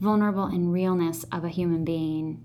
vulnerable 0.00 0.44
and 0.44 0.72
realness 0.72 1.24
of 1.32 1.44
a 1.44 1.48
human 1.48 1.84
being 1.84 2.42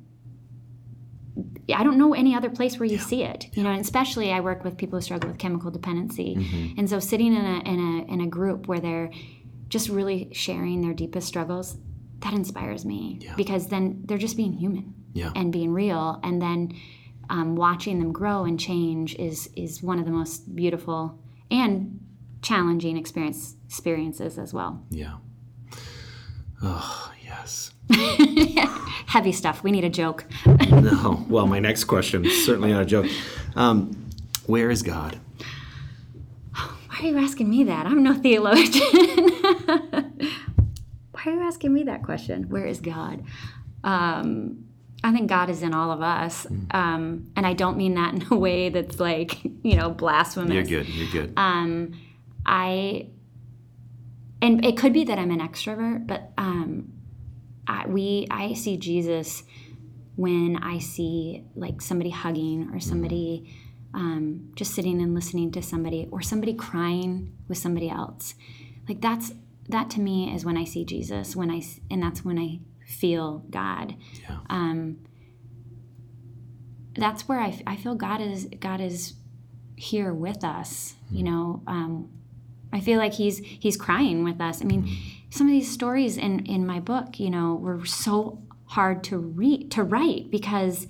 I 1.73 1.83
don't 1.83 1.97
know 1.97 2.13
any 2.13 2.35
other 2.35 2.49
place 2.49 2.79
where 2.79 2.85
you 2.89 2.97
see 2.97 3.23
it. 3.23 3.47
You 3.53 3.63
know, 3.63 3.69
and 3.69 3.79
especially 3.79 4.31
I 4.31 4.39
work 4.41 4.63
with 4.63 4.75
people 4.75 4.97
who 4.97 5.01
struggle 5.03 5.29
with 5.29 5.37
chemical 5.39 5.71
dependency, 5.71 6.35
Mm-hmm. 6.35 6.79
and 6.79 6.89
so 6.89 6.99
sitting 6.99 7.33
in 7.33 7.45
a 7.45 7.59
in 7.59 7.79
a 7.79 8.13
in 8.13 8.21
a 8.21 8.27
group 8.27 8.67
where 8.67 8.79
they're 8.79 9.11
just 9.69 9.87
really 9.87 10.29
sharing 10.33 10.81
their 10.81 10.93
deepest 10.93 11.27
struggles, 11.27 11.77
that 12.21 12.33
inspires 12.33 12.83
me 12.85 13.19
because 13.37 13.67
then 13.67 14.01
they're 14.05 14.17
just 14.17 14.35
being 14.35 14.53
human 14.53 14.93
Yeah. 15.13 15.31
and 15.35 15.53
being 15.53 15.71
real, 15.71 16.19
and 16.23 16.41
then 16.41 16.73
um, 17.29 17.55
watching 17.55 17.99
them 17.99 18.11
grow 18.11 18.43
and 18.43 18.59
change 18.59 19.15
is 19.15 19.49
is 19.55 19.83
one 19.83 19.99
of 19.99 20.05
the 20.05 20.11
most 20.11 20.55
beautiful 20.55 21.19
and 21.51 21.99
challenging 22.41 22.97
experience 22.97 23.55
experiences 23.65 24.37
as 24.37 24.53
well. 24.53 24.83
Yeah. 24.89 25.15
Oh 26.61 27.11
yes. 27.23 27.71
Heavy 29.07 29.31
stuff. 29.31 29.63
We 29.63 29.71
need 29.71 29.83
a 29.83 29.89
joke. 29.89 30.25
No. 30.69 31.25
Well, 31.27 31.47
my 31.47 31.59
next 31.59 31.85
question 31.85 32.25
certainly 32.45 32.71
not 32.71 32.83
a 32.83 32.85
joke. 32.85 33.07
Um, 33.55 34.09
where 34.45 34.69
is 34.69 34.81
God? 34.81 35.19
Why 36.53 36.99
are 36.99 37.05
you 37.07 37.17
asking 37.17 37.49
me 37.49 37.63
that? 37.65 37.85
I'm 37.85 38.03
no 38.03 38.13
theologian. 38.13 38.81
Why 41.11 41.21
are 41.25 41.31
you 41.33 41.41
asking 41.41 41.73
me 41.73 41.83
that 41.83 42.03
question? 42.03 42.49
Where 42.49 42.65
is 42.65 42.79
God? 42.81 43.23
Um, 43.83 44.65
I 45.03 45.11
think 45.13 45.29
God 45.29 45.49
is 45.49 45.63
in 45.63 45.73
all 45.73 45.91
of 45.91 46.01
us. 46.01 46.45
Um, 46.71 47.31
and 47.35 47.47
I 47.47 47.53
don't 47.53 47.77
mean 47.77 47.95
that 47.95 48.13
in 48.13 48.25
a 48.31 48.35
way 48.35 48.69
that's 48.69 48.99
like, 48.99 49.43
you 49.63 49.75
know, 49.75 49.89
blasphemous. 49.89 50.53
You're 50.53 50.63
good. 50.63 50.89
You're 50.89 51.11
good. 51.11 51.33
Um, 51.37 51.99
I, 52.45 53.07
and 54.41 54.65
it 54.65 54.77
could 54.77 54.93
be 54.93 55.05
that 55.05 55.17
I'm 55.17 55.31
an 55.31 55.39
extrovert, 55.39 56.07
but 56.07 56.31
um, 56.37 56.93
I, 57.67 57.87
we, 57.87 58.27
I 58.29 58.53
see 58.53 58.77
Jesus 58.77 59.43
when 60.15 60.57
I 60.57 60.79
see 60.79 61.45
like 61.55 61.81
somebody 61.81 62.09
hugging 62.09 62.69
or 62.73 62.79
somebody 62.81 63.55
um, 63.93 64.51
just 64.55 64.73
sitting 64.73 65.01
and 65.01 65.15
listening 65.15 65.51
to 65.51 65.61
somebody 65.61 66.07
or 66.11 66.21
somebody 66.21 66.53
crying 66.53 67.33
with 67.47 67.57
somebody 67.57 67.89
else. 67.89 68.35
Like 68.87 69.01
that's 69.01 69.33
that 69.69 69.89
to 69.91 69.99
me 69.99 70.33
is 70.33 70.43
when 70.43 70.57
I 70.57 70.63
see 70.63 70.83
Jesus. 70.83 71.35
When 71.35 71.49
I 71.49 71.61
and 71.89 72.01
that's 72.01 72.25
when 72.25 72.37
I 72.37 72.59
feel 72.89 73.45
God. 73.49 73.95
Yeah. 74.21 74.39
Um, 74.49 74.97
that's 76.95 77.27
where 77.27 77.39
I, 77.39 77.49
f- 77.49 77.61
I 77.67 77.75
feel 77.75 77.95
God 77.95 78.19
is 78.19 78.47
God 78.59 78.81
is 78.81 79.13
here 79.75 80.13
with 80.13 80.43
us. 80.43 80.95
You 81.11 81.23
know, 81.23 81.63
um, 81.67 82.09
I 82.73 82.81
feel 82.81 82.97
like 82.97 83.13
he's 83.13 83.37
he's 83.37 83.77
crying 83.77 84.23
with 84.23 84.41
us. 84.41 84.61
I 84.61 84.65
mean, 84.65 84.89
some 85.29 85.47
of 85.47 85.51
these 85.51 85.71
stories 85.71 86.17
in 86.17 86.45
in 86.45 86.65
my 86.65 86.79
book, 86.79 87.19
you 87.19 87.29
know, 87.29 87.55
were 87.55 87.85
so 87.85 88.41
hard 88.65 89.03
to 89.05 89.17
read 89.17 89.71
to 89.71 89.83
write 89.83 90.31
because 90.31 90.87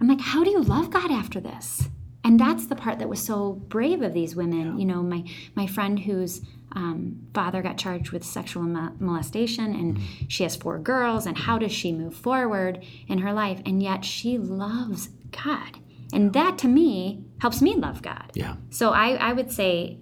I'm 0.00 0.08
like, 0.08 0.20
how 0.20 0.42
do 0.44 0.50
you 0.50 0.60
love 0.60 0.90
God 0.90 1.10
after 1.10 1.40
this? 1.40 1.88
And 2.24 2.38
that's 2.38 2.66
the 2.66 2.76
part 2.76 2.98
that 3.00 3.08
was 3.08 3.20
so 3.20 3.54
brave 3.68 4.00
of 4.02 4.14
these 4.14 4.36
women. 4.36 4.78
You 4.78 4.84
know, 4.86 5.02
my 5.02 5.24
my 5.54 5.66
friend 5.66 5.98
whose 5.98 6.40
um, 6.74 7.26
father 7.34 7.62
got 7.62 7.76
charged 7.76 8.12
with 8.12 8.24
sexual 8.24 8.62
molestation, 8.62 9.74
and 9.74 9.98
she 10.28 10.44
has 10.44 10.56
four 10.56 10.78
girls. 10.78 11.26
And 11.26 11.36
how 11.36 11.58
does 11.58 11.72
she 11.72 11.92
move 11.92 12.14
forward 12.14 12.84
in 13.08 13.18
her 13.18 13.32
life? 13.32 13.60
And 13.66 13.82
yet 13.82 14.04
she 14.04 14.38
loves 14.38 15.08
God, 15.30 15.78
and 16.12 16.32
that 16.32 16.58
to 16.58 16.68
me 16.68 17.24
helps 17.40 17.60
me 17.60 17.74
love 17.74 18.02
God. 18.02 18.30
Yeah. 18.34 18.54
So 18.70 18.90
I, 18.90 19.14
I 19.14 19.32
would 19.32 19.50
say 19.50 19.98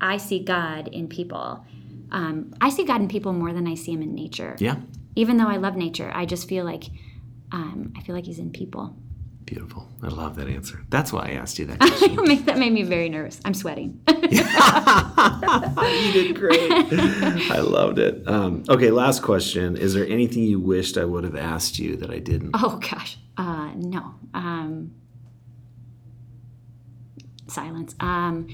I 0.00 0.16
see 0.18 0.38
God 0.38 0.88
in 0.88 1.08
people. 1.08 1.64
Um, 2.12 2.54
I 2.60 2.70
see 2.70 2.84
God 2.84 3.00
in 3.00 3.08
people 3.08 3.32
more 3.32 3.52
than 3.52 3.66
I 3.66 3.74
see 3.74 3.92
Him 3.92 4.02
in 4.02 4.14
nature. 4.14 4.56
Yeah. 4.58 4.76
Even 5.16 5.38
though 5.38 5.48
I 5.48 5.56
love 5.56 5.74
nature, 5.76 6.10
I 6.14 6.26
just 6.26 6.48
feel 6.48 6.64
like 6.64 6.84
um, 7.52 7.92
I 7.96 8.02
feel 8.02 8.14
like 8.14 8.26
He's 8.26 8.38
in 8.38 8.50
people. 8.50 8.96
Beautiful. 9.46 9.86
I 10.02 10.08
love 10.08 10.36
that 10.36 10.48
answer. 10.48 10.80
That's 10.88 11.12
why 11.12 11.28
I 11.28 11.32
asked 11.32 11.58
you 11.58 11.66
that 11.66 11.78
question. 11.80 12.44
that 12.46 12.58
made 12.58 12.72
me 12.72 12.82
very 12.82 13.08
nervous. 13.10 13.40
I'm 13.44 13.52
sweating. 13.54 14.00
you 14.08 14.12
did 16.12 16.34
great. 16.36 16.70
I 17.50 17.60
loved 17.60 17.98
it. 17.98 18.26
Um, 18.26 18.64
okay, 18.68 18.90
last 18.90 19.22
question. 19.22 19.76
Is 19.76 19.92
there 19.94 20.06
anything 20.06 20.44
you 20.44 20.58
wished 20.60 20.96
I 20.96 21.04
would 21.04 21.24
have 21.24 21.36
asked 21.36 21.78
you 21.78 21.96
that 21.96 22.10
I 22.10 22.18
didn't? 22.20 22.52
oh 22.54 22.78
gosh, 22.78 23.18
uh, 23.36 23.70
no. 23.76 24.14
Um, 24.32 24.92
silence. 27.46 27.94
Um, 28.00 28.48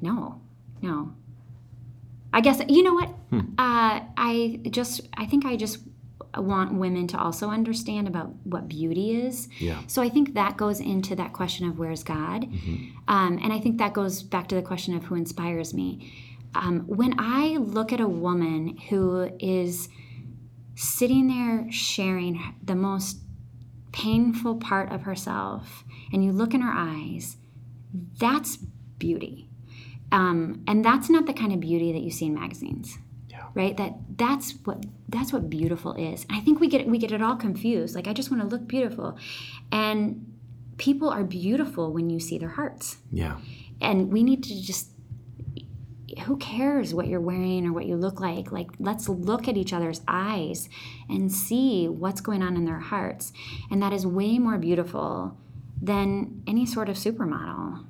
no, 0.00 0.40
no. 0.80 1.12
I 2.32 2.40
guess 2.40 2.62
you 2.68 2.82
know 2.82 2.94
what? 2.94 3.08
Uh, 3.32 4.00
I 4.16 4.60
just 4.70 5.02
I 5.14 5.26
think 5.26 5.44
I 5.44 5.56
just 5.56 5.78
want 6.36 6.74
women 6.74 7.06
to 7.08 7.18
also 7.18 7.50
understand 7.50 8.06
about 8.06 8.34
what 8.44 8.68
beauty 8.68 9.20
is. 9.22 9.48
Yeah. 9.58 9.80
So 9.86 10.02
I 10.02 10.08
think 10.08 10.34
that 10.34 10.56
goes 10.56 10.80
into 10.80 11.16
that 11.16 11.32
question 11.32 11.68
of 11.68 11.78
where's 11.78 12.02
God, 12.02 12.44
um, 13.08 13.38
and 13.42 13.52
I 13.52 13.58
think 13.58 13.78
that 13.78 13.92
goes 13.92 14.22
back 14.22 14.48
to 14.48 14.54
the 14.54 14.62
question 14.62 14.94
of 14.94 15.04
who 15.04 15.14
inspires 15.14 15.74
me. 15.74 16.12
Um, 16.54 16.80
when 16.86 17.14
I 17.18 17.56
look 17.58 17.92
at 17.92 18.00
a 18.00 18.08
woman 18.08 18.76
who 18.88 19.30
is 19.38 19.88
sitting 20.74 21.28
there 21.28 21.70
sharing 21.70 22.40
the 22.62 22.74
most 22.74 23.18
painful 23.92 24.56
part 24.56 24.90
of 24.92 25.02
herself, 25.02 25.84
and 26.12 26.24
you 26.24 26.32
look 26.32 26.54
in 26.54 26.60
her 26.60 26.72
eyes, 26.72 27.36
that's 28.18 28.56
beauty. 28.98 29.48
Um, 30.12 30.64
and 30.66 30.84
that's 30.84 31.08
not 31.08 31.26
the 31.26 31.32
kind 31.32 31.52
of 31.52 31.60
beauty 31.60 31.92
that 31.92 32.02
you 32.02 32.10
see 32.10 32.26
in 32.26 32.34
magazines. 32.34 32.98
Right? 33.54 33.76
That 33.76 33.94
that's 34.16 34.52
what 34.64 34.84
that's 35.08 35.32
what 35.32 35.50
beautiful 35.50 35.94
is. 35.94 36.26
I 36.30 36.40
think 36.40 36.60
we 36.60 36.68
get 36.68 36.86
we 36.86 36.98
get 36.98 37.12
it 37.12 37.22
all 37.22 37.36
confused. 37.36 37.94
Like 37.94 38.06
i 38.06 38.12
just 38.12 38.30
want 38.30 38.42
to 38.42 38.48
look 38.48 38.66
beautiful. 38.66 39.18
And 39.72 40.26
people 40.78 41.10
are 41.10 41.24
beautiful 41.24 41.92
when 41.92 42.10
you 42.10 42.20
see 42.20 42.38
their 42.38 42.50
hearts. 42.50 42.98
Yeah. 43.10 43.38
and 43.80 44.12
we 44.12 44.22
need 44.22 44.42
to 44.44 44.62
just 44.62 44.90
who 46.26 46.36
cares 46.38 46.92
what 46.92 47.06
you're 47.06 47.20
wearing 47.20 47.66
or 47.66 47.72
what 47.72 47.86
you 47.86 47.96
look 47.96 48.20
like? 48.20 48.50
Like 48.50 48.68
let's 48.78 49.08
look 49.08 49.46
at 49.48 49.56
each 49.56 49.72
other's 49.72 50.00
eyes 50.08 50.68
and 51.08 51.30
see 51.30 51.88
what's 51.88 52.20
going 52.20 52.42
on 52.42 52.56
in 52.56 52.64
their 52.64 52.80
hearts. 52.80 53.32
And 53.70 53.80
that 53.82 53.92
is 53.92 54.06
way 54.06 54.38
more 54.38 54.58
beautiful 54.58 55.36
than 55.80 56.42
any 56.46 56.66
sort 56.66 56.88
of 56.88 56.96
supermodel 56.96 57.84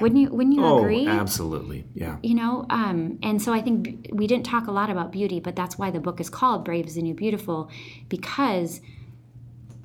wouldn't 0.00 0.20
you 0.20 0.28
wouldn't 0.30 0.54
you 0.56 0.64
Oh, 0.64 0.78
agree 0.78 1.06
absolutely. 1.06 1.84
Yeah. 1.94 2.16
you 2.22 2.34
know 2.34 2.66
um, 2.70 3.18
and 3.22 3.40
so 3.40 3.52
i 3.52 3.60
think 3.60 4.08
we 4.12 4.26
didn't 4.26 4.46
talk 4.46 4.66
a 4.66 4.72
lot 4.72 4.90
about 4.90 5.12
beauty 5.12 5.40
but 5.40 5.54
that's 5.56 5.78
why 5.78 5.90
the 5.90 6.00
book 6.00 6.20
is 6.20 6.28
called 6.30 6.64
brave 6.64 6.86
is 6.86 6.94
the 6.96 7.02
new 7.02 7.14
beautiful 7.14 7.70
because 8.08 8.80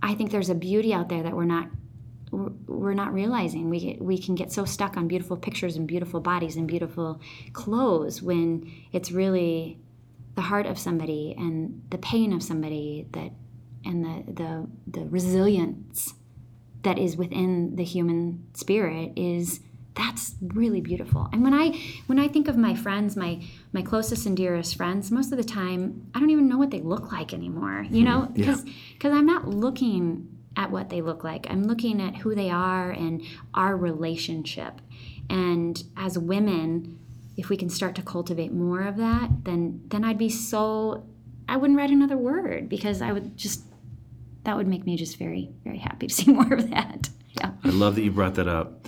i 0.04 0.14
think 0.14 0.32
there's 0.32 0.50
a 0.50 0.56
beauty 0.56 0.94
out 0.94 1.10
there 1.10 1.24
that 1.24 1.36
we're 1.36 1.46
not 1.46 1.68
we're 2.32 2.52
we're 2.68 2.94
not 2.94 3.14
realizing 3.14 3.70
we 3.70 3.80
get, 3.80 4.02
we 4.02 4.18
can 4.18 4.36
get 4.36 4.52
so 4.52 4.64
stuck 4.66 4.96
on 4.98 5.08
beautiful 5.08 5.36
pictures 5.38 5.76
and 5.76 5.88
beautiful 5.88 6.20
bodies 6.20 6.56
and 6.56 6.68
beautiful 6.68 7.20
clothes 7.54 8.22
when 8.22 8.70
it's 8.92 9.12
really 9.12 9.78
the 10.36 10.42
heart 10.42 10.66
of 10.66 10.80
somebody 10.80 11.36
and 11.38 11.82
the 11.90 11.98
pain 11.98 12.32
of 12.34 12.42
somebody 12.42 13.06
that 13.12 13.32
and 13.84 14.04
the 14.06 14.34
the, 14.34 14.68
the 15.00 15.06
resilience 15.10 16.14
that 16.84 16.98
is 16.98 17.16
within 17.18 17.76
the 17.76 17.84
human 17.84 18.44
spirit 18.54 19.12
is 19.16 19.60
that's 19.94 20.36
really 20.42 20.82
beautiful. 20.82 21.30
And 21.34 21.44
when 21.44 21.54
i 21.54 21.78
when 22.08 22.20
i 22.20 22.28
think 22.28 22.48
of 22.48 22.58
my 22.58 22.76
friends 22.76 23.16
my 23.16 23.42
my 23.74 23.82
closest 23.82 24.26
and 24.26 24.38
dearest 24.38 24.76
friends 24.76 25.12
most 25.12 25.32
of 25.32 25.38
the 25.38 25.44
time 25.44 26.10
i 26.16 26.20
don't 26.20 26.30
even 26.30 26.48
know 26.48 26.58
what 26.58 26.72
they 26.72 26.82
look 26.82 27.12
like 27.12 27.34
anymore 27.34 27.86
you 27.90 28.00
hmm, 28.02 28.10
know? 28.10 28.32
because 28.34 28.64
because 28.94 29.14
i'm 29.14 29.26
not 29.26 29.48
looking 29.48 30.28
at 30.58 30.70
what 30.70 30.90
they 30.90 31.02
look 31.02 31.24
like. 31.24 31.48
I'm 31.50 31.64
looking 31.64 32.02
at 32.02 32.18
who 32.18 32.36
they 32.36 32.50
are 32.50 32.92
and 32.92 33.22
our 33.54 33.78
relationship. 33.78 34.82
And 35.30 35.82
as 35.96 36.18
women 36.18 37.00
if 37.38 37.48
we 37.48 37.56
can 37.56 37.70
start 37.70 37.96
to 37.96 38.02
cultivate 38.02 38.52
more 38.52 38.82
of 38.82 38.98
that 38.98 39.30
then 39.46 39.82
then 39.88 40.04
i'd 40.04 40.18
be 40.18 40.30
so 40.30 41.08
i 41.48 41.56
wouldn't 41.56 41.80
write 41.80 41.90
another 41.90 42.18
word 42.18 42.68
because 42.68 43.02
i 43.02 43.12
would 43.12 43.38
just 43.38 43.64
that 44.44 44.58
would 44.58 44.68
make 44.68 44.86
me 44.86 44.98
just 44.98 45.18
very 45.18 45.50
very 45.64 45.78
happy 45.78 46.08
to 46.08 46.14
see 46.14 46.32
more 46.32 46.54
of 46.54 46.70
that. 46.70 47.10
Yeah. 47.40 47.52
I 47.64 47.70
love 47.70 47.96
that 47.96 48.04
you 48.04 48.12
brought 48.12 48.36
that 48.36 48.48
up. 48.48 48.88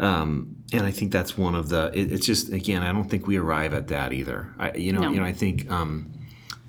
Um, 0.00 0.56
and 0.72 0.82
I 0.86 0.90
think 0.90 1.12
that's 1.12 1.36
one 1.36 1.54
of 1.54 1.68
the. 1.68 1.90
It, 1.94 2.10
it's 2.12 2.26
just 2.26 2.50
again, 2.52 2.82
I 2.82 2.92
don't 2.92 3.08
think 3.10 3.26
we 3.26 3.36
arrive 3.36 3.74
at 3.74 3.88
that 3.88 4.12
either. 4.12 4.52
I, 4.58 4.72
you 4.72 4.92
know, 4.92 5.00
No. 5.02 5.10
you 5.12 5.20
know, 5.20 5.26
I 5.26 5.32
think 5.32 5.70
um, 5.70 6.10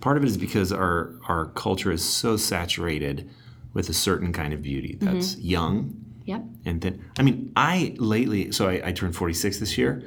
part 0.01 0.17
of 0.17 0.23
it 0.23 0.27
is 0.27 0.37
because 0.37 0.71
our 0.71 1.13
our 1.27 1.45
culture 1.47 1.91
is 1.91 2.03
so 2.03 2.35
saturated 2.37 3.29
with 3.73 3.87
a 3.89 3.93
certain 3.93 4.33
kind 4.33 4.53
of 4.53 4.61
beauty 4.61 4.97
that's 4.99 5.37
young, 5.37 5.95
yep 6.25 6.43
and 6.65 6.81
then 6.81 7.05
I 7.17 7.21
mean, 7.21 7.53
I 7.55 7.95
lately. 7.99 8.51
So 8.51 8.67
I, 8.67 8.81
I 8.89 8.91
turned 8.91 9.15
forty 9.15 9.33
six 9.33 9.59
this 9.59 9.77
year, 9.77 10.03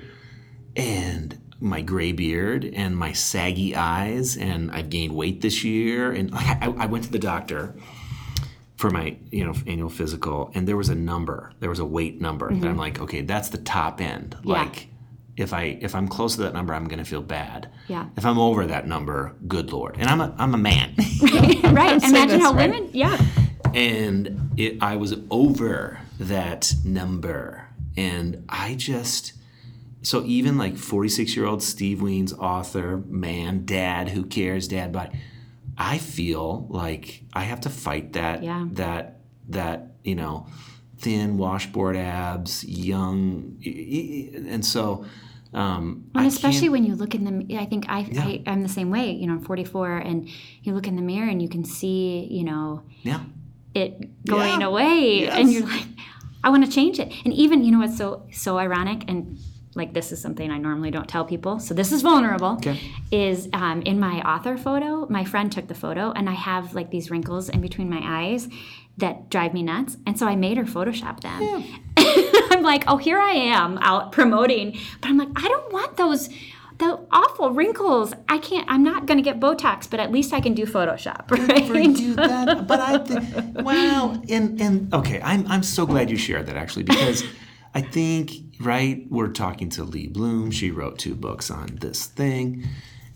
and 0.76 1.40
my 1.60 1.80
gray 1.80 2.12
beard 2.12 2.64
and 2.74 2.96
my 2.96 3.12
saggy 3.12 3.74
eyes, 3.74 4.36
and 4.36 4.70
I've 4.70 4.90
gained 4.90 5.14
weight 5.14 5.40
this 5.40 5.64
year, 5.64 6.12
and 6.12 6.30
I, 6.34 6.74
I 6.78 6.86
went 6.86 7.04
to 7.04 7.10
the 7.10 7.18
doctor 7.18 7.74
for 8.76 8.90
my 8.90 9.16
you 9.30 9.44
know 9.44 9.54
annual 9.66 9.88
physical 9.88 10.50
and 10.54 10.66
there 10.66 10.76
was 10.76 10.88
a 10.88 10.94
number 10.94 11.52
there 11.60 11.70
was 11.70 11.78
a 11.78 11.84
weight 11.84 12.20
number 12.20 12.48
that 12.48 12.54
i'm 12.56 12.72
mm-hmm. 12.72 12.80
like 12.80 13.00
okay 13.00 13.20
that's 13.20 13.48
the 13.48 13.58
top 13.58 14.00
end. 14.00 14.36
Yeah. 14.42 14.54
like 14.54 14.88
if 15.36 15.52
i 15.52 15.78
if 15.80 15.94
i'm 15.94 16.08
close 16.08 16.36
to 16.36 16.42
that 16.42 16.52
number 16.52 16.74
i'm 16.74 16.86
going 16.86 16.98
to 16.98 17.04
feel 17.04 17.22
bad. 17.22 17.70
Yeah. 17.88 18.06
if 18.16 18.24
i'm 18.26 18.38
over 18.38 18.66
that 18.66 18.86
number 18.86 19.34
good 19.46 19.72
lord. 19.72 19.96
And 19.98 20.08
i'm 20.08 20.20
a 20.20 20.34
i'm 20.38 20.54
a 20.54 20.58
man. 20.58 20.94
Right 21.64 22.00
say 22.00 22.08
imagine 22.08 22.40
how 22.40 22.52
right. 22.52 22.70
women 22.70 22.90
yeah. 22.92 23.18
And 23.72 24.52
it 24.56 24.82
i 24.82 24.96
was 24.96 25.14
over 25.30 26.00
that 26.18 26.74
number. 26.84 27.68
And 27.96 28.44
i 28.48 28.74
just 28.74 29.34
so 30.02 30.22
even 30.24 30.58
like 30.58 30.76
46 30.76 31.34
year 31.36 31.46
old 31.46 31.62
steve 31.62 32.02
wiens 32.02 32.32
author 32.32 32.98
man 33.06 33.64
dad 33.64 34.10
who 34.10 34.24
cares 34.24 34.68
dad 34.68 34.92
but 34.92 35.12
i 35.78 35.98
feel 35.98 36.66
like 36.70 37.22
i 37.32 37.42
have 37.42 37.60
to 37.60 37.70
fight 37.70 38.12
that 38.14 38.42
Yeah. 38.42 38.66
that 38.72 39.20
that 39.48 39.92
you 40.04 40.14
know 40.14 40.46
thin 40.98 41.36
washboard 41.38 41.96
abs 41.96 42.64
young 42.64 43.56
and 44.52 44.64
so 44.64 45.04
um 45.52 46.04
and 46.14 46.26
especially 46.26 46.68
when 46.68 46.84
you 46.84 46.94
look 46.94 47.14
in 47.14 47.24
the 47.24 47.58
i 47.58 47.64
think 47.66 47.84
I, 47.88 47.98
I 48.18 48.42
i'm 48.50 48.62
the 48.62 48.68
same 48.68 48.90
way 48.90 49.10
you 49.12 49.26
know 49.26 49.34
i'm 49.34 49.42
44 49.42 49.98
and 49.98 50.28
you 50.62 50.74
look 50.74 50.86
in 50.86 50.96
the 50.96 51.02
mirror 51.02 51.28
and 51.28 51.40
you 51.42 51.48
can 51.48 51.64
see 51.64 52.26
you 52.30 52.44
know 52.44 52.82
yeah 53.02 53.20
it 53.74 54.24
going 54.26 54.60
Yeah. 54.60 54.66
away 54.66 55.28
and 55.28 55.52
you're 55.52 55.66
like 55.66 55.86
i 56.44 56.48
want 56.48 56.64
to 56.64 56.70
change 56.70 56.98
it 56.98 57.12
and 57.24 57.32
even 57.34 57.64
you 57.64 57.70
know 57.72 57.78
what's 57.80 57.96
so 57.98 58.26
so 58.32 58.58
ironic 58.58 59.04
and 59.08 59.38
like 59.76 59.92
this 59.92 60.12
is 60.12 60.20
something 60.20 60.50
i 60.50 60.58
normally 60.58 60.90
don't 60.90 61.08
tell 61.08 61.24
people 61.24 61.58
so 61.58 61.74
this 61.74 61.90
is 61.92 62.02
vulnerable 62.02 62.52
Okay. 62.58 62.78
is 63.10 63.48
um, 63.52 63.82
in 63.82 63.98
my 63.98 64.20
author 64.22 64.56
photo 64.56 65.06
my 65.08 65.24
friend 65.24 65.50
took 65.52 65.66
the 65.68 65.74
photo 65.74 66.12
and 66.12 66.28
i 66.28 66.34
have 66.34 66.74
like 66.74 66.90
these 66.90 67.10
wrinkles 67.10 67.48
in 67.48 67.60
between 67.60 67.88
my 67.90 68.00
eyes 68.02 68.48
that 68.98 69.28
drive 69.30 69.52
me 69.52 69.62
nuts 69.62 69.96
and 70.06 70.18
so 70.18 70.26
i 70.26 70.36
made 70.36 70.56
her 70.56 70.64
photoshop 70.64 71.20
them 71.20 71.64
i'm 72.50 72.62
like 72.62 72.84
oh 72.86 72.96
here 72.96 73.18
i 73.18 73.32
am 73.32 73.78
out 73.78 74.12
promoting 74.12 74.76
but 75.00 75.08
i'm 75.10 75.18
like 75.18 75.28
i 75.36 75.48
don't 75.48 75.72
want 75.72 75.96
those 75.96 76.28
the 76.78 76.98
awful 77.12 77.50
wrinkles 77.52 78.12
i 78.28 78.38
can't 78.38 78.68
i'm 78.68 78.82
not 78.82 79.06
going 79.06 79.16
to 79.16 79.22
get 79.22 79.38
botox 79.40 79.88
but 79.88 80.00
at 80.00 80.10
least 80.10 80.32
i 80.32 80.40
can 80.40 80.54
do 80.54 80.64
photoshop 80.66 81.30
right 81.48 81.94
do 81.96 82.14
that. 82.14 82.66
But 82.66 82.80
I 82.80 82.98
think, 82.98 83.58
wow, 83.64 84.20
and 84.28 84.60
and 84.60 84.92
okay, 84.94 85.20
I'm 85.22 85.46
I'm 85.46 85.62
so 85.62 85.86
glad 85.86 86.10
you 86.10 86.16
shared 86.16 86.46
that 86.46 86.56
actually 86.56 86.82
because 86.84 87.22
I 87.74 87.80
think 87.80 88.30
right 88.60 89.04
we're 89.10 89.28
talking 89.28 89.68
to 89.70 89.84
Lee 89.84 90.08
Blum. 90.08 90.50
She 90.50 90.70
wrote 90.70 90.98
two 90.98 91.14
books 91.14 91.50
on 91.50 91.76
this 91.80 92.06
thing, 92.06 92.66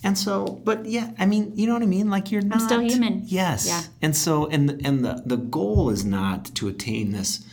and 0.02 0.16
so, 0.16 0.60
but 0.64 0.86
yeah, 0.86 1.10
I 1.18 1.26
mean, 1.26 1.52
you 1.56 1.66
know 1.66 1.72
what 1.74 1.82
I 1.82 1.86
mean. 1.86 2.10
Like 2.10 2.30
you're 2.30 2.42
not 2.42 2.62
still 2.62 2.80
human. 2.80 3.22
Yes. 3.26 3.66
Yeah. 3.66 3.82
And 4.02 4.16
so, 4.16 4.46
and 4.46 4.80
and 4.86 5.04
the 5.04 5.22
the 5.26 5.36
goal 5.36 5.90
is 5.90 6.04
not 6.04 6.46
to 6.56 6.68
attain 6.68 7.12
this 7.12 7.44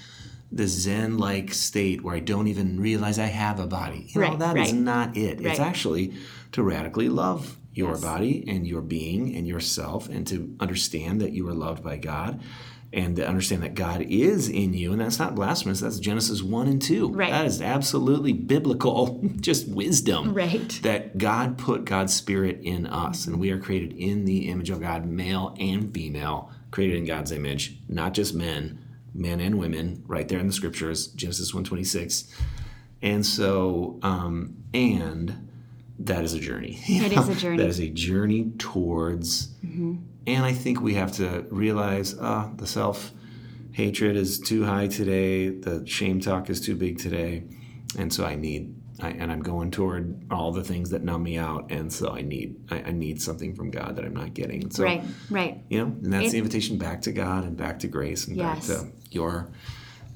the 0.52 0.68
Zen 0.68 1.18
like 1.18 1.54
state 1.54 2.04
where 2.04 2.16
I 2.16 2.20
don't 2.20 2.48
even 2.48 2.80
realize 2.80 3.20
I 3.20 3.26
have 3.26 3.60
a 3.60 3.68
body. 3.68 4.08
You 4.10 4.22
know, 4.22 4.28
Right, 4.30 4.40
that 4.40 4.58
is 4.58 4.74
not 4.74 5.18
it. 5.18 5.42
It's 5.42 5.60
actually 5.60 6.14
to 6.54 6.64
radically 6.64 7.10
love 7.10 7.58
your 7.74 7.92
Yes. 7.92 8.02
body 8.02 8.46
and 8.48 8.66
your 8.66 8.82
being 8.82 9.36
and 9.36 9.46
yourself 9.46 10.08
and 10.08 10.26
to 10.28 10.56
understand 10.62 11.20
that 11.20 11.34
you 11.34 11.46
are 11.50 11.54
loved 11.54 11.84
by 11.84 11.98
God 11.98 12.40
and 12.96 13.18
to 13.18 13.28
understand 13.28 13.62
that 13.62 13.76
God 13.76 14.02
is 14.04 14.48
in 14.48 14.74
you. 14.74 14.94
And 14.94 15.02
that's 15.02 15.20
not 15.20 15.36
blasphemous. 15.36 15.82
That's 15.82 16.00
Genesis 16.00 16.42
1 16.42 16.68
and 16.68 16.82
2. 16.82 17.10
Right. 17.10 17.30
That 17.30 17.46
is 17.46 17.62
absolutely 17.62 18.32
biblical, 18.32 19.22
just 19.42 19.68
wisdom. 19.68 20.34
Right. 20.34 20.80
That 20.82 21.18
God 21.18 21.58
put 21.58 21.84
God's 21.84 22.14
spirit 22.14 22.62
in 22.64 22.88
us 22.88 23.28
and 23.28 23.38
we 23.38 23.52
are 23.52 23.60
created 23.60 23.92
in 23.98 24.24
the 24.24 24.48
image 24.48 24.70
of 24.70 24.80
God, 24.80 25.06
male 25.06 25.54
and 25.60 25.94
female, 25.94 26.50
created 26.72 26.96
in 26.96 27.06
God's 27.06 27.34
image, 27.34 27.78
not 27.90 28.14
just 28.14 28.34
men, 28.34 28.80
men 29.14 29.42
and 29.42 29.60
women, 29.60 30.02
right 30.08 30.28
there 30.30 30.40
in 30.40 30.48
the 30.48 30.54
scriptures, 30.54 31.08
Genesis 31.08 31.54
126. 31.54 32.34
And 33.02 33.26
so, 33.26 34.00
um, 34.04 34.56
and 34.74 35.50
that 36.00 36.24
is 36.24 36.34
a 36.34 36.40
journey. 36.40 36.80
It 36.88 37.14
is 37.14 37.30
a 37.30 37.36
journey. 37.44 37.58
That 37.58 37.68
is 37.70 37.80
a 37.80 37.90
journey 37.90 38.52
towards, 38.58 39.50
and 39.64 40.06
I 40.46 40.54
think 40.54 40.82
we 40.82 40.94
have 40.96 41.12
to 41.14 41.46
realize 41.50 42.16
uh, 42.18 42.50
the 42.56 42.68
self 42.68 43.12
hatred 43.72 44.16
is 44.16 44.40
too 44.40 44.64
high 44.64 44.88
today, 44.88 45.50
the 45.50 45.86
shame 45.86 46.20
talk 46.22 46.50
is 46.50 46.62
too 46.62 46.76
big 46.76 46.98
today, 46.98 47.44
and 47.98 48.12
so 48.14 48.26
I 48.26 48.36
need, 48.36 48.74
I, 49.02 49.10
and 49.10 49.30
I'm 49.32 49.42
going 49.42 49.70
toward 49.72 50.24
all 50.32 50.54
the 50.54 50.64
things 50.64 50.90
that 50.92 51.04
numb 51.04 51.24
me 51.24 51.38
out, 51.38 51.72
and 51.72 51.92
so 51.92 52.12
I 52.16 52.22
need, 52.22 52.56
I, 52.72 52.78
I 52.84 52.92
need 52.92 53.22
something 53.22 53.54
from 53.54 53.72
God 53.72 53.98
that 53.98 54.06
I'm 54.06 54.14
not 54.14 54.34
getting. 54.34 54.72
So, 54.72 54.84
right, 54.86 55.04
right. 55.30 55.62
you 55.70 55.80
know, 55.80 55.86
and 55.88 56.14
that's 56.14 56.28
It- 56.28 56.32
the 56.32 56.38
invitation 56.38 56.78
back 56.78 57.02
to 57.02 57.12
God 57.12 57.44
and 57.44 57.58
back 57.58 57.80
to 57.80 57.88
grace 57.90 58.28
and 58.28 58.38
Yes. 58.38 58.68
back 58.70 58.78
to 58.80 58.92
your, 59.12 59.52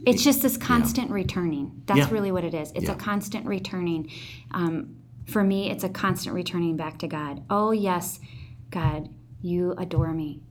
It's 0.06 0.24
just 0.24 0.42
this 0.42 0.56
constant 0.56 1.12
returning. 1.12 1.82
That's 1.86 2.00
Yeah. 2.00 2.10
really 2.12 2.32
what 2.32 2.46
it 2.46 2.54
is. 2.54 2.72
It's 2.74 2.86
Yeah. 2.86 2.94
a 2.94 2.96
constant 2.96 3.46
returning. 3.46 4.10
Um, 4.52 4.96
for 5.30 5.44
me, 5.44 5.70
it's 5.72 5.84
a 5.84 5.90
constant 5.90 6.36
returning 6.36 6.76
back 6.76 7.00
to 7.00 7.08
God. 7.08 7.44
Oh, 7.50 7.72
yes, 7.72 8.20
God, 8.70 9.10
you 9.42 9.74
adore 9.78 10.14
me. 10.14 10.42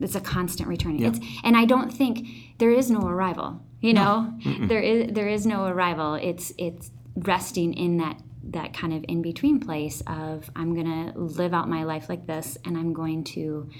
It's 0.00 0.14
a 0.14 0.20
constant 0.20 0.68
returning. 0.68 1.04
It's, 1.04 1.20
and 1.42 1.56
I 1.56 1.64
don't 1.64 1.90
think 1.92 2.28
there 2.58 2.70
is 2.70 2.90
no 2.90 3.00
arrival. 3.00 3.62
You 3.80 3.94
know, 3.94 4.32
there 4.62 4.80
is 4.80 5.12
there 5.12 5.28
is 5.28 5.46
no 5.46 5.66
arrival. 5.66 6.14
It's 6.14 6.52
it's 6.58 6.90
resting 7.14 7.72
in 7.74 7.98
that 7.98 8.20
that 8.50 8.74
kind 8.74 8.92
of 8.92 9.04
in 9.08 9.22
between 9.22 9.60
place 9.60 10.02
of 10.06 10.50
I'm 10.56 10.74
gonna 10.74 11.12
live 11.16 11.54
out 11.54 11.68
my 11.68 11.84
life 11.84 12.08
like 12.08 12.26
this, 12.26 12.58
and 12.64 12.76
I'm 12.76 12.92
going 12.92 13.24
to 13.24 13.70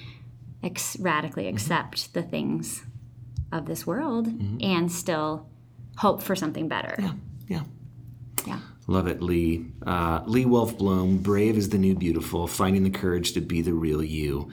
ex- 0.63 0.97
radically 1.01 1.45
mm-hmm. 1.45 1.57
accept 1.57 2.15
the 2.15 2.23
things 2.23 2.85
of 3.53 3.67
this 3.67 3.87
world 3.87 4.27
mm-hmm. 4.27 4.59
and 4.61 4.91
still 4.91 5.49
hope 5.99 6.23
for 6.23 6.37
something 6.37 6.69
better. 6.69 6.97
yeah, 6.99 7.13
yeah. 7.49 7.63
Yeah. 8.47 8.61
Love 8.87 9.09
it, 9.09 9.21
Lee. 9.21 9.67
Uh, 9.85 10.23
Lee 10.27 10.45
Wolfe 10.45 10.79
Blum, 10.79 11.19
Brave 11.19 11.57
is 11.57 11.71
the 11.71 11.79
New 11.79 11.95
Beautiful, 11.95 12.47
Finding 12.47 12.85
the 12.85 12.91
Courage 12.91 13.33
to 13.33 13.41
Be 13.41 13.61
the 13.61 13.73
Real 13.73 14.03
You. 14.03 14.51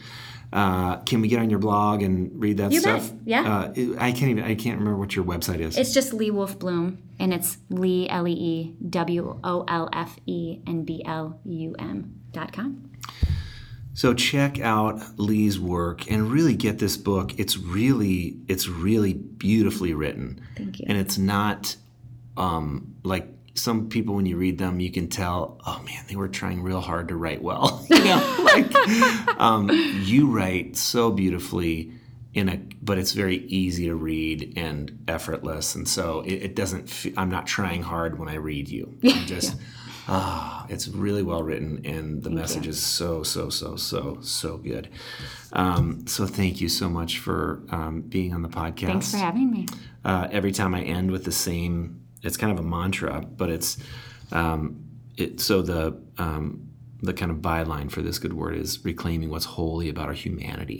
Uh, 0.52 0.98
can 0.98 1.22
we 1.22 1.28
get 1.28 1.40
on 1.40 1.50
your 1.50 1.60
blog 1.60 2.04
and 2.04 2.32
read 2.40 2.58
that 2.58 2.72
You 2.72 2.80
stuff? 2.80 3.10
bet, 3.10 3.20
yeah. 3.26 3.58
Uh, 3.58 3.74
I 4.00 4.12
can't 4.12 4.30
even. 4.32 4.44
I 4.44 4.56
can't 4.56 4.78
remember 4.78 5.00
what 5.00 5.16
your 5.16 5.26
website 5.26 5.60
is. 5.60 5.78
It's 5.78 5.94
just 5.94 6.14
Lee 6.14 6.30
Wolfe 6.30 6.60
Blum, 6.60 7.00
and 7.20 7.34
it's 7.34 7.58
Lee 7.70 8.08
L 8.10 8.28
E 8.28 8.32
E 8.32 8.76
W 8.90 9.40
O 9.44 9.66
L 9.68 9.90
F 9.92 10.18
E 10.28 10.60
and 10.68 10.86
B 10.86 11.02
L 11.06 11.40
U 11.44 11.76
M 11.80 12.22
dot 12.32 12.54
com. 12.54 12.92
So 13.96 14.14
check 14.14 14.60
out 14.60 15.02
Lee's 15.18 15.60
work 15.60 16.10
and 16.10 16.32
really 16.32 16.56
get 16.56 16.80
this 16.80 16.98
book. 16.98 17.40
It's 17.40 17.58
really, 17.58 18.38
it's 18.48 18.68
really 18.68 19.14
beautifully 19.14 19.94
written. 19.94 20.42
Thank 20.56 20.80
you. 20.80 20.86
And 20.90 20.98
it's 20.98 21.18
not 21.20 21.76
um, 22.38 22.96
like 23.04 23.28
some 23.56 23.90
people 23.90 24.16
when 24.16 24.26
you 24.26 24.38
read 24.38 24.58
them, 24.58 24.80
you 24.80 24.92
can 24.92 25.08
tell, 25.08 25.60
oh 25.66 25.82
man, 25.86 26.04
they 26.08 26.16
were 26.16 26.28
trying 26.28 26.64
real 26.64 26.82
hard 26.82 27.08
to 27.10 27.16
write 27.16 27.42
well. 27.42 27.86
you 27.90 28.04
know, 28.04 28.36
like 28.44 29.40
um, 29.40 29.70
you 30.04 30.28
write 30.28 30.76
so 30.76 31.12
beautifully 31.12 31.94
in 32.34 32.50
a, 32.50 32.58
but 32.82 32.98
it's 32.98 33.12
very 33.12 33.38
easy 33.46 33.86
to 33.86 33.96
read 33.96 34.54
and 34.56 35.04
effortless, 35.08 35.76
and 35.76 35.88
so 35.88 36.22
it, 36.22 36.34
it 36.34 36.56
doesn't. 36.56 37.06
I'm 37.16 37.30
not 37.30 37.46
trying 37.46 37.84
hard 37.84 38.18
when 38.18 38.28
I 38.28 38.36
read 38.36 38.70
you. 38.70 38.98
I'm 39.04 39.26
just. 39.26 39.56
Ah, 40.06 40.66
it's 40.68 40.90
really 40.90 41.24
well 41.24 41.44
written, 41.44 41.80
and 41.86 42.22
the 42.24 42.30
message 42.30 42.66
you. 42.66 42.72
is 42.72 42.84
so, 42.84 43.24
so, 43.24 43.48
so, 43.50 43.78
so, 43.78 44.18
so 44.20 44.58
good. 44.58 44.90
Um, 45.54 46.06
so, 46.08 46.28
thank 46.28 46.60
you 46.60 46.68
so 46.68 46.90
much 46.90 47.20
for 47.20 47.62
um, 47.70 48.02
being 48.02 48.34
on 48.34 48.42
the 48.42 48.50
podcast 48.50 48.88
Thanks 48.88 49.12
for 49.12 49.18
having 49.18 49.50
me. 49.50 49.66
uh, 50.04 50.28
every 50.30 50.52
time 50.52 50.76
I 50.76 50.82
end 50.82 51.10
with 51.10 51.24
the 51.24 51.32
same. 51.32 52.03
It's 52.24 52.38
kind 52.38 52.58
of 52.58 52.64
a 52.64 52.68
mantra, 52.68 53.22
but 53.22 53.50
it's 53.50 53.78
um, 54.32 54.84
it. 55.18 55.40
So 55.40 55.62
the 55.62 56.02
um, 56.18 56.70
the 57.02 57.14
kind 57.14 57.32
of 57.32 57.38
byline 57.38 57.92
for 57.92 58.02
this 58.02 58.18
good 58.18 58.34
word 58.34 58.56
is 58.56 58.84
reclaiming 58.86 59.30
what's 59.30 59.46
holy 59.46 59.90
about 59.90 60.08
our 60.08 60.14
humanity. 60.14 60.80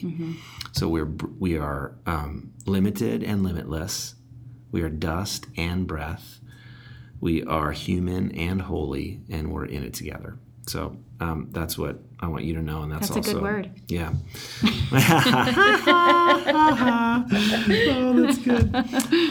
So 0.72 0.88
we're 0.88 1.12
we 1.40 1.58
are 1.58 1.96
um, 2.06 2.54
limited 2.66 3.24
and 3.24 3.44
limitless. 3.44 4.16
We 4.72 4.82
are 4.82 4.90
dust 4.90 5.48
and 5.58 5.86
breath. 5.86 6.40
We 7.20 7.44
are 7.44 7.72
human 7.72 8.32
and 8.32 8.62
holy, 8.62 9.22
and 9.30 9.52
we're 9.52 9.66
in 9.66 9.84
it 9.84 9.94
together. 9.94 10.40
So 10.68 10.98
um, 11.24 11.48
that's 11.52 11.78
what 11.78 12.00
I 12.20 12.28
want 12.28 12.44
you 12.44 12.54
to 12.56 12.62
know, 12.62 12.82
and 12.84 12.92
that's, 12.92 13.08
That's 13.10 13.28
a 13.28 13.32
also 13.32 13.34
good 13.34 13.44
word. 13.44 13.72
Yeah. 13.88 14.14
oh, 16.86 18.26
that's 18.26 18.38
good. 18.40 18.76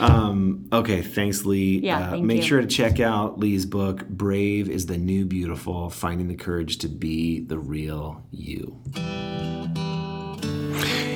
Um, 0.01 0.69
okay, 0.73 1.03
thanks, 1.03 1.45
Lee. 1.45 1.81
Yeah, 1.81 1.99
Uh, 1.99 2.11
thank 2.13 2.25
make 2.25 2.39
you. 2.39 2.43
sure 2.43 2.61
to 2.61 2.67
check 2.67 3.01
out 3.01 3.39
Lee's 3.39 3.67
book, 3.67 4.09
Brave 4.09 4.69
is 4.69 4.87
the 4.87 4.99
New 4.99 5.25
Beautiful 5.27 5.91
Finding 5.91 6.29
the 6.29 6.35
Courage 6.35 6.79
to 6.79 6.89
Be 6.89 7.41
the 7.41 7.59
Real 7.59 8.25
You. 8.31 8.81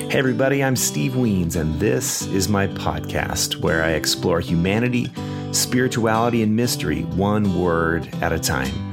Hey, 0.09 0.17
everybody, 0.19 0.63
I'm 0.63 0.75
Steve 0.75 1.13
Wiens, 1.13 1.55
and 1.55 1.79
this 1.79 2.25
is 2.27 2.47
my 2.47 2.67
podcast 2.67 3.61
where 3.61 3.83
I 3.83 3.91
explore 3.91 4.39
humanity, 4.39 5.11
spirituality, 5.51 6.43
and 6.43 6.55
mystery 6.55 7.01
one 7.03 7.59
word 7.59 8.07
at 8.21 8.31
a 8.31 8.39
time. 8.39 8.86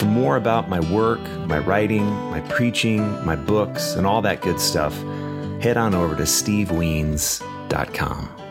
For 0.00 0.06
more 0.06 0.36
about 0.36 0.68
my 0.70 0.80
work, 0.90 1.20
my 1.46 1.58
writing, 1.58 2.06
my 2.06 2.40
preaching, 2.48 3.02
my 3.22 3.36
books, 3.36 3.96
and 3.96 4.06
all 4.06 4.22
that 4.22 4.40
good 4.40 4.58
stuff, 4.58 4.94
head 5.60 5.76
on 5.76 5.94
over 5.94 6.16
to 6.16 6.22
stevewiens.com. 6.22 8.49